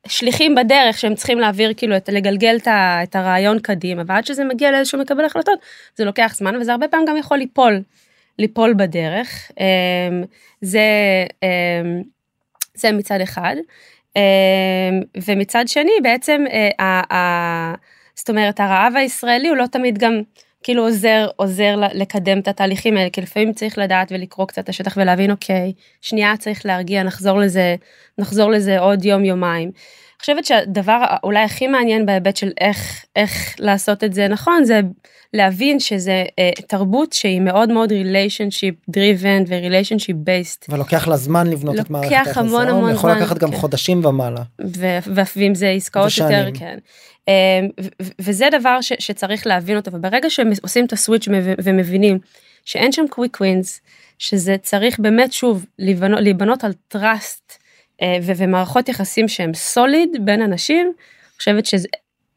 שליחים 0.08 0.56
בדרך 0.56 0.98
שהם 0.98 1.16
צריכים 1.16 1.40
להעביר 1.40 1.74
כאילו 1.78 1.98
את 1.98 2.10
לגלגל 2.10 2.56
את, 2.58 2.68
ה- 2.68 3.00
את 3.04 3.16
הרעיון 3.16 3.60
קדימה 3.60 4.04
ועד 4.08 4.26
שזה 4.26 4.44
מגיע 4.44 4.72
לאיזשהו 4.72 5.00
מקבל 5.00 5.26
החלטות 5.26 5.60
זה 5.96 6.06
לוקח 6.06 6.34
זמן 6.38 6.56
וזה 6.56 6.72
הרבה 6.72 6.88
פעמים 6.88 7.06
גם 7.06 7.18
יכול 7.18 7.38
ליפול 7.38 7.82
ליפול 8.40 8.74
בדרך. 8.74 9.52
אמ, 9.60 10.24
זה 10.62 10.82
אמ, 11.44 12.02
זה 12.76 12.92
מצד 12.92 13.22
אחד. 13.22 13.56
אמ, 14.16 14.22
ומצד 15.28 15.68
שני 15.68 15.92
בעצם 16.04 16.44
אה, 16.82 17.74
זאת 18.16 18.30
אומרת 18.30 18.60
הרעב 18.60 18.94
הישראלי 18.96 19.48
הוא 19.50 19.58
לא 19.58 19.66
תמיד 19.66 19.98
גם 19.98 20.22
כאילו 20.64 20.84
עוזר 20.84 21.28
עוזר 21.36 21.76
לקדם 21.94 22.40
את 22.40 22.48
התהליכים 22.48 22.98
האלה 22.98 23.10
כי 23.10 23.22
לפעמים 23.22 23.54
צריך 23.54 23.78
לדעת 23.78 24.12
ולקרוא 24.12 24.48
קצת 24.48 24.64
את 24.64 24.70
השטח 24.70 24.98
ולהבין 24.98 25.32
אוקיי 25.32 25.74
שנייה 26.02 26.38
צריך 26.38 26.66
להרגיע 26.66 27.04
נחזור 27.04 27.40
לזה 27.40 27.76
נחזור 28.18 28.52
לזה 28.52 28.80
עוד 28.80 29.06
יום 29.06 29.26
יומיים. 29.26 29.72
אני 29.72 30.20
חושבת 30.20 30.46
שהדבר 30.46 31.04
אולי 31.24 31.44
הכי 31.44 31.68
מעניין 31.68 32.06
בהיבט 32.06 32.38
של 32.38 32.52
איך 32.62 33.06
איך 33.16 33.56
לעשות 33.60 34.04
את 34.04 34.14
זה 34.14 34.28
נכון 34.28 34.64
זה 34.64 34.82
להבין 35.34 35.80
שזה 35.80 36.24
אה, 36.40 36.52
תרבות 36.68 37.14
שהיא 37.14 37.42
מאוד 37.42 37.70
מאוד 37.72 37.92
relationship 37.92 38.92
driven 38.92 39.48
ו-relationship 39.48 40.14
based 40.26 40.66
ולוקח 40.70 41.08
לה 41.08 41.18
זמן 41.18 41.48
לבנות 41.48 41.76
את 41.76 41.80
לוקח 41.80 41.92
מערכת 41.92 42.12
היחסים. 42.12 42.44
המון 42.44 42.68
המון 42.68 42.92
יכול 42.92 43.12
זמן, 43.12 43.22
לקחת 43.22 43.38
גם 43.38 43.52
כן. 43.52 43.58
חודשים 43.58 44.06
ומעלה. 44.06 44.42
ו- 44.62 44.98
ו- 45.16 45.22
ואם 45.36 45.56
זה 45.56 45.70
עסקאות 45.70 46.08
ושנים. 46.08 46.32
יותר 46.32 46.60
כן. 46.60 46.78
ו- 47.82 47.84
ו- 48.02 48.08
וזה 48.22 48.48
דבר 48.60 48.82
ש- 48.82 48.94
שצריך 49.00 49.48
להבין 49.48 49.76
אותו 49.78 49.92
וברגע 49.94 50.30
שהם 50.30 50.52
עושים 50.62 50.86
את 50.86 50.94
ה 50.94 50.98
switch 50.98 51.28
מב- 51.28 51.56
ומבינים 51.64 52.20
שאין 52.66 52.92
שם 52.92 53.06
quick 53.10 53.38
wins 53.42 53.82
שזה 54.20 54.56
צריך 54.62 55.00
באמת 55.00 55.34
שוב 55.34 55.66
להיבנות, 55.80 56.20
להיבנות 56.22 56.64
על 56.64 56.72
trust 56.88 57.58
ומערכות 58.24 58.90
יחסים 58.90 59.28
שהם 59.28 59.54
solid 59.54 60.10
בין 60.22 60.42
אנשים. 60.42 60.86
אני 60.86 61.38
חושבת 61.38 61.66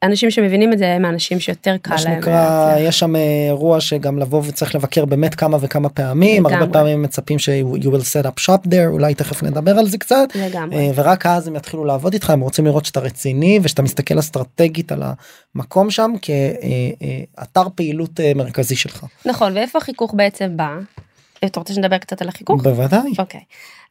שאנשים 0.07 0.31
שמבינים 0.31 0.73
את 0.73 0.79
זה 0.79 0.93
הם 0.95 1.05
האנשים 1.05 1.41
שיותר 1.41 1.77
קל 1.83 1.91
מה 1.91 1.97
להם. 2.05 2.15
שנקרא 2.15 2.33
להצליח. 2.69 2.89
יש 2.89 2.99
שם 2.99 3.17
אה, 3.17 3.21
אירוע 3.47 3.81
שגם 3.81 4.19
לבוא 4.19 4.43
וצריך 4.47 4.75
לבקר 4.75 5.05
באמת 5.05 5.35
כמה 5.35 5.59
וכמה 5.61 5.89
פעמים 5.89 6.47
הרבה. 6.47 6.67
פעמים 6.73 7.03
מצפים 7.03 7.39
ש- 7.39 7.49
you 7.75 7.87
will 7.87 8.23
set 8.23 8.27
up 8.27 8.43
shop 8.47 8.67
there 8.67 8.87
אולי 8.87 9.15
תכף 9.15 9.43
נדבר 9.43 9.79
על 9.79 9.89
זה 9.89 9.99
קצת 9.99 10.29
לגמרי. 10.35 10.77
אה, 10.77 10.91
ורק 10.95 11.27
אז 11.27 11.49
הם 11.49 11.57
יתחילו 11.57 11.85
לעבוד 11.85 12.13
איתך 12.13 12.31
הם 12.31 12.41
רוצים 12.41 12.65
לראות 12.67 12.85
שאתה 12.85 13.01
רציני 13.01 13.61
ושאתה 13.63 13.83
מסתכל 13.83 14.19
אסטרטגית 14.19 14.93
על 14.93 15.03
המקום 15.55 15.91
שם 15.91 16.13
כאתר 16.23 17.63
פעילות 17.75 18.21
אה, 18.21 18.33
מרכזי 18.35 18.77
שלך. 18.77 19.05
נכון 19.25 19.57
ואיפה 19.57 19.79
החיכוך 19.79 20.15
בעצם 20.17 20.57
בא? 20.57 20.69
אתה 21.45 21.61
רוצה 21.61 21.75
שנדבר 21.75 21.99
קצת 21.99 22.23
על 22.23 22.29
החיכוך? 22.29 22.63
בוודאי. 22.63 23.11
אוקיי. 23.19 23.41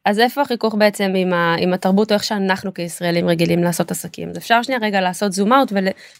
אז 0.06 0.18
איפה 0.18 0.42
החיכוך 0.42 0.74
בעצם 0.74 1.12
עם, 1.16 1.32
ה, 1.32 1.54
עם 1.58 1.72
התרבות 1.72 2.12
או 2.12 2.14
איך 2.14 2.24
שאנחנו 2.24 2.74
כישראלים 2.74 3.28
רגילים 3.28 3.64
לעשות 3.64 3.90
עסקים? 3.90 4.30
אז 4.30 4.38
אפשר 4.38 4.62
שנייה 4.62 4.80
רגע 4.82 5.00
לעשות 5.00 5.32
זום 5.32 5.52
אאוט 5.52 5.72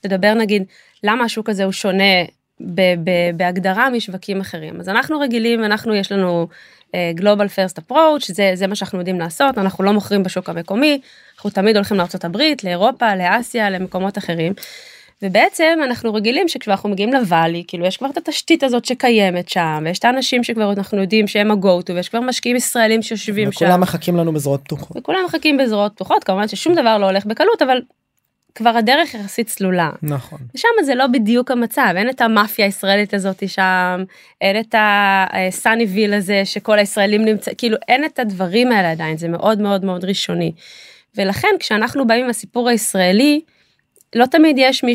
ולדבר 0.05 0.35
נגיד 0.35 0.62
למה 1.03 1.25
השוק 1.25 1.49
הזה 1.49 1.64
הוא 1.64 1.72
שונה 1.72 2.25
ב, 2.61 2.81
ב, 2.81 3.11
בהגדרה 3.37 3.90
משווקים 3.90 4.40
אחרים. 4.40 4.81
אז 4.81 4.88
אנחנו 4.88 5.20
רגילים, 5.20 5.64
אנחנו 5.64 5.94
יש 5.94 6.12
לנו 6.12 6.49
uh, 6.87 7.20
Global 7.20 7.25
First 7.25 7.83
Approach, 7.83 8.33
זה, 8.33 8.51
זה 8.55 8.66
מה 8.66 8.75
שאנחנו 8.75 8.99
יודעים 8.99 9.18
לעשות, 9.18 9.59
אנחנו 9.59 9.85
לא 9.85 9.92
מוכרים 9.92 10.22
בשוק 10.22 10.49
המקומי, 10.49 11.01
אנחנו 11.37 11.51
תמיד 11.51 11.77
הולכים 11.77 11.96
לארה"ב, 11.96 12.37
לאירופה, 12.64 13.14
לאסיה, 13.14 13.70
למקומות 13.70 14.18
אחרים. 14.18 14.53
ובעצם 15.22 15.79
אנחנו 15.85 16.14
רגילים 16.14 16.48
שכשאנחנו 16.48 16.88
מגיעים 16.88 17.12
לוואלי 17.12 17.64
כאילו 17.68 17.87
יש 17.87 17.96
כבר 17.96 18.11
את 18.11 18.16
התשתית 18.16 18.62
הזאת 18.62 18.85
שקיימת 18.85 19.48
שם 19.48 19.83
ויש 19.85 19.98
את 19.98 20.05
האנשים 20.05 20.44
שכבר 20.44 20.72
אנחנו 20.72 21.00
יודעים 21.00 21.26
שהם 21.26 21.50
ה-go 21.50 21.88
to 21.88 21.92
ויש 21.94 22.09
כבר 22.09 22.20
משקיעים 22.20 22.57
ישראלים 22.57 23.02
שיושבים 23.02 23.52
שם 23.52 23.64
וכולם 23.64 23.81
מחכים 23.81 24.16
לנו 24.16 24.33
בזרועות 24.33 24.61
פתוחות. 24.64 24.96
וכולם 24.96 25.20
מחכים 25.26 25.57
בזרועות 25.57 25.92
פתוחות 25.92 26.24
כמובן 26.24 26.48
ששום 26.48 26.74
דבר 26.74 26.98
לא 26.98 27.07
הולך 27.07 27.26
בקלות 27.26 27.62
אבל 27.62 27.81
כבר 28.55 28.70
הדרך 28.76 29.14
יחסית 29.14 29.48
סלולה. 29.48 29.90
נכון. 30.02 30.38
ושם 30.55 30.68
זה 30.85 30.94
לא 30.94 31.07
בדיוק 31.07 31.50
המצב 31.50 31.92
אין 31.96 32.11
את 32.11 32.20
המאפיה 32.20 32.64
הישראלית 32.64 33.14
הזאת 33.14 33.48
שם 33.48 34.05
אין 34.40 34.61
את 34.61 34.74
הסאני 34.79 35.85
ויל 35.85 36.14
הזה 36.14 36.42
שכל 36.44 36.79
הישראלים 36.79 37.24
נמצא 37.24 37.50
כאילו 37.59 37.76
אין 37.88 38.05
את 38.05 38.18
הדברים 38.18 38.72
האלה 38.72 38.90
עדיין 38.90 39.16
זה 39.16 39.29
מאוד 39.29 39.61
מאוד 39.61 39.85
מאוד 39.85 40.05
ראשוני. 40.05 40.52
ולכן 41.16 41.48
כשאנחנו 41.59 42.07
באים 42.07 42.24
עם 42.24 42.31
הסיפור 42.31 42.68
הישראלי 42.68 43.40
לא 44.16 44.26
תמיד 44.26 44.57
יש 44.59 44.85
מי 44.85 44.92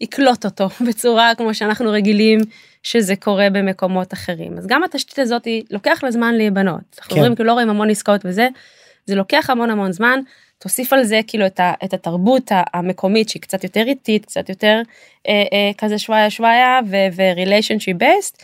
שיקלוט 0.00 0.44
אותו 0.44 0.68
בצורה 0.88 1.32
כמו 1.34 1.54
שאנחנו 1.54 1.90
רגילים 1.90 2.40
שזה 2.82 3.16
קורה 3.16 3.50
במקומות 3.50 4.12
אחרים 4.12 4.58
אז 4.58 4.66
גם 4.66 4.84
התשתית 4.84 5.18
הזאת 5.18 5.44
היא 5.44 5.62
לוקח 5.70 6.00
לה 6.02 6.10
זמן 6.10 6.34
להיבנות. 6.34 6.82
אנחנו 6.98 7.10
כן. 7.10 7.16
אומרים 7.16 7.34
כאילו 7.34 7.46
לא 7.46 7.52
רואים 7.52 7.70
המון 7.70 7.90
עסקאות 7.90 8.20
וזה 8.24 8.48
זה 9.06 9.14
לוקח 9.14 9.50
המון 9.50 9.70
המון 9.70 9.92
זמן 9.92 10.20
תוסיף 10.58 10.92
על 10.92 11.04
זה 11.04 11.20
כאילו 11.26 11.46
את, 11.46 11.60
ה, 11.60 11.72
את 11.84 11.94
התרבות 11.94 12.50
המקומית 12.74 13.28
שהיא 13.28 13.42
קצת 13.42 13.64
יותר 13.64 13.82
איטית 13.86 14.26
קצת 14.26 14.48
יותר 14.48 14.82
אה, 15.28 15.32
אה, 15.52 15.70
כזה 15.78 15.98
שוואיה 15.98 16.30
שוואיה 16.30 16.80
ו-relationship 16.86 18.02
based. 18.02 18.42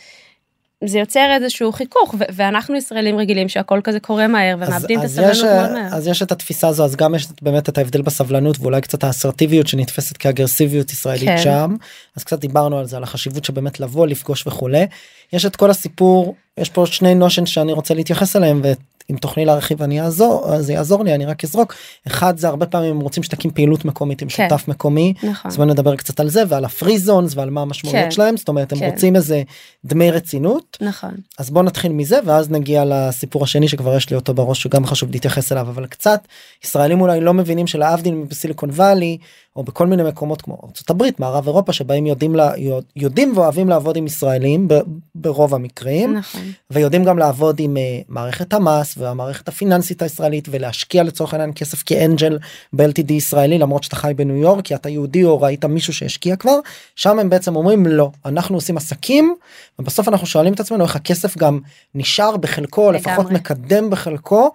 זה 0.83 0.99
יוצר 0.99 1.27
איזשהו 1.31 1.71
חיכוך 1.71 2.15
ואנחנו 2.35 2.75
ישראלים 2.75 3.17
רגילים 3.17 3.49
שהכל 3.49 3.81
כזה 3.83 3.99
קורה 3.99 4.27
מהר 4.27 4.55
ומאבדים 4.57 4.99
את 4.99 5.05
הסבלנות 5.05 5.31
יש, 5.31 5.43
מאוד 5.43 5.71
מהר. 5.71 5.95
אז 5.95 6.07
יש 6.07 6.21
את 6.21 6.31
התפיסה 6.31 6.67
הזו 6.67 6.83
אז 6.83 6.95
גם 6.95 7.15
יש 7.15 7.27
באמת 7.41 7.69
את 7.69 7.77
ההבדל 7.77 8.01
בסבלנות 8.01 8.57
ואולי 8.59 8.81
קצת 8.81 9.03
האסרטיביות 9.03 9.67
שנתפסת 9.67 10.17
כאגרסיביות 10.17 10.91
ישראלית 10.91 11.29
כן. 11.29 11.37
שם 11.37 11.75
אז 12.15 12.23
קצת 12.23 12.39
דיברנו 12.39 12.79
על 12.79 12.85
זה 12.85 12.97
על 12.97 13.03
החשיבות 13.03 13.45
שבאמת 13.45 13.79
לבוא 13.79 14.07
לפגוש 14.07 14.47
וכולי 14.47 14.87
יש 15.33 15.45
את 15.45 15.55
כל 15.55 15.69
הסיפור 15.69 16.35
יש 16.57 16.69
פה 16.69 16.85
שני 16.85 17.15
נושן 17.15 17.45
שאני 17.45 17.73
רוצה 17.73 17.93
להתייחס 17.93 18.35
אליהם 18.35 18.61
ואם 19.09 19.17
תוכלי 19.17 19.45
להרחיב 19.45 19.81
אני 19.81 20.01
אעזור 20.01 20.61
זה 20.61 20.73
יעזור 20.73 21.03
לי 21.03 21.15
אני 21.15 21.25
רק 21.25 21.43
אזרוק 21.43 21.73
אחד 22.07 22.37
זה 22.37 22.47
הרבה 22.47 22.65
פעמים 22.65 22.91
הם 22.91 22.99
רוצים 22.99 23.23
שתקים 23.23 23.51
פעילות 23.51 23.85
מקומית 23.85 24.21
עם 24.21 24.27
כן. 24.29 24.47
שותף 24.49 24.67
מקומי 24.67 25.13
נכון. 25.23 25.51
אז 25.51 25.57
בוא 25.57 25.65
נדבר 25.65 25.95
קצת 25.95 26.19
על 26.19 26.29
זה 26.29 26.43
ועל 26.47 26.65
הפרי 26.65 26.99
זונס 26.99 27.35
ועל 27.35 27.49
מה 27.49 27.61
המשמעויות 27.61 28.03
כן. 28.03 28.11
שלהם 28.11 28.37
זאת 28.37 28.47
אומרת 28.47 28.71
הם 28.71 28.79
כן. 28.79 28.89
רוצים 28.89 29.15
איזה 29.15 29.43
דמי 29.85 30.11
רצינות 30.11 30.77
נכון. 30.81 31.15
אז 31.39 31.49
בוא 31.49 31.63
נתחיל 31.63 31.91
מזה 31.91 32.19
ואז 32.25 32.49
נגיע 32.49 32.83
לסיפור 32.85 33.43
השני 33.43 33.67
שכבר 33.67 33.95
יש 33.95 34.09
לי 34.09 34.15
אותו 34.15 34.33
בראש 34.33 34.63
שגם 34.63 34.85
חשוב 34.85 35.11
להתייחס 35.11 35.51
אליו 35.51 35.69
אבל 35.69 35.85
קצת 35.85 36.27
ישראלים 36.63 37.01
אולי 37.01 37.21
לא 37.21 37.33
מבינים 37.33 37.67
שלהבדיל 37.67 38.15
בסיליקון 38.29 38.69
וואלי 38.69 39.17
או 39.59 39.63
בכל 39.63 39.87
מיני 39.87 40.03
מקומות 40.03 40.41
כמו 40.41 40.57
הברית 40.89 41.19
מערב 41.19 41.47
אירופה 41.47 41.73
שבהם 41.73 42.05
יודעים 42.05 42.35
לה, 42.35 42.51
יודעים 42.95 43.37
ואוהבים 43.37 43.69
לעבוד 43.69 43.97
עם 43.97 44.05
ישראלים 44.05 44.67
ב, 44.67 44.73
ברוב 45.15 45.55
המקרים 45.55 46.15
נכון. 46.15 46.41
ויודעים 46.69 47.03
גם 47.03 47.17
לעבוד 47.17 47.59
עם 47.59 47.77
uh, 47.77 48.05
מערכת 48.07 48.53
המס 48.53 48.95
והמערכת 48.97 49.47
הפיננסית 49.47 50.01
הישראלית 50.01 50.47
ולהשקיע 50.51 51.03
לצורך 51.03 51.33
העניין 51.33 51.51
כסף 51.55 51.83
כאנג'ל 51.85 52.37
ב-LTD 52.73 53.13
ישראלי 53.13 53.57
למרות 53.57 53.83
שאתה 53.83 53.95
חי 53.95 54.13
בניו 54.15 54.35
יורק 54.35 54.65
כי 54.65 54.75
אתה 54.75 54.89
יהודי 54.89 55.23
או 55.23 55.41
ראית 55.41 55.65
מישהו 55.65 55.93
שהשקיע 55.93 56.35
כבר 56.35 56.59
שם 56.95 57.19
הם 57.19 57.29
בעצם 57.29 57.55
אומרים 57.55 57.85
לא 57.85 58.11
אנחנו 58.25 58.55
עושים 58.55 58.77
עסקים 58.77 59.35
ובסוף 59.79 60.07
אנחנו 60.07 60.27
שואלים 60.27 60.53
את 60.53 60.59
עצמנו 60.59 60.83
איך 60.83 60.95
הכסף 60.95 61.37
גם 61.37 61.59
נשאר 61.95 62.37
בחלקו 62.37 62.91
לגמרי. 62.91 62.99
לפחות 62.99 63.31
מקדם 63.31 63.89
בחלקו. 63.89 64.51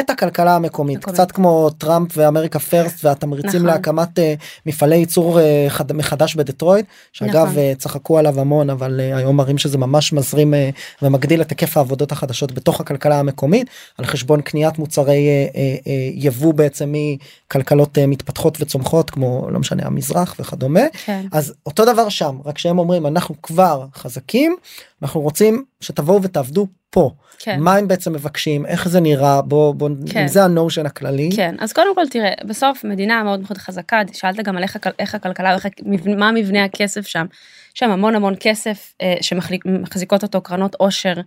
את 0.00 0.10
הכלכלה 0.10 0.56
המקומית 0.56 0.98
מקומית. 0.98 1.18
קצת 1.18 1.32
כמו 1.32 1.70
טראמפ 1.70 2.10
ואמריקה 2.16 2.58
פרסט 2.58 3.04
והתמריצים 3.04 3.50
נכון. 3.50 3.66
להקמת 3.66 4.18
uh, 4.18 4.22
מפעלי 4.66 4.96
ייצור 4.96 5.38
uh, 5.38 5.42
חד, 5.68 5.92
מחדש 5.92 6.34
בדטרויט 6.34 6.86
שאגב 7.12 7.46
נכון. 7.46 7.56
uh, 7.56 7.78
צחקו 7.78 8.18
עליו 8.18 8.40
המון 8.40 8.70
אבל 8.70 9.00
uh, 9.00 9.16
היום 9.16 9.36
מראים 9.36 9.58
שזה 9.58 9.78
ממש 9.78 10.12
מזרים 10.12 10.54
uh, 10.54 10.56
ומגדיל 11.02 11.42
את 11.42 11.50
היקף 11.50 11.76
העבודות 11.76 12.12
החדשות 12.12 12.52
בתוך 12.52 12.80
הכלכלה 12.80 13.18
המקומית 13.18 13.66
על 13.98 14.04
חשבון 14.04 14.40
קניית 14.40 14.78
מוצרי 14.78 15.28
uh, 15.52 15.54
uh, 15.54 15.84
uh, 15.84 15.88
יבוא 16.14 16.54
בעצם 16.54 16.92
מכלכלות 16.92 17.98
uh, 17.98 18.00
מתפתחות 18.06 18.58
וצומחות 18.60 19.10
כמו 19.10 19.48
לא 19.50 19.58
משנה 19.58 19.82
המזרח 19.86 20.36
וכדומה 20.38 20.80
כן. 21.04 21.26
אז 21.32 21.54
אותו 21.66 21.84
דבר 21.84 22.08
שם 22.08 22.36
רק 22.44 22.58
שהם 22.58 22.78
אומרים 22.78 23.06
אנחנו 23.06 23.34
כבר 23.42 23.86
חזקים 23.94 24.56
אנחנו 25.02 25.20
רוצים 25.20 25.64
שתבואו 25.80 26.22
ותעבדו 26.22 26.66
פה 26.90 27.10
כן. 27.38 27.60
מה 27.60 27.76
הם 27.76 27.88
בעצם 27.88 28.12
מבקשים 28.12 28.66
איך 28.66 28.88
זה 28.88 29.00
נראה 29.00 29.42
בוא 29.42 29.74
בוא 29.74 29.88
כן. 30.12 30.20
אם 30.20 30.28
זה 30.28 30.44
הנושן 30.44 30.86
הכללי 30.86 31.30
כן 31.36 31.54
אז 31.58 31.72
קודם 31.72 31.94
כל 31.94 32.08
תראה 32.08 32.32
בסוף 32.46 32.84
מדינה 32.84 33.22
מאוד 33.22 33.40
מאוד 33.40 33.58
חזקה 33.58 34.00
שאלת 34.12 34.36
גם 34.36 34.56
על 34.56 34.62
איך, 34.62 34.76
איך 34.98 35.14
הכלכלה 35.14 35.54
איך, 35.54 35.66
מה 36.18 36.32
מבנה 36.32 36.64
הכסף 36.64 37.06
שם. 37.06 37.26
יש 37.74 37.78
שם 37.78 37.90
המון 37.90 38.14
המון 38.14 38.34
כסף 38.40 38.92
אה, 39.02 39.14
שמחזיקות 39.20 40.22
אותו 40.22 40.40
קרנות 40.40 40.74
עושר 40.74 41.14
אה, 41.16 41.20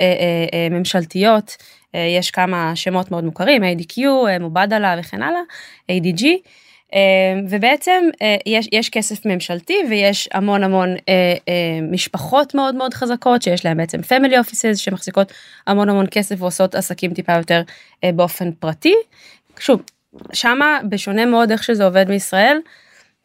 אה, 0.00 0.46
אה, 0.52 0.68
ממשלתיות 0.70 1.56
אה, 1.94 2.00
יש 2.18 2.30
כמה 2.30 2.72
שמות 2.76 3.10
מאוד 3.10 3.24
מוכרים 3.24 3.62
ADQ 3.62 3.98
אה, 4.28 4.38
מובדלה 4.38 4.96
וכן 4.98 5.22
הלאה 5.22 5.40
ADG. 5.92 6.24
אה, 6.94 7.40
ובעצם 7.48 8.04
אה, 8.22 8.36
יש, 8.46 8.68
יש 8.72 8.88
כסף 8.90 9.26
ממשלתי 9.26 9.76
ויש 9.90 10.28
המון 10.34 10.64
המון 10.64 10.88
אה, 11.08 11.34
משפחות 11.82 12.54
מאוד 12.54 12.74
מאוד 12.74 12.94
חזקות 12.94 13.42
שיש 13.42 13.64
להם 13.64 13.76
בעצם 13.76 14.00
family 14.00 14.32
offices 14.32 14.76
שמחזיקות 14.76 15.32
המון 15.66 15.88
המון 15.88 16.06
כסף 16.10 16.42
ועושות 16.42 16.74
עסקים 16.74 17.14
טיפה 17.14 17.32
יותר 17.32 17.62
באופן 18.14 18.52
פרטי. 18.52 18.94
שוב, 19.58 19.82
שמה 20.32 20.78
בשונה 20.88 21.26
מאוד 21.26 21.50
איך 21.50 21.64
שזה 21.64 21.84
עובד 21.84 22.08
בישראל, 22.08 22.58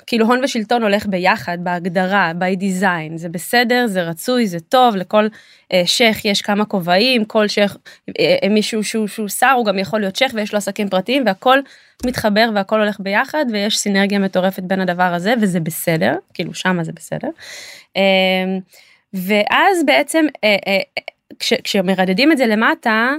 כאילו 0.07 0.25
הון 0.25 0.43
ושלטון 0.43 0.83
הולך 0.83 1.05
ביחד 1.05 1.57
בהגדרה, 1.61 2.31
by 2.39 2.59
design, 2.59 3.15
זה 3.15 3.29
בסדר, 3.29 3.87
זה 3.87 4.03
רצוי, 4.03 4.47
זה 4.47 4.59
טוב, 4.59 4.95
לכל 4.95 5.27
אה, 5.73 5.83
שייח 5.85 6.25
יש 6.25 6.41
כמה 6.41 6.65
כובעים, 6.65 7.25
כל 7.25 7.47
שייח, 7.47 7.77
אה, 8.19 8.35
אה, 8.43 8.49
מישהו 8.49 8.83
שהוא, 8.83 9.07
שהוא 9.07 9.27
שר 9.27 9.51
הוא 9.51 9.65
גם 9.65 9.79
יכול 9.79 9.99
להיות 9.99 10.15
שייח 10.15 10.31
ויש 10.35 10.53
לו 10.53 10.57
עסקים 10.57 10.89
פרטיים 10.89 11.23
והכל 11.25 11.59
מתחבר 12.05 12.49
והכל 12.55 12.79
הולך 12.79 12.99
ביחד 12.99 13.45
ויש 13.51 13.77
סינרגיה 13.77 14.19
מטורפת 14.19 14.63
בין 14.63 14.81
הדבר 14.81 15.13
הזה 15.13 15.33
וזה 15.41 15.59
בסדר, 15.59 16.15
כאילו 16.33 16.53
שמה 16.53 16.83
זה 16.83 16.91
בסדר. 16.91 17.29
אה, 17.97 18.01
ואז 19.13 19.85
בעצם 19.85 20.25
אה, 20.43 20.55
אה, 20.67 20.79
כש, 21.39 21.53
כשמרדדים 21.53 22.31
את 22.31 22.37
זה 22.37 22.45
למטה, 22.45 23.13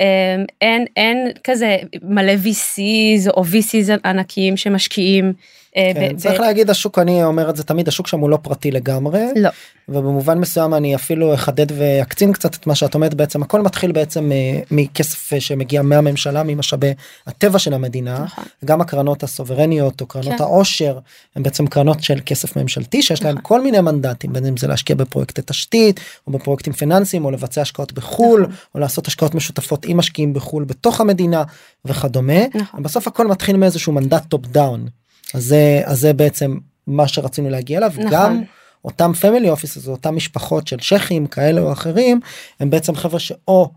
אה, 0.00 0.36
אין, 0.60 0.84
אין 0.96 1.28
כזה 1.44 1.76
מלא 2.02 2.32
VCs 2.32 3.30
או 3.30 3.42
VCs 3.42 3.98
ענקיים 4.04 4.56
שמשקיעים. 4.56 5.32
אה, 5.78 5.90
כן, 5.94 6.16
צריך 6.16 6.40
להגיד 6.40 6.70
השוק 6.70 6.98
אני 6.98 7.24
אומר 7.24 7.50
את 7.50 7.56
זה 7.56 7.64
תמיד 7.64 7.88
השוק 7.88 8.06
שם 8.06 8.20
הוא 8.20 8.30
לא 8.30 8.38
פרטי 8.42 8.70
לגמרי 8.70 9.24
לא, 9.36 9.50
ובמובן 9.88 10.38
מסוים 10.38 10.74
אני 10.74 10.94
אפילו 10.94 11.34
אחדד 11.34 11.66
ואקצין 11.78 12.32
קצת 12.32 12.54
את 12.54 12.66
מה 12.66 12.74
שאת 12.74 12.94
אומרת 12.94 13.14
בעצם 13.14 13.42
הכל 13.42 13.62
מתחיל 13.62 13.92
בעצם 13.92 14.32
אה, 14.32 14.60
מכסף 14.70 15.32
אה, 15.32 15.40
שמגיע 15.40 15.82
מהממשלה 15.82 16.42
ממשאבי 16.42 16.94
הטבע 17.26 17.58
של 17.58 17.74
המדינה 17.74 18.18
נכון. 18.24 18.44
גם 18.64 18.80
הקרנות 18.80 19.22
הסוברניות 19.22 20.00
או 20.00 20.06
קרנות 20.06 20.38
כן. 20.38 20.42
העושר 20.42 20.98
הם 21.36 21.42
בעצם 21.42 21.66
קרנות 21.66 22.02
של 22.02 22.18
כסף 22.26 22.56
ממשלתי 22.56 23.02
שיש 23.02 23.22
להם 23.22 23.34
נכון. 23.34 23.42
כל 23.42 23.62
מיני 23.62 23.80
מנדטים 23.80 24.32
בין 24.32 24.46
אם 24.46 24.56
זה 24.56 24.66
להשקיע 24.66 24.96
בפרויקטי 24.96 25.42
תשתית 25.44 26.00
או 26.26 26.32
בפרויקטים 26.32 26.72
פיננסיים 26.72 27.24
או 27.24 27.30
לבצע 27.30 27.60
השקעות 27.62 27.92
בחו"ל 27.92 28.40
נכון. 28.40 28.54
או 28.74 28.80
לעשות 28.80 29.06
השקעות 29.06 29.34
משותפות 29.34 29.84
עם 29.84 29.96
משקיעים 29.96 30.32
בחו"ל 30.32 30.64
בתוך 30.64 31.00
המדינה 31.00 31.42
וכדומה 31.84 32.46
נכון. 32.54 32.82
בסוף 32.82 33.06
הכל 33.06 33.26
מתחיל 33.26 33.56
מאיזשהו 33.56 33.92
מנדט 33.92 34.24
top 34.28 34.46
down 34.46 34.88
אז 35.34 35.44
זה 35.44 35.82
אז 35.84 36.00
זה 36.00 36.12
בעצם 36.12 36.56
מה 36.86 37.08
שרצינו 37.08 37.50
להגיע 37.50 37.78
אליו 37.78 37.90
נכון. 37.90 38.10
גם 38.10 38.42
אותם 38.84 39.12
family 39.12 39.50
offices 39.50 39.88
אותם 39.88 40.16
משפחות 40.16 40.66
של 40.66 40.78
שייחים 40.80 41.26
כאלה 41.26 41.60
או 41.60 41.72
אחרים 41.72 42.20
הם 42.60 42.70
בעצם 42.70 42.94
חבר'ה 42.94 43.18
שאו 43.18 43.70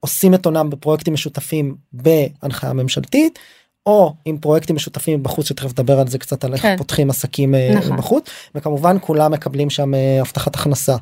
עושים 0.00 0.34
את 0.34 0.46
הונם 0.46 0.70
בפרויקטים 0.70 1.14
משותפים 1.14 1.74
בהנחיה 1.92 2.72
ממשלתית 2.72 3.38
או 3.86 4.14
עם 4.24 4.38
פרויקטים 4.38 4.76
משותפים 4.76 5.22
בחוץ 5.22 5.48
שתכף 5.48 5.70
נדבר 5.70 6.00
על 6.00 6.08
זה 6.08 6.18
קצת 6.18 6.44
על 6.44 6.52
איך 6.52 6.62
כן. 6.62 6.76
פותחים 6.76 7.10
עסקים 7.10 7.54
אה, 7.54 7.74
נכון. 7.74 7.96
בחוץ 7.96 8.30
וכמובן 8.54 8.96
כולם 9.00 9.32
מקבלים 9.32 9.70
שם 9.70 9.94
אה, 9.94 10.20
הבטחת 10.20 10.54
הכנסה. 10.54 10.96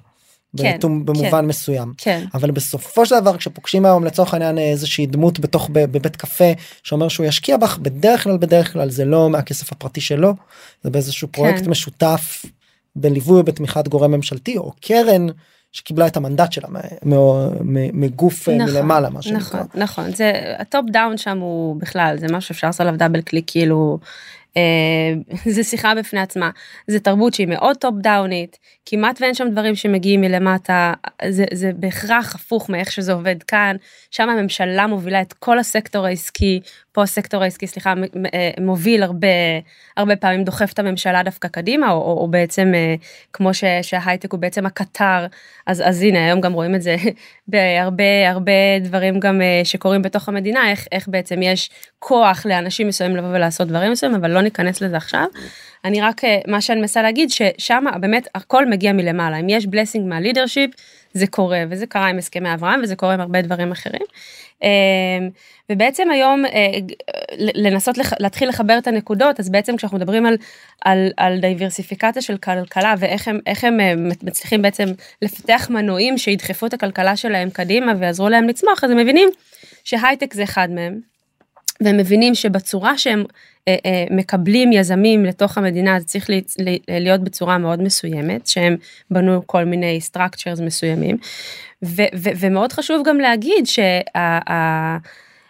כן, 0.62 0.77
בתום- 0.79 1.07
במובן 1.07 1.47
מסוים 1.47 1.92
כן, 1.99 2.25
אבל 2.35 2.51
בסופו 2.51 3.07
של 3.07 3.21
דבר 3.21 3.37
כשפוגשים 3.37 3.85
היום 3.85 4.05
לצורך 4.05 4.35
העניין 4.35 4.59
איזושהי 4.59 5.07
דמות 5.07 5.40
בתוך 5.40 5.71
בבית 5.73 6.16
קפה 6.16 6.53
שאומר 6.83 7.09
שהוא 7.09 7.27
ישקיע 7.27 7.57
בך 7.57 7.79
בדרך 7.79 8.25
כלל 8.25 8.37
בדרך 8.37 8.73
כלל 8.73 8.90
זה 8.90 9.05
לא 9.05 9.31
מהכסף 9.31 9.73
הפרטי 9.73 10.01
שלו 10.01 10.35
זה 10.85 10.90
באיזשהו 10.90 11.29
פרויקט 11.29 11.64
כן. 11.64 11.71
משותף 11.71 12.45
בליווי 12.97 13.40
ובתמיכת 13.40 13.88
גורם 13.88 14.11
ממשלתי 14.11 14.59
או 14.59 14.73
קרן 14.81 15.27
שקיבלה 15.73 16.07
את 16.07 16.16
המנדט 16.16 16.53
שלה 16.53 16.69
מגוף 17.92 18.49
אה, 18.49 18.57
נכון, 18.57 18.75
מלמעלה 18.75 19.11
מה 19.11 19.23
שנקרא. 19.23 19.38
נכון, 19.38 19.66
נכון, 19.75 20.14
זה 20.14 20.33
ה 20.59 20.65
top 20.65 20.85
down 20.91 21.17
שם 21.16 21.38
הוא 21.38 21.77
בכלל, 21.81 22.16
זה 22.19 22.27
משהו 22.27 22.49
שאפשר 22.49 22.66
לעשות 22.66 22.81
עליו 22.81 22.97
double 22.97 23.21
click 23.21 23.45
כאילו, 23.47 23.99
זה 25.55 25.64
שיחה 25.64 25.95
בפני 25.95 26.21
עצמה, 26.21 26.51
זה 26.87 27.01
תרבות 27.01 27.35
שהיא 27.35 27.47
מאוד 27.47 27.77
top 27.77 27.95
down 27.99 28.33
ית, 28.33 28.59
כמעט 28.87 29.21
ואין 29.21 29.35
שם 29.35 29.49
דברים 29.51 29.75
שמגיעים 29.75 30.21
מלמטה, 30.21 30.92
זה, 31.29 31.45
זה 31.53 31.71
בהכרח 31.77 32.35
הפוך 32.35 32.71
מאיך 32.71 32.92
שזה 32.92 33.12
עובד 33.12 33.42
כאן, 33.42 33.77
שם 34.11 34.29
הממשלה 34.29 34.87
מובילה 34.87 35.21
את 35.21 35.33
כל 35.33 35.59
הסקטור 35.59 36.07
העסקי, 36.07 36.61
פה 36.97 37.03
הסקטור 37.03 37.43
העסקי, 37.43 37.67
סליחה, 37.67 37.95
אה, 38.35 38.51
מוביל 38.61 39.03
הרבה, 39.03 39.27
הרבה 39.97 40.17
פעמים 40.17 40.45
דוחף 40.45 40.73
את 40.73 40.79
הממשלה 40.79 41.23
דווקא 41.23 41.49
קדימה, 41.49 41.91
או, 41.91 41.97
או, 41.97 42.19
או 42.21 42.29
בעצם 42.29 42.73
אה, 42.75 42.95
כמו 43.33 43.55
ש, 43.55 43.65
שההייטק 43.83 44.33
הוא 44.33 44.41
בעצם 44.41 44.67
הקטר, 44.67 45.27
אז, 45.67 45.83
אז 45.87 46.03
הנה 46.03 46.25
היום 46.25 46.41
גם 46.41 46.53
רואים 46.53 46.75
את 46.75 46.83
זה 46.83 46.97
בהרבה 47.49 48.31
הרבה 48.31 48.79
דברים 48.81 49.21
גם 49.21 49.43
אה, 49.43 49.61
שקורים 49.65 50.03
בתוך 50.03 50.29
המדינה, 50.29 50.71
איך, 50.71 50.87
איך 50.93 51.09
בעצם 51.09 51.43
יש 51.43 51.71
כוח 51.99 52.47
לאנשים 52.47 52.89
מסוימים 52.89 53.17
לבוא 53.17 53.29
ולעשות 53.29 53.69
דברים 53.69 53.93
מסוימים, 53.93 54.19
אבל 54.19 54.31
לא 54.31 54.41
ניכנס 54.41 54.81
לזה 54.81 54.97
עכשיו. 54.97 55.27
אני 55.85 56.01
רק, 56.01 56.21
מה 56.47 56.61
שאני 56.61 56.81
מנסה 56.81 57.03
להגיד, 57.03 57.31
ששם 57.31 57.85
באמת 58.01 58.29
הכל 58.35 58.67
מגיע 58.67 58.93
מלמעלה, 58.93 59.37
אם 59.37 59.49
יש 59.49 59.67
בלסינג 59.67 60.09
מהלידרשיפ, 60.09 60.71
זה 61.17 61.27
קורה, 61.27 61.65
וזה 61.71 61.87
קרה 61.87 62.07
עם 62.07 62.19
הסכמי 62.19 62.55
אברהם, 62.55 62.81
וזה 62.83 62.97
קורה 62.97 63.15
עם 63.15 63.21
הרבה 63.21 63.43
דברים 63.43 63.73
אחרים. 63.73 64.03
אה, 64.63 64.69
ובעצם 65.71 66.11
היום 66.11 66.47
אה, 66.47 66.79
לנסות 67.39 67.99
להתחיל 68.21 68.49
לחבר 68.49 68.79
את 68.79 68.87
הנקודות, 68.87 69.41
אז 69.41 69.51
בעצם 69.51 69.77
כשאנחנו 69.77 69.99
מדברים 69.99 70.27
על, 70.27 70.37
על, 70.85 71.11
על 71.17 71.41
דייברסיפיקציה 71.41 72.23
של 72.23 72.37
כלכלה 72.37 72.95
ואיך 72.99 73.29
הם, 73.29 73.39
הם 73.47 73.81
אה, 73.81 73.95
מצליחים 74.23 74.63
בעצם 74.63 74.87
לפתח 75.23 75.67
מנועים 75.71 76.19
שידחפו 76.19 76.67
את 76.67 76.75
הכלכלה 76.75 77.17
שלהם 77.17 77.51
קדימה 77.51 77.93
ויעזרו 77.99 78.29
להם 78.29 78.49
לצמוח, 78.49 78.85
אז 78.85 78.91
הם 78.91 78.97
מבינים 78.97 79.29
שהייטק 79.85 80.35
זה 80.35 80.43
אחד 80.43 80.69
מהם. 80.71 81.16
והם 81.81 81.97
מבינים 81.97 82.35
שבצורה 82.35 82.99
שהם 82.99 83.25
אה, 83.69 83.77
אה, 83.87 84.05
מקבלים 84.11 84.73
יזמים 84.73 85.25
לתוך 85.25 85.59
המדינה 85.59 86.01
זה 86.01 86.07
צריך 86.07 86.31
לי, 86.31 86.43
לי, 86.59 86.79
להיות 86.89 87.21
בצורה 87.21 87.59
מאוד 87.59 87.83
מסוימת 87.83 88.47
שהם 88.47 88.77
בנו 89.11 89.43
כל 89.47 89.65
מיני 89.65 89.99
structures 90.12 90.62
מסוימים. 90.62 91.17
ו, 91.85 92.03
ו, 92.15 92.29
ומאוד 92.41 92.73
חשוב 92.73 93.07
גם 93.07 93.19
להגיד 93.19 93.65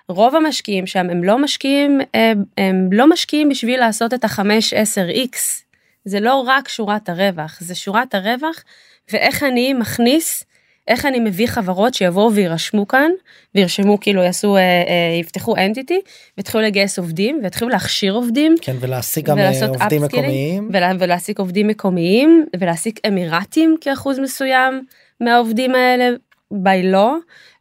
שרוב 0.08 0.34
המשקיעים 0.34 0.86
שם 0.86 1.10
הם 1.10 1.24
לא 1.24 1.38
משקיעים 1.38 2.00
הם, 2.14 2.44
הם 2.58 2.88
לא 2.92 3.10
משקיעים 3.10 3.48
בשביל 3.48 3.80
לעשות 3.80 4.14
את 4.14 4.24
החמש 4.24 4.74
עשר 4.74 5.08
איקס 5.08 5.64
זה 6.04 6.20
לא 6.20 6.34
רק 6.46 6.68
שורת 6.68 7.08
הרווח 7.08 7.58
זה 7.60 7.74
שורת 7.74 8.14
הרווח 8.14 8.64
ואיך 9.12 9.42
אני 9.42 9.72
מכניס 9.72 10.44
איך 10.88 11.06
אני 11.06 11.20
מביא 11.20 11.46
חברות 11.46 11.94
שיבואו 11.94 12.32
ויירשמו 12.32 12.88
כאן 12.88 13.10
וירשמו 13.54 14.00
כאילו 14.00 14.22
יעשו 14.22 14.56
אה, 14.56 14.60
אה, 14.60 15.18
יפתחו 15.20 15.56
אנטיטי 15.56 16.00
ויתחילו 16.36 16.62
לגייס 16.62 16.98
עובדים 16.98 17.40
ויתחילו 17.42 17.70
להכשיר 17.70 18.14
עובדים 18.14 18.54
כן 18.62 18.76
ולהשיג 18.80 19.24
גם 19.24 19.38
אה, 19.38 19.66
עובדים 19.68 20.02
מקומיים. 20.02 20.68
ולה, 20.72 20.92
ולהעסיק 20.98 21.38
עובדים 21.38 21.66
מקומיים 21.66 22.46
ולהעסיק 22.60 23.00
אמירתים 23.06 23.76
כאחוז 23.80 24.18
מסוים 24.18 24.84
מהעובדים 25.20 25.74
האלה 25.74 26.16
by 26.52 26.94
law 26.94 27.12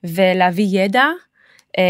ולהביא 0.04 0.68
ידע 0.72 1.06
אה, 1.78 1.84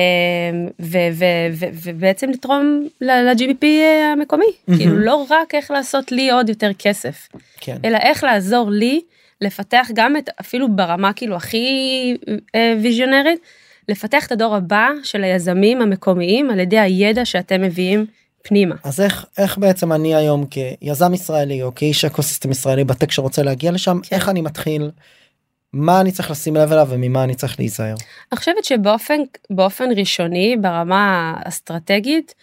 ובעצם 1.84 2.30
לתרום 2.30 2.88
ל-GBP 3.02 3.66
המקומי 4.14 4.46
מהמם. 4.68 4.80
כאילו 4.80 5.00
לא 5.00 5.26
רק 5.30 5.56
איך 5.56 5.72
לעשות 5.72 6.12
לי 6.12 6.32
עוד 6.32 6.50
יותר 6.50 6.72
כסף 6.80 7.28
כן. 7.60 7.78
אלא 7.86 7.98
איך 7.98 8.24
לעזור 8.24 8.70
לי 8.72 9.02
לפתח 9.42 9.88
גם 9.94 10.18
את 10.18 10.30
אפילו 10.40 10.76
ברמה 10.76 11.14
כאילו 11.14 11.36
הכי 11.36 11.68
אה, 12.56 12.74
ויז'ונרית 12.82 13.40
לפתח 13.90 14.28
את 14.28 14.32
הדור 14.32 14.56
הבא 14.56 14.90
של 15.04 15.24
היזמים 15.24 15.82
המקומיים 15.82 16.50
על 16.50 16.60
ידי 16.60 16.80
הידע 16.80 17.26
שאתם 17.26 17.62
מביאים 17.62 18.06
פנימה. 18.44 18.76
אז 18.84 19.02
איך 19.02 19.26
איך 19.38 19.58
בעצם 19.58 19.94
אני 19.94 20.16
היום 20.16 20.46
כיזם 20.46 21.14
ישראלי 21.14 21.64
או 21.64 21.76
כאיש 21.76 22.06
אקוסיסטם 22.06 22.52
ישראלי 22.52 22.84
בטק 22.84 23.12
שרוצה 23.12 23.44
להגיע 23.44 23.72
לשם 23.72 24.00
כן. 24.04 24.16
איך 24.16 24.30
אני 24.30 24.42
מתחיל. 24.42 24.92
מה 25.74 26.02
אני 26.02 26.12
צריך 26.12 26.32
לשים 26.32 26.56
לב 26.56 26.72
אליו 26.72 26.88
וממה 26.90 27.24
אני 27.24 27.36
צריך 27.36 27.60
להיזהר. 27.60 27.96
אני 28.32 28.40
חושבת 28.40 28.66
שבאופן 28.66 29.20
באופן 29.50 29.90
ראשוני 29.98 30.58
ברמה 30.62 31.34
האסטרטגית 31.38 32.34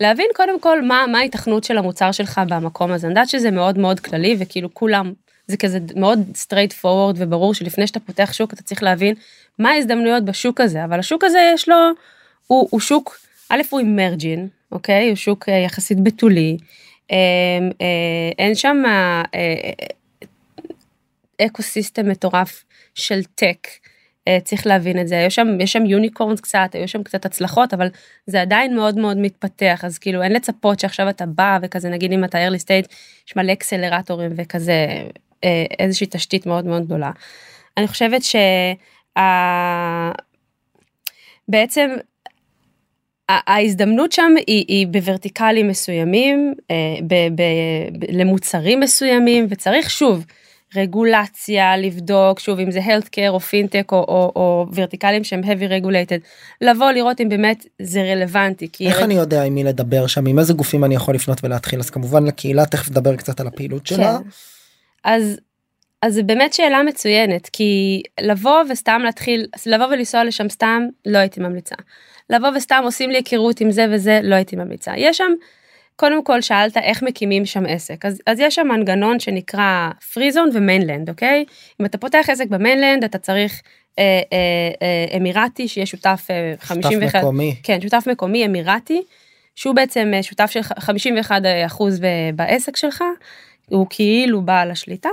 להבין 0.00 0.26
קודם 0.36 0.60
כל 0.60 0.82
מה 0.82 1.04
מה 1.12 1.18
ההיתכנות 1.18 1.64
של 1.64 1.78
המוצר 1.78 2.12
שלך 2.12 2.40
במקום 2.48 2.92
הזה 2.92 3.06
אני 3.06 3.12
יודעת 3.12 3.28
שזה 3.28 3.50
מאוד 3.50 3.78
מאוד 3.78 4.00
כללי 4.00 4.36
וכאילו 4.38 4.74
כולם 4.74 5.12
זה 5.48 5.56
כזה 5.56 5.78
מאוד 5.96 6.18
straight 6.34 6.72
forward 6.82 7.16
וברור 7.16 7.54
שלפני 7.54 7.86
שאתה 7.86 8.00
פותח 8.00 8.32
שוק 8.32 8.52
אתה 8.52 8.62
צריך 8.62 8.82
להבין 8.82 9.14
מה 9.58 9.70
ההזדמנויות 9.70 10.24
בשוק 10.24 10.60
הזה. 10.60 10.84
אבל 10.84 10.98
השוק 10.98 11.24
הזה 11.24 11.50
יש 11.54 11.68
לו 11.68 11.76
הוא, 12.46 12.68
הוא 12.70 12.80
שוק 12.80 13.18
א' 13.50 13.60
הוא 13.70 13.80
אימרג'ין 13.80 14.48
אוקיי? 14.72 15.08
הוא 15.08 15.16
שוק 15.16 15.48
אה, 15.48 15.54
יחסית 15.54 16.00
בתולי. 16.02 16.56
אה, 17.10 17.16
אה, 17.80 18.30
אין 18.38 18.54
שם 18.54 18.82
אה, 18.86 19.22
אקו 21.46 21.62
סיסטם 21.62 22.08
מטורף 22.08 22.64
של 22.94 23.24
טק. 23.24 23.68
צריך 24.44 24.66
להבין 24.66 25.00
את 25.00 25.08
זה. 25.08 25.16
יש 25.16 25.34
שם 25.34 25.60
יש 25.60 25.72
שם 25.72 25.86
יוניקורנס 25.86 26.40
קצת 26.40 26.70
היו 26.72 26.88
שם 26.88 27.02
קצת 27.02 27.26
הצלחות 27.26 27.74
אבל 27.74 27.88
זה 28.26 28.40
עדיין 28.40 28.76
מאוד 28.76 28.98
מאוד 28.98 29.16
מתפתח. 29.16 29.80
אז 29.84 29.98
כאילו 29.98 30.22
אין 30.22 30.32
לצפות 30.32 30.80
שעכשיו 30.80 31.08
אתה 31.08 31.26
בא 31.26 31.58
וכזה 31.62 31.88
נגיד 31.88 32.12
אם 32.12 32.24
אתה 32.24 32.48
early 32.48 32.60
state 32.60 32.94
יש 33.28 33.36
מלא 33.36 33.52
אקסלרטורים 33.52 34.30
וכזה 34.36 34.86
איזושהי 35.78 36.06
תשתית 36.10 36.46
מאוד 36.46 36.64
מאוד 36.64 36.84
גדולה. 36.84 37.10
אני 37.76 37.88
חושבת 37.88 38.22
שה... 38.22 38.72
בעצם 41.48 41.90
ה- 43.28 43.52
ההזדמנות 43.52 44.12
שם 44.12 44.32
היא, 44.46 44.64
היא 44.68 44.86
בוורטיקלים 44.86 45.68
מסוימים, 45.68 46.54
אה, 46.70 46.76
ב, 47.06 47.14
ב, 47.14 47.42
ב, 47.98 48.04
למוצרים 48.08 48.80
מסוימים, 48.80 49.46
וצריך 49.50 49.90
שוב 49.90 50.24
רגולציה 50.76 51.76
לבדוק 51.76 52.40
שוב 52.40 52.58
אם 52.58 52.70
זה 52.70 52.80
healthcare 52.80 53.28
או 53.28 53.40
פינטק 53.40 53.92
או, 53.92 53.96
או, 53.96 54.32
או 54.36 54.66
ורטיקלים 54.74 55.24
שהם 55.24 55.40
heavy 55.44 55.82
regulated 55.82 56.20
לבוא 56.60 56.90
לראות 56.90 57.20
אם 57.20 57.28
באמת 57.28 57.66
זה 57.82 58.02
רלוונטי 58.02 58.68
כי 58.72 58.86
איך 58.86 59.02
אני 59.02 59.14
יודע 59.14 59.42
עם 59.42 59.54
מי 59.54 59.64
לדבר 59.64 60.06
שם 60.06 60.26
עם 60.26 60.38
איזה 60.38 60.52
גופים 60.52 60.84
אני 60.84 60.94
יכול 60.94 61.14
לפנות 61.14 61.44
ולהתחיל 61.44 61.80
אז 61.80 61.90
כמובן 61.90 62.26
לקהילה 62.26 62.66
תכף 62.66 62.90
נדבר 62.90 63.16
קצת 63.16 63.40
על 63.40 63.46
הפעילות 63.46 63.86
שלה. 63.86 64.18
כן. 64.18 64.28
אז 65.04 65.40
אז 66.02 66.14
זה 66.14 66.22
באמת 66.22 66.52
שאלה 66.52 66.82
מצוינת 66.82 67.48
כי 67.52 68.02
לבוא 68.20 68.62
וסתם 68.70 69.00
להתחיל 69.04 69.46
לבוא 69.66 69.86
ולנסוע 69.86 70.24
לשם 70.24 70.48
סתם 70.48 70.82
לא 71.06 71.18
הייתי 71.18 71.40
ממליצה. 71.40 71.74
לבוא 72.30 72.48
וסתם 72.56 72.80
עושים 72.84 73.10
לי 73.10 73.16
היכרות 73.16 73.60
עם 73.60 73.70
זה 73.70 73.86
וזה 73.90 74.20
לא 74.22 74.34
הייתי 74.34 74.56
ממליצה 74.56 74.92
יש 74.96 75.18
שם. 75.18 75.32
קודם 75.96 76.24
כל 76.24 76.40
שאלת 76.40 76.76
איך 76.76 77.02
מקימים 77.02 77.46
שם 77.46 77.66
עסק 77.66 78.04
אז, 78.04 78.22
אז 78.26 78.40
יש 78.40 78.54
שם 78.54 78.68
מנגנון 78.68 79.20
שנקרא 79.20 79.90
free 80.12 80.31
zone 80.31 80.50
ו 80.54 80.60
mainland 80.60 81.08
אוקיי 81.08 81.44
אם 81.80 81.86
אתה 81.86 81.98
פותח 81.98 82.26
עסק 82.28 82.46
ב 82.48 82.54
mainland 82.54 83.04
אתה 83.04 83.18
צריך 83.18 83.62
אה, 83.98 84.20
אה, 84.32 84.70
אה, 84.82 85.16
אמירתי 85.16 85.68
שיהיה 85.68 85.86
שותף 85.86 86.26
אה, 86.30 86.54
51 86.60 87.02
שותף 87.02 87.14
מקומי. 87.16 87.56
כן 87.62 87.80
שותף 87.80 88.04
מקומי 88.10 88.46
אמירתי 88.46 89.02
שהוא 89.54 89.74
בעצם 89.74 90.12
שותף 90.22 90.50
של 90.50 90.62
51 90.62 91.42
אחוז 91.66 92.00
בעסק 92.34 92.76
שלך 92.76 93.04
הוא 93.68 93.86
כאילו 93.90 94.42
בעל 94.42 94.70
השליטה. 94.70 95.08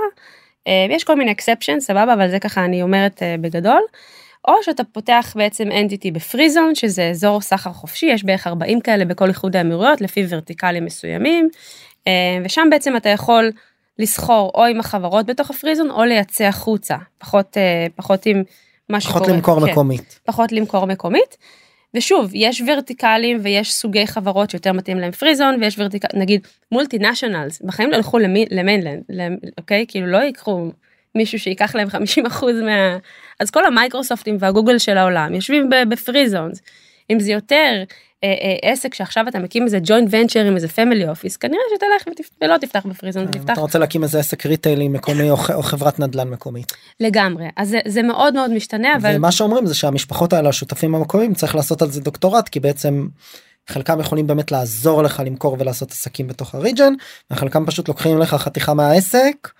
אה, 0.66 0.86
יש 0.90 1.04
כל 1.04 1.16
מיני 1.16 1.32
exceptions 1.32 1.80
סבבה 1.80 2.14
אבל 2.14 2.30
זה 2.30 2.38
ככה 2.38 2.64
אני 2.64 2.82
אומרת 2.82 3.22
אה, 3.22 3.34
בגדול. 3.40 3.82
או 4.48 4.54
שאתה 4.62 4.84
פותח 4.84 5.32
בעצם 5.36 5.72
אנטיטי 5.72 6.10
בפריזון 6.10 6.74
שזה 6.74 7.08
אזור 7.10 7.40
סחר 7.40 7.72
חופשי 7.72 8.06
יש 8.06 8.24
בערך 8.24 8.46
40 8.46 8.80
כאלה 8.80 9.04
בכל 9.04 9.28
איחוד 9.28 9.56
האמירויות 9.56 10.00
לפי 10.00 10.26
ורטיקלים 10.28 10.84
מסוימים 10.84 11.48
אה, 12.06 12.12
ושם 12.44 12.68
בעצם 12.70 12.96
אתה 12.96 13.08
יכול 13.08 13.50
לסחור 13.98 14.50
או 14.54 14.64
עם 14.64 14.80
החברות 14.80 15.26
בתוך 15.26 15.50
הפריזון 15.50 15.90
או 15.90 16.04
לייצא 16.04 16.44
החוצה 16.44 16.96
פחות 17.18 17.56
פחות 17.96 18.26
עם 18.26 18.42
מה 18.88 19.00
שקורה 19.00 19.20
פחות 19.20 19.34
למכור 19.34 19.60
כן, 19.60 19.72
מקומית. 19.72 20.20
פחות 20.24 20.52
למכור 20.52 20.86
מקומית. 20.86 21.36
ושוב 21.94 22.30
יש 22.34 22.62
ורטיקלים 22.68 23.38
ויש 23.42 23.72
סוגי 23.74 24.06
חברות 24.06 24.50
שיותר 24.50 24.72
מתאים 24.72 24.98
להם. 24.98 25.10
פריזון 25.12 25.56
ויש 25.62 25.78
ורטיקל 25.78 26.08
נגיד 26.14 26.46
מולטי 26.72 26.98
נשיונלס 26.98 27.62
בחיים 27.62 27.90
לא 27.90 27.96
למי- 28.18 28.46
למיינלנד 28.50 29.02
למ- 29.08 29.36
אוקיי? 29.58 29.84
כאילו 29.88 30.06
לא 30.06 30.18
ייקחו 30.18 30.70
מישהו 31.14 31.38
שייקח 31.38 31.74
להם 31.74 31.88
50 31.90 32.26
אחוז 32.26 32.56
מה 32.60 32.96
אז 33.40 33.50
כל 33.50 33.64
המייקרוסופטים 33.64 34.36
והגוגל 34.40 34.78
של 34.78 34.98
העולם 34.98 35.34
יושבים 35.34 35.70
ב 35.88 35.95
free 35.95 36.25
zones 36.25 36.62
אם 37.10 37.20
זה 37.20 37.32
יותר 37.32 37.84
אה, 38.24 38.28
אה, 38.28 38.72
עסק 38.72 38.94
שעכשיו 38.94 39.28
אתה 39.28 39.38
מקים 39.38 39.64
איזה 39.64 39.78
joint 39.84 40.08
venture 40.10 40.44
עם 40.44 40.54
איזה 40.54 40.68
family 40.68 41.08
office 41.08 41.36
כנראה 41.36 41.62
שתלך 41.74 42.12
ותפ... 42.12 42.30
ולא 42.42 42.56
תפתח 42.58 42.86
ב 42.86 42.90
free 42.90 43.08
zone 43.08 43.26
תפתח 43.26 43.52
אתה 43.52 43.60
רוצה 43.60 43.78
להקים 43.78 44.02
איזה 44.02 44.18
עסק 44.18 44.46
retail 44.46 44.82
י 44.82 44.88
מקומי 44.88 45.30
או 45.30 45.36
או 45.54 45.62
חברת 45.62 46.00
נדל"ן 46.00 46.28
מקומית. 46.28 46.72
לגמרי 47.00 47.46
אז 47.56 47.68
זה, 47.68 47.80
זה 47.86 48.02
מאוד 48.02 48.34
מאוד 48.34 48.50
משתנה 48.50 48.96
אבל 48.96 49.16
ומה 49.16 49.32
שאומרים 49.32 49.66
זה 49.66 49.74
שהמשפחות 49.74 50.32
האלה 50.32 50.48
השותפים 50.48 50.94
המקומיים 50.94 51.34
צריך 51.34 51.54
לעשות 51.54 51.82
על 51.82 51.90
זה 51.90 52.00
דוקטורט 52.00 52.48
כי 52.48 52.60
בעצם 52.60 53.06
חלקם 53.68 54.00
יכולים 54.00 54.26
באמת 54.26 54.52
לעזור 54.52 55.02
לך 55.02 55.22
למכור 55.26 55.56
ולעשות 55.58 55.90
עסקים 55.90 56.26
בתוך 56.28 56.54
ה 56.54 56.59
region 56.59 56.92
וחלקם 57.30 57.66
פשוט 57.66 57.88
לוקחים 57.88 58.18
לך 58.18 58.34
חתיכה 58.34 58.74
מהעסק 58.74 59.50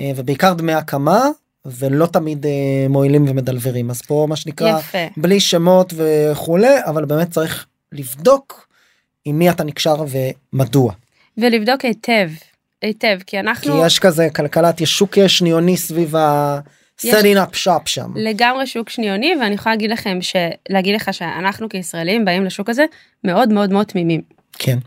אה, 0.00 0.12
ובעיקר 0.16 0.52
דמי 0.52 0.74
הקמה 0.74 1.28
ולא 1.64 2.06
תמיד 2.06 2.46
אה, 2.46 2.86
מועילים 2.88 3.28
ומדלברים 3.28 3.90
אז 3.90 4.02
פה 4.02 4.26
מה 4.28 4.36
שנקרא 4.36 4.78
יפה 4.78 4.98
בלי 5.16 5.40
שמות 5.40 5.92
וכולי 5.96 6.84
אבל 6.86 7.04
באמת 7.04 7.30
צריך 7.30 7.66
לבדוק 7.92 8.68
עם 9.24 9.38
מי 9.38 9.50
אתה 9.50 9.64
נקשר 9.64 10.04
ומדוע 10.08 10.92
ולבדוק 11.38 11.84
היטב 11.84 12.30
היטב 12.82 13.18
כי 13.18 13.24
כי 13.26 13.40
אנחנו 13.40 13.86
יש 13.86 13.98
כזה 13.98 14.28
כלכלת 14.36 14.80
יש 14.80 14.90
שוק 14.90 15.26
שניוני 15.26 15.76
סביב 15.76 16.16
ה... 16.16 16.60
setting 17.06 17.36
up 17.36 17.54
shop 17.64 17.86
שם. 17.86 18.12
לגמרי 18.14 18.66
שוק 18.66 18.90
שניוני 18.90 19.34
ואני 19.40 19.54
יכולה 19.54 19.74
להגיד 19.74 19.90
לכם 19.90 20.18
שלהגיד 20.20 20.94
לך 20.94 21.14
שאנחנו 21.14 21.68
כישראלים 21.68 22.24
באים 22.24 22.44
לשוק 22.44 22.68
הזה 22.68 22.84
מאוד 23.24 23.48
מאוד 23.48 23.72
מאוד 23.72 23.86
תמימים. 23.86 24.20
כן, 24.58 24.78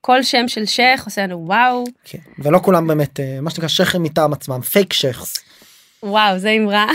כל 0.00 0.22
שם 0.22 0.48
של 0.48 0.66
שייח 0.66 1.04
עושה 1.04 1.26
לנו 1.26 1.46
וואו 1.46 1.84
כן. 2.04 2.18
ולא 2.38 2.58
כולם 2.58 2.86
באמת 2.86 3.20
אה, 3.20 3.38
מה 3.40 3.50
שנקרא 3.50 3.68
שייחים 3.68 4.02
מטעם 4.02 4.32
עצמם 4.32 4.60
fake 4.60 4.92
sheikhs. 4.92 5.34
וואו 6.02 6.38
זה 6.38 6.50
אמרה 6.50 6.86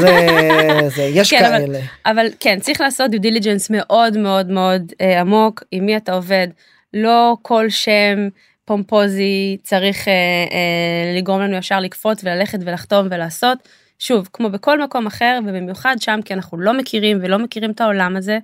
זה, 0.00 0.88
זה 0.88 1.02
יש 1.02 1.30
כן, 1.30 1.44
אבל- 1.44 1.66
כאלה. 1.66 1.78
אבל 2.06 2.26
כן 2.40 2.60
צריך 2.60 2.80
לעשות 2.80 3.10
due 3.10 3.20
diligence 3.20 3.70
מאוד 3.70 4.18
מאוד 4.18 4.50
מאוד 4.50 4.92
אה, 5.00 5.20
עמוק 5.20 5.62
עם 5.70 5.86
מי 5.86 5.96
אתה 5.96 6.12
עובד 6.12 6.48
לא 6.94 7.36
כל 7.42 7.70
שם 7.70 8.28
פומפוזי 8.64 9.56
צריך 9.62 10.08
אה, 10.08 10.12
אה, 10.52 11.18
לגרום 11.18 11.40
לנו 11.40 11.56
ישר 11.56 11.80
לקפוץ 11.80 12.24
וללכת 12.24 12.58
ולחתום 12.64 13.06
ולעשות 13.10 13.58
שוב 13.98 14.28
כמו 14.32 14.50
בכל 14.50 14.82
מקום 14.82 15.06
אחר 15.06 15.38
ובמיוחד 15.46 15.96
שם 16.00 16.20
כי 16.24 16.34
אנחנו 16.34 16.58
לא 16.60 16.72
מכירים 16.78 17.18
ולא 17.22 17.38
מכירים 17.38 17.70
את 17.70 17.80
העולם 17.80 18.16
הזה. 18.16 18.38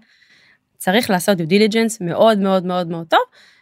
צריך 0.76 1.10
לעשות 1.10 1.36
due 1.36 1.46
diligence 1.48 2.00
מאוד 2.00 2.38
מאוד 2.38 2.64
מאוד 2.66 2.88
מאוד 2.88 3.06
טוב 3.10 3.20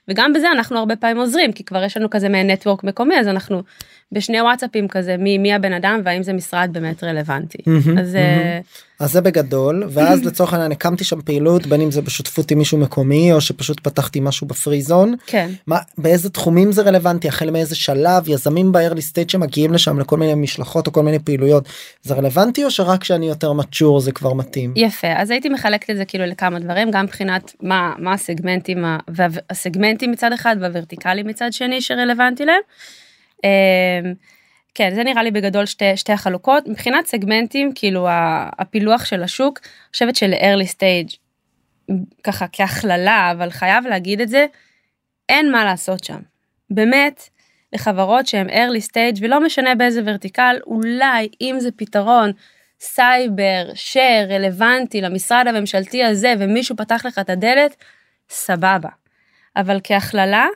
וגם 0.09 0.33
בזה 0.33 0.53
אנחנו 0.53 0.79
הרבה 0.79 0.97
פעמים 0.97 1.17
עוזרים 1.17 1.53
כי 1.53 1.65
כבר 1.65 1.85
יש 1.85 1.97
לנו 1.97 2.11
כזה 2.11 2.29
מעין 2.29 2.51
network 2.51 2.85
מקומי 2.85 3.15
אז 3.21 3.29
אנחנו 3.29 3.63
בשני 4.13 4.41
וואטסאפים 4.41 4.89
כזה 4.89 5.17
מי 5.17 5.39
מי 5.39 5.55
הבן 5.55 5.73
אדם 5.73 6.01
והאם 6.05 6.23
זה 6.23 6.33
משרד 6.33 6.71
באמת 6.73 7.05
רלוונטי. 7.05 7.59
אז 8.01 8.17
אה, 8.17 8.61
אז 9.01 9.13
זה 9.13 9.21
בגדול 9.21 9.85
ואז 9.89 10.23
לצורך 10.27 10.53
העניין 10.53 10.73
הקמתי 10.73 11.05
שם 11.05 11.21
פעילות 11.21 11.67
בין 11.67 11.81
אם 11.81 11.91
זה 11.91 12.03
בשותפות 12.03 12.51
עם 12.51 12.59
מישהו 12.59 12.79
מקומי 12.79 13.33
או 13.33 13.41
שפשוט 13.41 13.81
פתחתי 13.81 14.21
משהו 14.21 14.47
ב 14.47 14.54
free 14.54 14.83
zone. 14.83 15.15
כן. 15.27 15.51
מה 15.67 15.79
באיזה 15.99 16.31
תחומים 16.31 16.73
זה 16.73 16.83
רלוונטי? 16.83 17.29
החל 17.29 17.51
מאיזה 17.51 17.77
שלב? 17.77 18.29
יזמים 18.29 18.73
ב-early 18.73 19.13
stage 19.13 19.33
שמגיעים 19.33 19.73
לשם 19.73 19.99
לכל 19.99 20.17
מיני 20.17 20.35
משלחות 20.35 20.87
או 20.87 20.93
כל 20.93 21.03
מיני 21.03 21.19
פעילויות 21.19 21.69
זה 22.03 22.15
רלוונטי 22.15 22.65
או 22.65 22.71
שרק 22.71 23.01
כשאני 23.01 23.29
יותר 23.29 23.53
mature 23.53 24.01
זה 24.01 24.13
כבר 24.13 24.33
מתאים. 24.33 24.73
יפה. 24.77 25.13
אז 25.17 25.31
הייתי 25.31 25.49
מחלקת 25.49 25.91
את 25.91 25.97
זה 25.97 26.05
כאילו 26.05 26.27
לכמה 26.27 26.59
דברים 26.59 26.91
גם 26.91 27.05
מבחינת 27.05 27.53
מה 27.63 27.93
מה 27.99 28.13
הסגמנטים 28.13 28.85
והסגמנטים 29.09 30.11
מצד 30.11 30.33
אחד 30.33 30.57
והוורטיקלים 30.61 31.27
מצד 31.27 31.53
שני 31.53 31.81
שרלוונטי 31.81 32.45
להם. 32.45 32.61
כן 34.77 34.95
זה 34.95 35.05
נראה 35.05 35.23
לי 35.23 35.31
בגדול 35.31 35.67
שתי 35.67 35.97
שתי 35.97 36.13
החלוקות 36.13 36.69
מבחינת 36.69 37.07
סגמנטים 37.07 37.73
כאילו 37.75 38.07
הפילוח 38.59 39.05
של 39.05 39.23
השוק 39.23 39.61
אני 39.63 39.91
חושבת 39.93 40.17
של 40.17 40.33
early 40.33 40.69
stage 40.77 41.17
ככה 42.23 42.47
כהכללה 42.53 43.33
אבל 43.33 43.51
חייב 43.51 43.87
להגיד 43.87 44.21
את 44.21 44.29
זה 44.29 44.47
אין 45.29 45.53
מה 45.53 45.65
לעשות 45.65 46.05
שם 46.05 46.19
באמת 46.71 47.29
לחברות 47.73 48.27
שהן 48.27 48.51
early 48.51 48.83
stage 48.91 49.19
ולא 49.21 49.41
משנה 49.41 49.75
באיזה 49.75 50.03
ורטיקל 50.05 50.57
אולי 50.67 51.29
אם 51.41 51.57
זה 51.59 51.69
פתרון 51.77 52.33
סייבר 52.81 53.71
שרלוונטי 53.75 55.01
למשרד 55.01 55.47
הממשלתי 55.49 56.05
הזה 56.05 56.35
ומישהו 56.39 56.77
פתח 56.77 57.07
לך 57.07 57.19
את 57.19 57.31
הדלת 57.31 57.77
סבבה. 58.29 58.89
אבל 59.57 59.81
כהכללה 59.85 60.47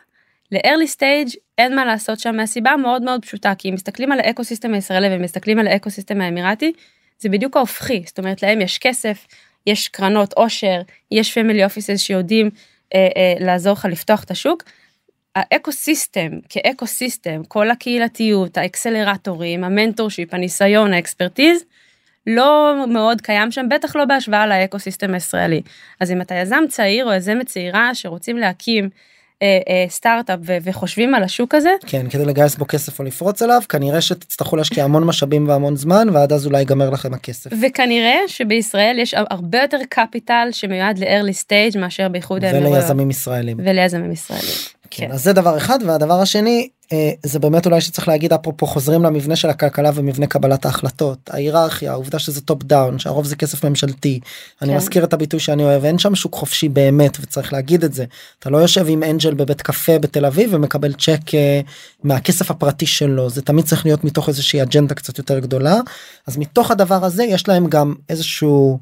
ל-early 0.52 0.96
stage 0.96 1.36
אין 1.60 1.76
מה 1.76 1.84
לעשות 1.84 2.20
שם. 2.20 2.36
מהסיבה 2.36 2.76
מאוד 2.76 3.02
מאוד 3.02 3.22
פשוטה 3.22 3.52
כי 3.58 3.68
אם 3.68 3.74
מסתכלים 3.74 4.12
על 4.12 4.20
ה 4.20 4.44
ecosystem 4.44 4.74
הישראלי 4.74 5.08
ומסתכלים 5.10 5.58
על 5.58 5.66
ה 5.66 5.90
ecosystem 5.90 6.20
האמירתי 6.20 6.72
זה 7.18 7.28
בדיוק 7.28 7.56
ההופכי. 7.56 8.02
זאת 8.06 8.18
אומרת 8.18 8.42
להם 8.42 8.60
יש 8.60 8.78
כסף 8.78 9.26
יש 9.66 9.88
קרנות 9.88 10.32
עושר 10.32 10.80
יש 11.10 11.38
family 11.38 11.64
offices 11.64 12.00
שיודעים 12.00 12.50
אה, 12.94 13.08
אה, 13.16 13.34
לעזור 13.40 13.72
לך 13.72 13.88
לפתוח 13.90 14.24
את 14.24 14.30
השוק. 14.30 14.62
ה 15.36 15.72
ecosystem 15.72 16.30
כ 16.48 16.86
ecosystem 16.86 17.42
כל 17.48 17.70
הקהילתיות 17.70 18.58
האקסלרטורים 18.58 19.64
ה 19.64 19.71
mentorship 19.71 20.34
הניסיון 20.34 20.92
ה 20.92 20.99
expertise 20.99 21.64
לא 22.26 22.74
מאוד 22.88 23.20
קיים 23.20 23.50
שם 23.50 23.68
בטח 23.68 23.96
לא 23.96 24.04
בהשוואה 24.04 24.46
ל 24.46 24.78
ecosystem 24.78 25.14
הישראלי. 25.14 25.62
אז 26.00 26.12
אם 26.12 26.20
אתה 26.20 26.34
יזם 26.34 26.64
צעיר 26.68 27.06
או 27.06 27.12
יזמת 27.12 27.46
צעירה 27.46 27.94
שרוצים 27.94 28.36
להקים 28.36 28.90
סטארט-אפ 29.88 30.38
ו- 30.42 30.56
וחושבים 30.62 31.14
על 31.14 31.22
השוק 31.22 31.54
הזה 31.54 31.70
כן 31.86 32.08
כדי 32.10 32.24
לגייס 32.24 32.56
בו 32.56 32.66
כסף 32.68 32.98
או 32.98 33.04
לפרוץ 33.04 33.42
אליו 33.42 33.60
כנראה 33.68 34.00
שתצטרכו 34.00 34.56
להשקיע 34.56 34.84
המון 34.84 35.04
משאבים 35.04 35.48
והמון 35.48 35.76
זמן 35.76 36.08
ועד 36.12 36.32
אז 36.32 36.46
אולי 36.46 36.58
ייגמר 36.58 36.90
לכם 36.90 37.14
הכסף. 37.14 37.50
וכנראה 37.62 38.18
שבישראל 38.26 38.98
יש 38.98 39.14
הרבה 39.14 39.62
יותר 39.62 39.78
capital 39.88 40.48
שמיועד 40.52 40.98
ל-early 40.98 41.44
stage 41.44 41.78
מאשר 41.78 42.08
באיחוד 42.08 42.44
האמירויות 42.44 42.76
וליזמים 42.76 43.10
ישראלים. 43.10 43.56
וליזמים 43.64 44.12
ישראלים. 44.12 44.79
כן. 44.90 45.10
אז 45.12 45.24
זה 45.24 45.32
דבר 45.32 45.56
אחד 45.56 45.78
והדבר 45.86 46.20
השני 46.20 46.68
אה, 46.92 47.10
זה 47.26 47.38
באמת 47.38 47.66
אולי 47.66 47.80
שצריך 47.80 48.08
להגיד 48.08 48.32
אפרופו 48.32 48.66
חוזרים 48.66 49.02
למבנה 49.02 49.36
של 49.36 49.50
הכלכלה 49.50 49.90
ומבנה 49.94 50.26
קבלת 50.26 50.64
ההחלטות 50.64 51.30
ההיררכיה 51.30 51.92
העובדה 51.92 52.18
שזה 52.18 52.40
top 52.40 52.62
down 52.62 52.98
שהרוב 52.98 53.26
זה 53.26 53.36
כסף 53.36 53.64
ממשלתי 53.64 54.20
אני 54.62 54.70
כן. 54.70 54.76
מזכיר 54.76 55.04
את 55.04 55.12
הביטוי 55.12 55.40
שאני 55.40 55.64
אוהב 55.64 55.84
אין 55.84 55.98
שם 55.98 56.14
שוק 56.14 56.34
חופשי 56.34 56.68
באמת 56.68 57.16
וצריך 57.20 57.52
להגיד 57.52 57.84
את 57.84 57.94
זה 57.94 58.04
אתה 58.38 58.50
לא 58.50 58.58
יושב 58.58 58.86
עם 58.88 59.02
אנג'ל 59.02 59.34
בבית 59.34 59.62
קפה 59.62 59.98
בתל 59.98 60.26
אביב 60.26 60.50
ומקבל 60.54 60.92
צ'ק 60.92 61.34
אה, 61.34 61.60
מהכסף 62.02 62.50
הפרטי 62.50 62.86
שלו 62.86 63.30
זה 63.30 63.42
תמיד 63.42 63.64
צריך 63.64 63.86
להיות 63.86 64.04
מתוך 64.04 64.28
איזושהי 64.28 64.62
אג'נדה 64.62 64.94
קצת 64.94 65.18
יותר 65.18 65.38
גדולה 65.38 65.76
אז 66.26 66.36
מתוך 66.36 66.70
הדבר 66.70 67.04
הזה 67.04 67.24
יש 67.24 67.48
להם 67.48 67.66
גם 67.66 67.94
איזשהו 68.08 68.78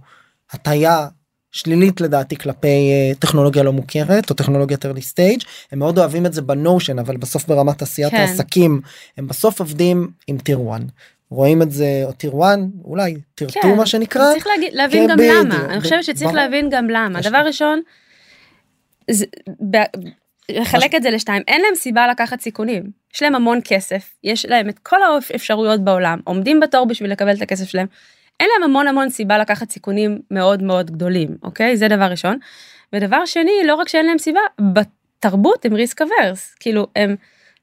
הטיה 0.53 1.07
שלילית 1.53 2.01
לדעתי 2.01 2.36
כלפי 2.36 2.68
אה, 2.68 3.14
טכנולוגיה 3.18 3.62
לא 3.62 3.72
מוכרת 3.72 4.30
או 4.30 4.34
טכנולוגיית 4.34 4.84
early 4.84 5.12
stage 5.14 5.44
הם 5.72 5.78
מאוד 5.78 5.99
אוהבים 5.99 6.26
את 6.26 6.32
זה 6.32 6.42
בנושן 6.42 6.99
אבל 6.99 7.16
בסוף 7.16 7.46
ברמת 7.46 7.82
עשיית 7.82 8.11
כן. 8.11 8.16
העסקים 8.16 8.80
הם 9.16 9.26
בסוף 9.26 9.61
עובדים 9.61 10.09
עם 10.26 10.38
טיר 10.38 10.59
1 10.72 10.80
רואים 11.30 11.62
את 11.62 11.70
זה 11.70 12.03
או 12.05 12.12
טיר 12.12 12.30
1 12.44 12.59
אולי 12.84 13.16
טיר 13.34 13.49
2 13.49 13.62
כן, 13.62 13.76
מה 13.78 13.86
שנקרא 13.86 14.32
צריך 14.32 14.46
להגיד, 14.46 14.72
להבין 14.72 15.03
כן, 15.03 15.09
גם 15.11 15.16
בדיוק, 15.18 15.34
למה, 15.44 15.72
אני 15.72 15.80
חושבת 15.80 16.05
שצריך 16.05 16.22
ברור. 16.22 16.34
להבין 16.36 16.68
גם 16.70 16.90
למה. 16.90 17.20
דבר 17.20 17.38
ראשון, 17.46 17.80
זה- 19.11 19.24
ב- 19.70 19.99
לחלק 20.51 20.94
את 20.94 21.03
זה 21.03 21.11
לשתיים, 21.11 21.42
אין 21.49 21.61
להם 21.61 21.74
סיבה 21.74 22.09
לקחת 22.09 22.40
סיכונים. 22.40 22.82
יש 23.14 23.22
להם 23.22 23.34
המון 23.34 23.61
כסף, 23.64 24.11
יש 24.24 24.46
להם 24.46 24.68
את 24.68 24.78
כל 24.78 24.96
האפשרויות 25.03 25.84
בעולם, 25.84 26.18
עומדים 26.24 26.61
בתור 26.61 26.86
בשביל 26.86 27.12
לקבל 27.12 27.36
את 27.36 27.42
הכסף 27.42 27.64
שלהם. 27.68 27.86
אין 28.41 28.49
להם 28.55 28.70
המון 28.70 28.89
המון 28.89 29.11
סיבה 29.11 29.39
לקחת 29.39 29.70
סיכונים 29.70 30.20
מאוד 30.30 30.62
מאוד 30.62 30.91
גדולים, 30.91 31.36
אוקיי? 31.43 31.76
זה 31.76 31.89
דבר 31.89 32.05
ראשון. 32.05 32.39
ודבר 32.93 33.24
שני, 33.24 33.53
לא 33.64 33.74
רק 33.74 33.89
שאין 33.89 34.07
להם 34.07 34.18
סיבה, 34.18 34.41
בתרבות 34.61 35.64
הם 35.64 35.74
ריסק 35.74 36.03
אברס, 36.03 36.55
כאילו 36.61 36.86
הם 36.97 37.16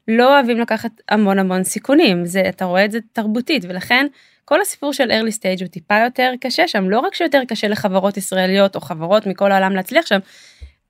לא 0.08 0.36
אוהבים 0.36 0.60
לקחת 0.60 0.92
המון 1.10 1.40
המון 1.40 1.64
סיכונים, 1.64 2.26
זה, 2.26 2.44
אתה 2.50 2.66
רואה 2.66 2.86
את 2.86 2.92
זה 2.92 3.00
תרבותית, 3.14 3.66
ולכן 3.70 4.08
כל 4.46 4.62
הסיפור 4.62 4.94
של 4.94 5.12
early 5.12 5.34
stage 5.34 5.62
הוא 5.62 5.68
טיפה 5.68 6.00
יותר 6.04 6.32
קשה 6.42 6.68
שם, 6.68 6.90
לא 6.90 7.00
רק 7.00 7.16
שיותר 7.16 7.42
קשה 7.48 7.68
לחברות 7.68 8.18
ישראליות 8.18 8.76
או 8.76 8.82
חברות 8.82 9.26
מכל 9.26 9.52
העולם 9.52 9.76
להצליח 9.76 10.06
שם, 10.06 10.20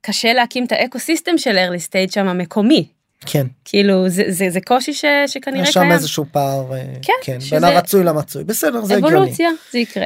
קשה 0.01 0.33
להקים 0.33 0.65
את 0.65 0.71
ה 0.71 0.99
ecosystem 0.99 1.37
של 1.37 1.57
early 1.57 1.89
stage 1.89 2.13
שם 2.13 2.27
המקומי, 2.27 2.87
כן 3.25 3.47
כאילו 3.65 4.09
זה, 4.09 4.23
זה, 4.27 4.49
זה 4.49 4.59
קושי 4.61 4.93
ש, 4.93 5.05
שכנראה 5.27 5.63
יש 5.63 5.69
שם 5.73 5.79
קיים. 5.79 5.91
איזשהו 5.91 6.25
פער 6.31 6.73
אה, 6.73 6.83
כן, 7.01 7.13
כן, 7.21 7.41
שזה- 7.41 7.55
בין 7.55 7.63
הרצוי 7.63 8.03
למצוי 8.03 8.43
בסדר 8.43 8.85
זה 8.85 8.93
הגיוני. 8.95 9.15
אבולוציה, 9.17 9.49
זה 9.71 9.79
יקרה. 9.79 10.05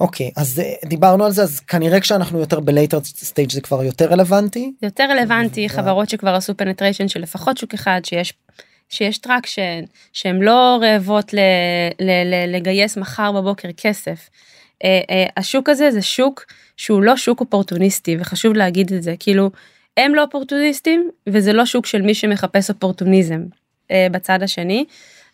אוקיי 0.00 0.30
אז 0.36 0.60
אה, 0.60 0.88
דיברנו 0.88 1.24
על 1.24 1.32
זה 1.32 1.42
אז 1.42 1.60
כנראה 1.60 2.00
כשאנחנו 2.00 2.38
יותר 2.40 2.60
ב 2.60 2.66
later 2.66 2.98
stage 3.04 3.50
זה 3.50 3.60
כבר 3.60 3.82
יותר 3.82 4.04
רלוונטי. 4.10 4.72
יותר 4.82 5.04
רלוונטי. 5.10 5.68
חברות 5.68 6.08
שכבר 6.08 6.34
עשו 6.34 6.56
penetration 6.56 7.08
של 7.08 7.20
לפחות 7.20 7.58
שוק 7.58 7.74
אחד 7.74 8.00
שיש 8.04 8.32
שיש 8.88 9.18
traction 9.18 9.80
שהן 10.12 10.38
לא 10.42 10.78
רעבות 10.82 11.34
ל, 11.34 11.38
ל, 12.00 12.10
ל, 12.10 12.56
לגייס 12.56 12.96
מחר 12.96 13.32
בבוקר 13.32 13.68
כסף. 13.76 14.28
אה, 14.84 15.00
השוק 15.36 15.68
הזה 15.68 15.90
זה 15.90 16.02
שוק 16.02 16.44
שהוא 16.76 17.02
לא 17.02 17.16
שוק 17.16 17.40
אופורטוניסטי 17.40 18.16
וחשוב 18.20 18.54
להגיד 18.54 18.92
את 18.92 19.02
זה 19.02 19.14
כאילו 19.18 19.50
הם 19.96 20.14
לא 20.14 20.22
אופורטוניסטים 20.22 21.10
וזה 21.26 21.52
לא 21.52 21.66
שוק 21.66 21.86
של 21.86 22.02
מי 22.02 22.14
שמחפש 22.14 22.70
אופורטוניזם 22.70 23.42
אה, 23.90 24.06
בצד 24.10 24.42
השני. 24.42 24.84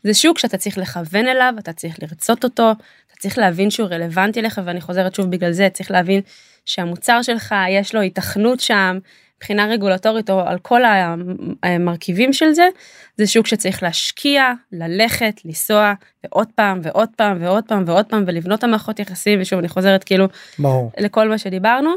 זה 0.05 0.15
שוק 0.15 0.39
שאתה 0.39 0.57
צריך 0.57 0.79
לכוון 0.79 1.29
אליו 1.29 1.55
אתה 1.59 1.73
צריך 1.73 1.97
לרצות 2.03 2.45
אותו 2.45 2.73
אתה 3.07 3.17
צריך 3.19 3.39
להבין 3.39 3.71
שהוא 3.71 3.89
רלוונטי 3.89 4.43
לך 4.43 4.61
ואני 4.65 4.81
חוזרת 4.81 5.15
שוב 5.15 5.31
בגלל 5.31 5.53
זה 5.53 5.69
צריך 5.73 5.91
להבין 5.91 6.21
שהמוצר 6.65 7.23
שלך 7.23 7.55
יש 7.71 7.95
לו 7.95 8.01
היתכנות 8.01 8.61
שם 8.61 8.99
מבחינה 9.37 9.67
רגולטורית 9.67 10.31
או 10.31 10.41
על 10.41 10.59
כל 10.59 10.83
המרכיבים 11.63 12.33
של 12.33 12.53
זה 12.53 12.69
זה 13.17 13.27
שוק 13.27 13.47
שצריך 13.47 13.83
להשקיע 13.83 14.53
ללכת 14.73 15.41
לנסוע 15.45 15.93
ועוד 16.25 16.49
פעם 16.55 16.81
ועוד 16.83 17.09
פעם 17.17 17.39
ועוד 17.41 17.65
פעם 17.65 17.85
ועוד 17.87 18.07
פעם 18.07 18.25
ולבנות 18.27 18.65
המערכות 18.65 18.99
יחסים 18.99 19.39
ושוב 19.43 19.59
אני 19.59 19.69
חוזרת 19.69 20.05
כאילו 20.05 20.27
ברור. 20.59 20.93
לכל 20.99 21.29
מה 21.29 21.39
שדיברנו. 21.39 21.91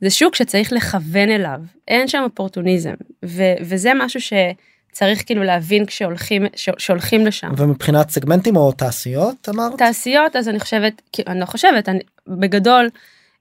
זה 0.00 0.10
שוק 0.10 0.34
שצריך 0.34 0.72
לכוון 0.72 1.28
אליו 1.28 1.60
אין 1.88 2.08
שם 2.08 2.22
אופורטוניזם 2.24 2.94
ו- 3.24 3.54
וזה 3.60 3.92
משהו 3.94 4.20
שצריך 4.20 5.26
כאילו 5.26 5.42
להבין 5.42 5.86
כשהולכים 5.86 6.46
ש- 6.56 6.68
שהולכים 6.78 7.26
לשם. 7.26 7.52
ומבחינת 7.56 8.10
סגמנטים 8.10 8.56
או 8.56 8.72
תעשיות 8.72 9.48
אמרת? 9.48 9.78
תעשיות 9.78 10.36
אז 10.36 10.48
אני 10.48 10.60
חושבת 10.60 11.02
אני 11.26 11.40
לא 11.40 11.46
חושבת 11.46 11.88
אני 11.88 12.00
בגדול 12.26 12.88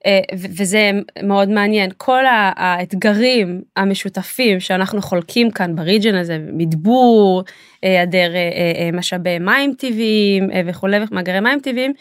אה, 0.05 0.19
וזה 0.35 0.91
מאוד 1.23 1.49
מעניין 1.49 1.91
כל 1.97 2.23
האתגרים 2.55 3.61
המשותפים 3.77 4.59
שאנחנו 4.59 5.01
חולקים 5.01 5.51
כאן 5.51 5.75
ב 5.75 5.81
region 5.81 6.15
הזה 6.15 6.37
מדבור 6.53 7.43
אה, 7.83 7.89
היעדר 7.89 8.35
אה, 8.35 8.89
משאבי 8.93 9.39
מים 9.39 9.73
טבעיים 9.77 10.49
וכולי 10.65 10.97
מאגרי 11.11 11.39
מים 11.39 11.59
טבעיים 11.59 11.93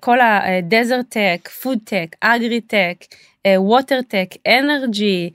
כל 0.00 0.18
ה 0.20 0.32
desert 0.32 1.06
tech 1.08 1.48
food 1.48 1.78
tech 1.84 2.16
agri 2.20 2.60
tech 2.60 2.96
water 3.56 4.00
tech 4.08 4.28
energy 4.46 5.30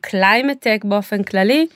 climate 0.00 0.60
tech 0.60 0.80
באופן 0.84 1.22
כללי. 1.22 1.66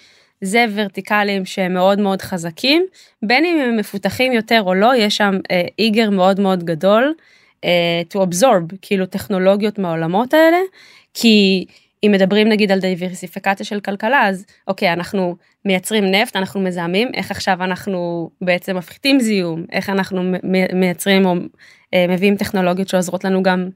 זה 0.41 0.65
ורטיקלים 0.75 1.45
שהם 1.45 1.75
מאוד 1.75 2.01
מאוד 2.01 2.23
חזקים 2.23 2.87
בין 3.23 3.45
אם 3.45 3.61
הם 3.61 3.77
מפותחים 3.77 4.33
יותר 4.33 4.63
או 4.63 4.75
לא 4.75 4.97
יש 4.97 5.17
שם 5.17 5.35
אה, 5.51 5.63
איגר 5.79 6.11
מאוד 6.11 6.41
מאוד 6.41 6.65
גדול 6.65 7.15
אה, 7.65 8.03
to 8.13 8.17
absorb 8.17 8.75
כאילו 8.83 9.07
טכנולוגיות 9.07 9.79
מהעולמות 9.79 10.35
האלה 10.35 10.59
כי 11.15 11.65
אם 12.07 12.13
מדברים 12.15 12.49
נגיד 12.49 12.73
על 12.73 12.81
דייברסיפיקציה 12.81 13.67
של 13.67 13.81
כלכלה 13.81 14.29
אז 14.29 14.47
אוקיי 14.69 14.93
אנחנו 14.93 15.37
מייצרים 15.65 16.05
נפט 16.05 16.37
אנחנו 16.37 16.61
מזהמים 16.61 17.09
איך 17.15 17.31
עכשיו 17.31 17.65
אנחנו 17.65 18.31
בעצם 18.41 18.77
מפחיתים 18.77 19.21
זיהום 19.21 19.65
איך 19.73 19.91
אנחנו 19.91 20.23
מייצרים 20.73 21.27
או 21.27 21.35
אה, 21.95 22.07
מביאים 22.09 22.37
טכנולוגיות 22.37 22.89
שעוזרות 22.89 23.25
לנו 23.25 23.43
גם 23.43 23.69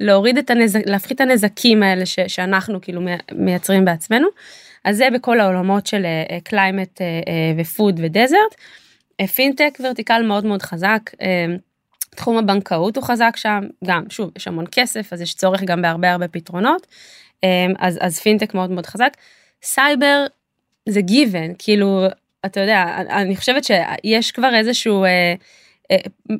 להוריד 0.00 0.38
את 0.38 0.50
הנזק 0.50 0.80
להפחית 0.86 1.16
את 1.16 1.20
הנזקים 1.20 1.82
האלה 1.82 2.06
ש, 2.06 2.18
שאנחנו 2.28 2.80
כאילו 2.80 3.00
מי- 3.00 3.12
מייצרים 3.32 3.84
בעצמנו. 3.84 4.28
אז 4.84 4.96
זה 4.96 5.08
בכל 5.14 5.40
העולמות 5.40 5.86
של 5.86 6.06
climate 6.44 7.00
ו 7.58 7.66
food 7.66 8.00
ו 8.02 8.08
desert. 8.08 8.54
פינטק 9.34 9.78
vertical 9.84 10.22
מאוד 10.22 10.46
מאוד 10.46 10.62
חזק. 10.62 11.10
אה, 11.22 11.46
תחום 12.10 12.38
הבנקאות 12.38 12.96
הוא 12.96 13.04
חזק 13.04 13.32
שם 13.36 13.60
גם 13.84 14.04
שוב 14.08 14.30
יש 14.36 14.48
המון 14.48 14.64
כסף 14.72 15.12
אז 15.12 15.20
יש 15.20 15.34
צורך 15.34 15.62
גם 15.62 15.82
בהרבה 15.82 16.12
הרבה 16.12 16.28
פתרונות. 16.28 16.86
אה, 17.44 17.66
אז 17.78 17.98
אז 18.00 18.20
פינטק 18.20 18.54
מאוד 18.54 18.70
מאוד 18.70 18.86
חזק. 18.86 19.12
סייבר 19.62 20.26
זה 20.88 21.00
גיוון 21.00 21.52
כאילו 21.58 22.06
אתה 22.46 22.60
יודע 22.60 22.84
אני 23.10 23.36
חושבת 23.36 23.64
שיש 23.64 24.32
כבר 24.32 24.54
איזשהו 24.54 25.04
אה, 25.04 25.34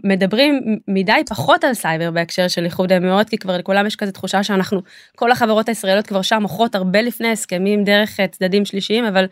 מדברים 0.05 0.79
מדי 0.89 1.23
פחות 1.29 1.65
על 1.65 1.75
סייבר 1.75 2.11
בהקשר 2.11 2.49
של 2.49 2.65
איחוד 2.65 2.93
האמירויות 2.93 3.29
כי 3.29 3.39
כבר 3.39 3.57
לכולם 3.57 3.87
יש 3.87 3.97
כזה 3.97 4.13
תחושה 4.13 4.43
שאנחנו 4.43 4.83
כל 5.17 5.33
החברות 5.33 5.69
הישראליות 5.69 6.07
כבר 6.07 6.23
שם 6.23 6.43
מוכרות 6.43 6.75
הרבה 6.75 7.03
לפני 7.03 7.29
הסכמים 7.29 7.85
דרך 7.85 8.21
אה, 8.21 8.29
צדדים 8.29 8.65
שלישיים 8.65 9.05
אבל 9.05 9.27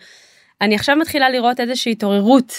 אני 0.60 0.74
עכשיו 0.74 0.96
מתחילה 0.96 1.30
לראות 1.30 1.60
איזושהי 1.60 1.92
התעוררות 1.92 2.52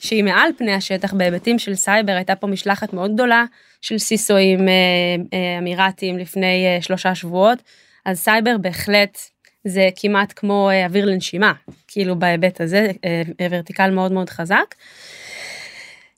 שהיא 0.00 0.24
מעל 0.24 0.50
פני 0.58 0.72
השטח 0.72 1.12
בהיבטים 1.14 1.58
של 1.58 1.74
סייבר 1.74 2.12
הייתה 2.12 2.34
פה 2.34 2.46
משלחת 2.46 2.92
מאוד 2.92 3.14
גדולה 3.14 3.44
של 3.80 3.98
CISO 3.98 4.45
ים 4.45 4.68
אה, 4.68 4.74
אה, 5.32 5.58
אמירתיים 5.58 6.18
לפני 6.18 6.66
אה, 6.66 6.82
שלושה 6.82 7.14
שבועות 7.14 7.58
אז 8.04 8.18
סייבר 8.18 8.58
בהחלט 8.58 9.18
זה 9.64 9.88
כמעט 9.96 10.32
כמו 10.36 10.70
אה, 10.70 10.86
אוויר 10.86 11.04
לנשימה 11.04 11.52
כאילו 11.88 12.18
בהיבט 12.18 12.60
הזה 12.60 12.90
אה, 13.04 13.22
vertical 13.50 13.90
מאוד 13.90 14.12
מאוד 14.12 14.30
חזק. 14.30 14.74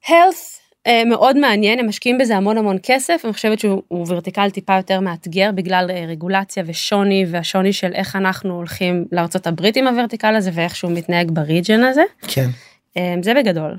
health 0.05 0.11
אה, 0.11 0.60
מאוד 1.07 1.39
מעניין 1.39 1.79
הם 1.79 1.89
משקיעים 1.89 2.19
בזה 2.19 2.37
המון 2.37 2.59
המון 2.59 2.77
כסף 2.83 3.21
אני 3.25 3.33
חושבת 3.33 3.59
שהוא 3.59 3.83
הוא 3.89 4.07
vertical 4.09 4.51
טיפה 4.51 4.77
יותר 4.77 5.01
מאתגר 5.01 5.51
בגלל 5.55 5.91
אה, 5.91 6.05
רגולציה 6.09 6.63
ושוני 6.67 7.27
והשוני 7.31 7.73
של 7.73 7.93
איך 7.95 8.17
אנחנו 8.17 8.55
הולכים 8.55 9.05
לארצות 9.13 9.47
הברית 9.47 9.77
עם 9.77 9.87
ה 9.87 9.92
vertical 9.92 10.35
הזה 10.35 10.51
ואיך 10.55 10.77
שהוא 10.77 10.93
מתנהג 10.93 11.31
ב 11.31 11.38
region 11.38 11.85
הזה 11.85 12.03
כן. 12.29 12.51
אה, 12.97 13.15
זה 13.23 13.35
בגדול. 13.35 13.77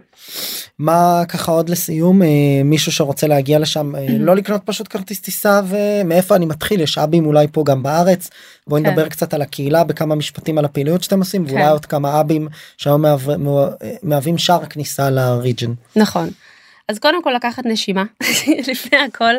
מה 0.80 1.24
ככה 1.28 1.52
עוד 1.52 1.70
לסיום 1.70 2.22
אה, 2.24 2.28
מישהו 2.66 2.92
שרוצה 2.92 3.28
להגיע 3.28 3.60
לשם 3.60 3.96
אה, 3.96 4.06
לא 4.28 4.36
לקנות 4.36 4.62
פשוט 4.66 4.88
כרטיס 4.90 5.22
טיסה 5.22 5.62
ומאיפה 5.68 6.36
אני 6.36 6.46
מתחיל 6.46 6.82
יש 6.82 6.98
אבים 6.98 7.26
אולי 7.26 7.48
פה 7.52 7.64
גם 7.66 7.84
בארץ 7.84 8.30
בואי 8.68 8.84
כן. 8.84 8.90
נדבר 8.90 9.10
קצת 9.10 9.34
על 9.34 9.42
הקהילה 9.42 9.84
בכמה 9.84 10.16
משפטים 10.16 10.58
על 10.58 10.66
הפעילויות 10.66 11.04
שאתם 11.04 11.20
עושים 11.20 11.46
ואולי 11.48 11.64
כן. 11.64 11.70
עוד 11.70 11.86
כמה 11.86 12.22
אבים 12.22 12.48
שהיום 12.78 13.06
מהווים 14.04 14.38
שער 14.38 14.66
כניסה 14.66 15.10
לריג'ן. 15.10 15.74
נכון. 15.96 16.30
אז 16.92 17.00
קודם 17.00 17.24
כל 17.24 17.32
לקחת 17.32 17.66
נשימה 17.66 18.04
לפני 18.72 18.98
הכל. 18.98 19.34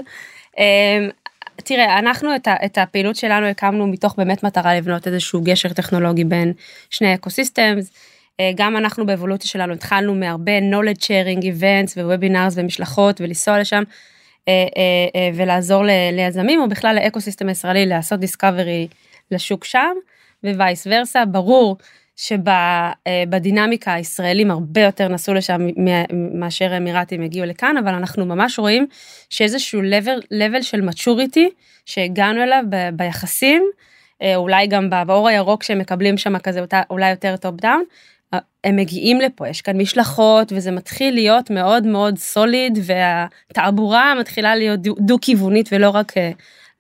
אמ, 0.58 1.08
תראה 1.56 1.98
אנחנו 1.98 2.36
את, 2.36 2.48
ה, 2.48 2.54
את 2.64 2.78
הפעילות 2.78 3.16
שלנו 3.16 3.46
הקמנו 3.46 3.86
מתוך 3.86 4.14
באמת 4.16 4.42
מטרה 4.42 4.74
לבנות 4.74 5.06
איזשהו 5.06 5.40
גשר 5.42 5.68
טכנולוגי 5.68 6.24
בין 6.24 6.52
שני 6.90 7.14
ecosystems. 7.14 7.92
גם 8.54 8.76
אנחנו 8.76 9.06
באבולוציה 9.06 9.50
שלנו 9.50 9.72
התחלנו 9.72 10.14
מהרבה 10.14 10.58
knowledge 10.58 11.02
sharing 11.02 11.42
events 11.42 11.96
ו 11.96 12.03
webinars 12.03 12.54
ומשלחות 12.56 13.20
ולנסוע 13.20 13.60
לשם 13.60 13.82
אה, 14.48 14.52
אה, 14.76 15.20
אה, 15.20 15.30
ולעזור 15.34 15.84
ליזמים 16.12 16.60
או 16.60 16.68
בכלל 16.68 16.94
לאקוסיסטם 16.94 17.48
הישראלי 17.48 17.86
לעשות 17.86 18.20
discovery 18.20 18.88
לשוק 19.30 19.64
שם 19.64 19.94
ו 20.44 20.53
vice 20.53 20.86
versa 20.90 21.24
ברור 21.24 21.76
שבדינמיקה 22.16 23.94
הישראלים 23.94 24.50
הרבה 24.50 24.80
יותר 24.80 25.08
נסעו 25.08 25.34
לשם 25.34 25.66
מאשר 26.34 26.72
האמירתים 26.72 27.22
הגיעו 27.22 27.46
לכאן 27.46 27.76
אבל 27.76 27.94
אנחנו 27.94 28.26
ממש 28.26 28.58
רואים 28.58 28.86
שאיזשהו 29.30 29.80
level, 29.80 30.34
level 30.34 30.62
של 30.62 30.88
maturity 30.88 31.48
שהגענו 31.86 32.42
אליו 32.42 32.64
ביחסים 32.92 33.62
אה, 34.22 34.36
אולי 34.36 34.66
גם 34.66 34.90
באור 35.06 35.28
הירוק 35.28 35.62
שהם 35.62 35.78
מקבלים 35.78 36.18
שם 36.18 36.38
כזה 36.38 36.60
אולי 36.90 37.10
יותר 37.10 37.36
top 37.36 37.54
down. 37.60 37.84
הם 38.64 38.76
מגיעים 38.76 39.20
לפה 39.20 39.48
יש 39.48 39.60
כאן 39.62 39.80
משלחות 39.80 40.52
וזה 40.56 40.70
מתחיל 40.70 41.14
להיות 41.14 41.50
מאוד 41.50 41.86
מאוד 41.86 42.18
solid 42.18 42.78
והתעבורה 42.82 44.14
מתחילה 44.20 44.56
להיות 44.56 44.80
דו- 44.80 44.94
דו 44.98 45.16
כיוונית 45.20 45.68
ולא 45.72 45.90
רק 45.90 46.18
אה, 46.18 46.30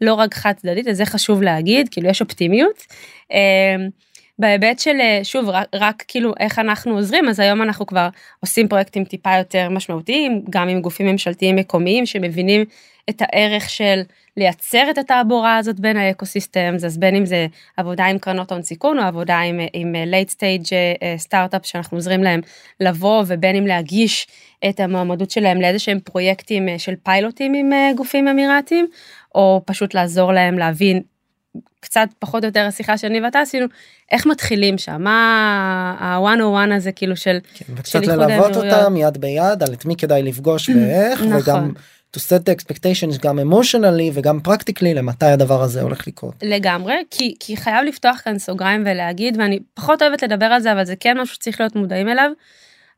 לא 0.00 0.14
רק 0.14 0.34
חד 0.34 0.52
צדדית, 0.56 0.88
אז 0.88 0.96
זה 0.96 1.06
חשוב 1.06 1.42
להגיד, 1.42 1.88
כאילו 1.88 2.08
יש 2.08 2.20
אופטימיות. 2.20 2.86
בהיבט 4.38 4.78
של 4.78 4.96
שוב 5.22 5.48
רק, 5.48 5.68
רק 5.74 6.04
כאילו 6.08 6.32
איך 6.40 6.58
אנחנו 6.58 6.94
עוזרים 6.94 7.28
אז 7.28 7.40
היום 7.40 7.62
אנחנו 7.62 7.86
כבר 7.86 8.08
עושים 8.40 8.68
פרויקטים 8.68 9.04
טיפה 9.04 9.36
יותר 9.38 9.68
משמעותיים 9.68 10.44
גם 10.50 10.68
עם 10.68 10.80
גופים 10.80 11.06
ממשלתיים 11.06 11.56
מקומיים 11.56 12.06
שמבינים 12.06 12.64
את 13.10 13.22
הערך 13.22 13.70
של 13.70 14.00
לייצר 14.36 14.90
את 14.90 14.98
התעבורה 14.98 15.56
הזאת 15.56 15.80
בין 15.80 15.96
האקוסיסטם 15.96 16.74
אז 16.84 16.98
בין 16.98 17.16
אם 17.16 17.26
זה 17.26 17.46
עבודה 17.76 18.04
עם 18.04 18.18
קרנות 18.18 18.52
הון 18.52 18.62
סיכון 18.62 18.98
או 18.98 19.04
עבודה 19.04 19.38
עם, 19.38 19.60
עם 19.72 19.94
late 19.94 20.30
stage 20.30 20.72
סטארט-אפ 21.16 21.66
שאנחנו 21.66 21.96
עוזרים 21.96 22.22
להם 22.22 22.40
לבוא 22.80 23.24
ובין 23.26 23.56
אם 23.56 23.66
להגיש 23.66 24.26
את 24.68 24.80
המועמדות 24.80 25.30
שלהם 25.30 25.60
לאיזה 25.60 25.78
שהם 25.78 26.00
פרויקטים 26.00 26.68
של 26.78 26.94
פיילוטים 27.02 27.54
עם 27.54 27.70
גופים 27.96 28.28
אמירתיים 28.28 28.86
או 29.34 29.62
פשוט 29.66 29.94
לעזור 29.94 30.32
להם 30.32 30.58
להבין 30.58 31.02
קצת 31.80 32.08
פחות 32.18 32.44
או 32.44 32.48
יותר 32.48 32.60
השיחה 32.60 32.98
שאני 32.98 33.20
ואתה 33.20 33.40
עשינו 33.40 33.66
איך 34.10 34.26
מתחילים 34.26 34.78
שם 34.78 35.02
מה 35.02 35.96
ה-101 36.00 36.74
הזה 36.74 36.92
כאילו 36.92 37.16
של, 37.16 37.38
כן, 37.54 37.64
וקצת 37.76 38.06
ללוות 38.06 38.56
אותם 38.56 38.96
יד 38.96 39.18
ביד 39.18 39.62
על 39.62 39.72
את 39.72 39.84
מי 39.84 39.96
כדאי 39.96 40.22
לפגוש 40.22 40.68
ואיך 40.68 41.22
נכון. 41.22 41.40
וגם 41.42 41.72
to 42.16 42.20
set 42.20 42.42
the 42.48 42.54
expectations 42.56 43.22
גם 43.22 43.38
emotionally 43.38 44.10
וגם 44.12 44.38
practically 44.48 44.94
למתי 44.94 45.26
הדבר 45.26 45.62
הזה 45.62 45.82
הולך 45.82 46.06
לקרות. 46.06 46.34
לגמרי 46.42 46.94
כי 47.10 47.34
כי 47.40 47.56
חייב 47.56 47.84
לפתוח 47.84 48.20
כאן 48.24 48.38
סוגריים 48.38 48.82
ולהגיד 48.86 49.36
ואני 49.38 49.58
פחות 49.74 50.02
אוהבת 50.02 50.22
לדבר 50.22 50.46
על 50.46 50.60
זה 50.60 50.72
אבל 50.72 50.84
זה 50.84 50.96
כן 51.00 51.20
משהו 51.20 51.34
שצריך 51.34 51.60
להיות 51.60 51.76
מודעים 51.76 52.08
אליו. 52.08 52.30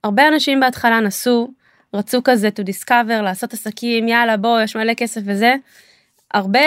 הרבה 0.05 0.29
אנשים 0.29 0.61
בהתחלה 0.61 1.01
נסו 1.01 1.51
רצו 1.95 2.21
כזה 2.25 2.49
to 2.49 2.63
discover 2.63 3.23
לעשות 3.23 3.53
עסקים 3.53 4.09
יאללה 4.09 4.37
בוא 4.37 4.61
יש 4.61 4.77
מלא 4.77 4.95
כסף 4.95 5.21
וזה. 5.25 5.55
הרבה 6.35 6.61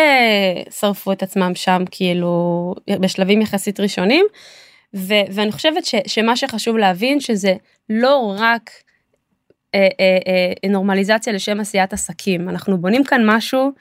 שרפו 0.79 1.11
את 1.11 1.23
עצמם 1.23 1.51
שם 1.55 1.83
כאילו 1.91 2.75
בשלבים 2.99 3.41
יחסית 3.41 3.79
ראשונים 3.79 4.25
ו- 4.95 5.27
ואני 5.31 5.51
חושבת 5.51 5.85
ש- 5.85 5.95
שמה 6.07 6.35
שחשוב 6.35 6.77
להבין 6.77 7.19
שזה 7.19 7.53
לא 7.89 8.35
רק 8.39 8.71
אה, 9.75 9.87
אה, 9.99 10.17
אה, 10.63 10.69
נורמליזציה 10.69 11.33
לשם 11.33 11.59
עשיית 11.59 11.93
עסקים. 11.93 12.49
אנחנו 12.49 12.77
בונים 12.77 13.03
כאן 13.03 13.21
משהו 13.25 13.71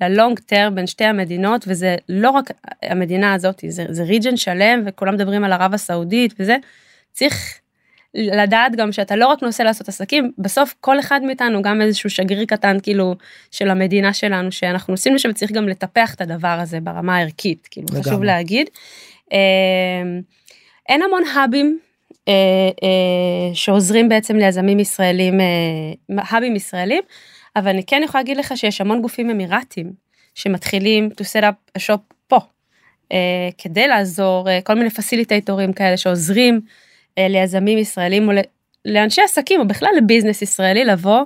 ללונג 0.00 0.38
טרם 0.38 0.74
בין 0.74 0.86
שתי 0.86 1.04
המדינות 1.04 1.64
וזה 1.68 1.96
לא 2.08 2.30
רק 2.30 2.50
המדינה 2.82 3.34
הזאת 3.34 3.64
זה, 3.68 3.84
זה 3.88 4.02
ריג'ן 4.02 4.36
שלם 4.36 4.82
וכולם 4.86 5.14
מדברים 5.14 5.44
על 5.44 5.52
ערב 5.52 5.74
הסעודית 5.74 6.34
וזה. 6.38 6.56
צריך 7.12 7.60
לדעת 8.16 8.76
גם 8.76 8.92
שאתה 8.92 9.16
לא 9.16 9.26
רק 9.26 9.42
נוסע 9.42 9.64
לעשות 9.64 9.88
עסקים 9.88 10.32
בסוף 10.38 10.74
כל 10.80 11.00
אחד 11.00 11.20
מאיתנו 11.22 11.62
גם 11.62 11.80
איזשהו 11.80 12.10
שגריר 12.10 12.44
קטן 12.44 12.76
כאילו 12.82 13.14
של 13.50 13.70
המדינה 13.70 14.12
שלנו 14.12 14.52
שאנחנו 14.52 14.92
נוסעים 14.92 15.14
לשם 15.14 15.30
וצריך 15.30 15.52
גם 15.52 15.68
לטפח 15.68 16.14
את 16.14 16.20
הדבר 16.20 16.58
הזה 16.60 16.80
ברמה 16.80 17.16
הערכית 17.16 17.68
כאילו 17.70 17.86
לגמרי. 17.90 18.02
חשוב 18.02 18.24
להגיד. 18.24 18.70
אה, 19.32 19.38
אין 20.88 21.02
המון 21.02 21.22
hub 21.34 21.60
ים 21.60 21.78
אה, 22.28 22.32
אה, 22.82 23.54
שעוזרים 23.54 24.08
בעצם 24.08 24.36
ליזמים 24.36 24.80
ישראלים 24.80 25.40
hub 26.18 26.41
ים 26.41 26.56
ישראלים 26.56 27.02
אבל 27.56 27.68
אני 27.68 27.84
כן 27.84 28.00
יכולה 28.04 28.22
להגיד 28.22 28.36
לך 28.36 28.56
שיש 28.56 28.80
המון 28.80 29.02
גופים 29.02 29.30
אמירתיים 29.30 29.92
שמתחילים 30.34 31.08
to 31.20 31.24
set 31.24 31.42
up 31.42 31.78
a 31.78 31.80
shop 31.80 32.14
פה 32.26 32.38
כדי 33.58 33.88
לעזור 33.88 34.48
כל 34.64 34.74
מיני 34.74 34.90
facilitator 34.90 35.59
ים 35.59 35.72
כאלה 35.72 35.96
שעוזרים. 35.96 36.60
ליזמים 37.18 37.78
ישראלים 37.78 38.28
או 38.28 38.34
לאנשי 38.84 39.22
עסקים 39.22 39.60
או 39.60 39.68
בכלל 39.68 39.90
ל 39.96 40.01
business 40.01 40.42
ישראלי 40.42 40.84
לבוא 40.84 41.20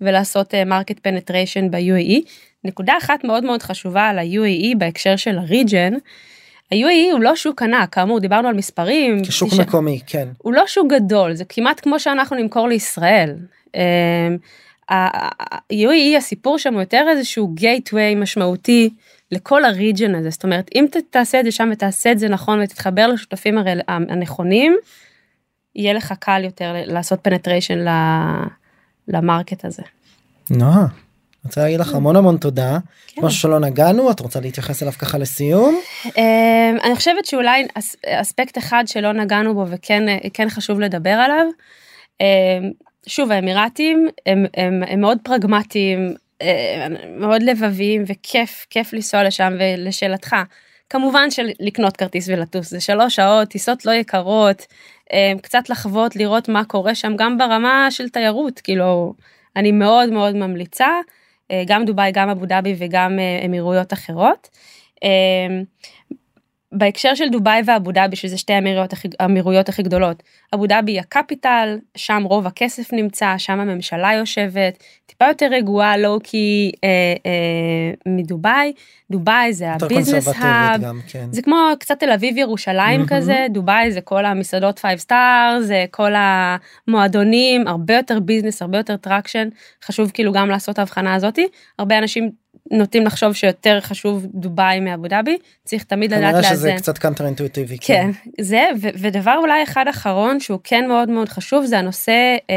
ולעשות 0.00 0.54
market 0.54 0.98
penetration 1.02 1.70
ב-UAE. 1.70 2.20
נקודה 2.64 2.92
אחת 2.98 3.24
מאוד 3.24 3.44
מאוד 3.44 3.62
חשובה 3.62 4.08
על 4.08 4.18
ה-UAE 4.18 4.78
בהקשר 4.78 5.16
של 5.16 5.38
ה 5.38 5.45
region. 5.45 5.94
ה-UAE 6.72 7.12
הוא 7.12 7.20
לא 7.20 7.36
שוק 7.36 7.62
ענק 7.62 7.94
כאמור 7.94 8.20
דיברנו 8.20 8.48
על 8.48 8.54
מספרים 8.54 9.24
כשוק 9.24 9.54
ש... 9.54 9.60
מקומי 9.60 10.00
כן 10.06 10.28
הוא 10.38 10.52
לא 10.52 10.64
שוק 10.66 10.86
גדול 10.92 11.34
זה 11.34 11.44
כמעט 11.44 11.80
כמו 11.80 12.00
שאנחנו 12.00 12.36
נמכור 12.36 12.68
לישראל. 12.68 13.34
ה-UAE 14.88 16.16
הסיפור 16.16 16.58
שם 16.58 16.74
הוא 16.74 16.82
יותר 16.82 17.06
איזשהו 17.10 17.48
gateway 17.48 18.14
משמעותי 18.14 18.90
לכל 19.32 19.64
ה 19.64 19.71
region 19.71 20.14
הזה 20.14 20.30
זאת 20.30 20.44
אומרת 20.44 20.70
אם 20.74 20.86
תעשה 21.10 21.40
את 21.40 21.44
זה 21.44 21.50
שם 21.50 21.68
ותעשה 21.72 22.12
את 22.12 22.18
זה 22.18 22.28
נכון 22.28 22.60
ותתחבר 22.60 23.06
לשותפים 23.06 23.58
הנכונים 23.88 24.76
יהיה 25.76 25.92
לך 25.92 26.14
קל 26.20 26.44
יותר 26.44 26.74
לעשות 26.86 27.18
penetration 27.22 27.84
למרקט 29.08 29.64
הזה. 29.64 29.82
נועה, 30.50 30.80
אני 30.80 30.88
רוצה 31.44 31.62
להגיד 31.62 31.80
לך 31.80 31.94
המון 31.94 32.16
המון 32.16 32.36
תודה. 32.36 32.78
כן. 33.06 33.22
משהו 33.24 33.40
שלא 33.40 33.60
נגענו 33.60 34.10
את 34.10 34.20
רוצה 34.20 34.40
להתייחס 34.40 34.82
אליו 34.82 34.92
ככה 34.92 35.18
לסיום? 35.18 35.80
אמ, 36.04 36.76
אני 36.84 36.96
חושבת 36.96 37.24
שאולי 37.24 37.66
אספקט 38.06 38.58
אחד 38.58 38.84
שלא 38.86 39.12
נגענו 39.12 39.54
בו 39.54 39.64
וכן 39.68 40.02
כן 40.32 40.50
חשוב 40.50 40.80
לדבר 40.80 41.10
עליו. 41.10 41.46
אמ, 42.20 42.70
שוב 43.06 43.32
האמירתים 43.32 44.08
הם, 44.26 44.46
הם, 44.56 44.82
הם 44.86 45.00
מאוד 45.00 45.18
פרגמטיים 45.22 46.14
אה, 46.42 46.86
מאוד 47.18 47.42
לבביים 47.42 48.04
וכיף 48.06 48.66
כיף 48.70 48.92
לנסוע 48.92 49.24
לשם 49.24 49.52
ולשאלתך 49.58 50.36
כמובן 50.90 51.30
של 51.30 51.48
לקנות 51.60 51.96
כרטיס 51.96 52.28
ולטוס 52.28 52.70
זה 52.70 52.80
שלוש 52.80 53.16
שעות 53.16 53.48
טיסות 53.48 53.84
לא 53.84 53.92
יקרות 53.92 54.66
קצת 55.42 55.68
לחוות 55.70 56.16
לראות 56.16 56.48
מה 56.48 56.64
קורה 56.64 56.94
שם 56.94 57.16
גם 57.16 57.38
ברמה 57.38 57.86
של 57.90 58.08
תיירות 58.08 58.60
כאילו 58.60 59.14
אני 59.56 59.72
מאוד 59.72 60.10
מאוד 60.10 60.36
ממליצה 60.36 60.88
אה, 61.50 61.62
גם 61.66 61.84
דובאי 61.84 62.12
גם 62.12 62.28
אבו 62.28 62.46
דאבי 62.46 62.74
וגם 62.78 63.18
אה, 63.18 63.46
אמירויות 63.46 63.92
אחרות. 63.92 64.48
בהקשר 66.74 67.14
של 67.14 67.28
דובאי 67.28 67.62
ואבו 67.66 67.92
דאבי 67.92 68.16
שזה 68.16 68.38
שתי 68.38 68.52
האמירויות 68.52 68.92
הכי, 68.92 69.08
האמירויות 69.20 69.68
הכי 69.68 69.82
גדולות 69.82 70.22
אבו 70.54 70.66
דאבי 70.66 70.92
היא 70.92 71.00
ה 71.00 71.10
capital 71.10 71.78
שם 71.96 72.22
רוב 72.24 72.46
הכסף 72.46 72.92
נמצא 72.92 73.34
שם 73.38 73.60
הממשלה 73.60 74.12
יושבת 74.12 74.82
טיפה 75.06 75.24
יותר 75.28 75.46
רגועה 75.50 75.96
low 75.96 76.20
key 76.20 76.72
אה, 76.84 76.88
אה, 77.26 77.94
מדובאי 78.06 78.72
דובאי 79.10 79.52
זה 79.52 79.72
ה 79.72 79.78
business 79.78 80.28
hub 80.36 80.82
כן. 81.08 81.26
זה 81.32 81.42
כמו 81.42 81.56
קצת 81.80 82.00
תל 82.00 82.10
אביב 82.10 82.36
ירושלים 82.36 83.00
mm-hmm. 83.00 83.08
כזה 83.08 83.46
דובאי 83.50 83.92
זה 83.92 84.00
כל 84.00 84.24
המסעדות 84.24 84.78
5 84.78 85.00
star 85.00 85.58
זה 85.60 85.84
כל 85.90 86.12
המועדונים 86.16 87.68
הרבה 87.68 87.94
יותר 87.94 88.20
business 88.20 88.62
הרבה 88.62 88.78
יותר 88.78 88.96
traction 88.96 89.48
חשוב 89.84 90.10
כאילו 90.14 90.32
גם 90.32 90.50
לעשות 90.50 90.78
ההבחנה 90.78 91.14
הזאתי 91.14 91.46
הרבה 91.78 91.98
אנשים 91.98 92.43
נוטים 92.70 93.06
לחשוב 93.06 93.32
שיותר 93.32 93.80
חשוב 93.80 94.26
דובאי 94.34 94.80
מאבו 94.80 95.08
דאבי 95.08 95.36
צריך 95.64 95.84
תמיד 95.84 96.14
לדעת 96.14 96.34
לאזן. 96.34 96.54
שזה 96.54 96.72
קצת 96.76 96.98
counter 96.98 97.26
אינטואיטיבי. 97.26 97.78
כן, 97.80 98.10
כן. 98.24 98.30
זה 98.40 98.64
ו- 98.80 98.88
ודבר 98.98 99.34
אולי 99.38 99.62
אחד 99.62 99.84
אחרון 99.90 100.40
שהוא 100.40 100.58
כן 100.64 100.88
מאוד 100.88 101.08
מאוד 101.10 101.28
חשוב 101.28 101.64
זה 101.64 101.78
הנושא 101.78 102.36
אה, 102.50 102.54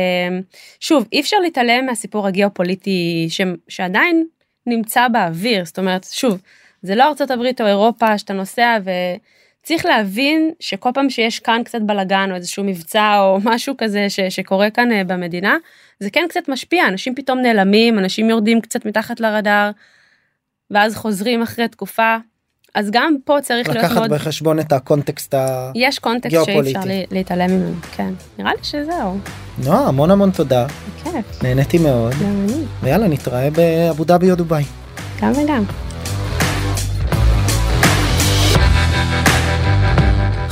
שוב 0.79 1.07
אי 1.13 1.19
אפשר 1.19 1.37
להתעלם 1.37 1.85
מהסיפור 1.85 2.27
הגיאופוליטי 2.27 3.25
ש- 3.29 3.41
שעדיין 3.67 4.25
נמצא 4.65 5.07
באוויר 5.07 5.65
זאת 5.65 5.79
אומרת 5.79 6.05
שוב 6.11 6.41
זה 6.81 6.95
לא 6.95 7.03
ארצות 7.03 7.31
הברית 7.31 7.61
או 7.61 7.67
אירופה 7.67 8.17
שאתה 8.17 8.33
נוסע 8.33 8.77
וצריך 9.67 9.85
להבין 9.85 10.51
שכל 10.59 10.89
פעם 10.93 11.09
שיש 11.09 11.39
כאן 11.39 11.61
קצת 11.65 11.81
בלאגן 11.81 12.27
או 12.31 12.35
איזשהו 12.35 12.63
מבצע 12.63 13.19
או 13.19 13.39
משהו 13.43 13.73
כזה 13.77 14.09
ש- 14.09 14.19
שקורה 14.19 14.69
כאן 14.69 14.91
אה, 14.91 15.03
במדינה 15.03 15.57
זה 15.99 16.09
כן 16.09 16.25
קצת 16.29 16.49
משפיע 16.49 16.87
אנשים 16.87 17.15
פתאום 17.15 17.39
נעלמים 17.39 17.99
אנשים 17.99 18.29
יורדים 18.29 18.61
קצת 18.61 18.85
מתחת 18.85 19.19
לרדאר. 19.19 19.71
ואז 20.71 20.95
חוזרים 20.95 21.41
אחרי 21.41 21.67
תקופה. 21.67 22.15
אז 22.75 22.91
גם 22.91 23.15
פה 23.25 23.37
צריך 23.41 23.69
להיות 23.69 23.83
מאוד... 23.83 23.97
לקחת 23.97 24.09
בחשבון 24.09 24.59
את 24.59 24.71
הקונטקסט 24.71 25.33
הגיאופוליטי. 25.33 25.87
יש 25.87 25.99
קונטקסט 25.99 26.45
שאי 26.45 26.61
אפשר 26.67 26.79
להתעלם 27.11 27.51
ממנו, 27.51 27.75
כן. 27.95 28.13
נראה 28.39 28.51
לי 28.51 28.63
שזהו. 28.63 29.17
נועה, 29.65 29.87
המון 29.87 30.11
המון 30.11 30.31
תודה. 30.31 30.67
בכיף. 30.95 31.43
נהניתי 31.43 31.77
מאוד. 31.77 32.13
גם 32.13 32.45
אני. 32.45 32.63
ויאללה, 32.83 33.07
נתראה 33.07 33.49
באבו 33.49 34.03
דאבי 34.03 34.31
או 34.31 34.35
דובאי. 34.35 34.63
גם 35.21 35.31
וגם. 35.31 35.63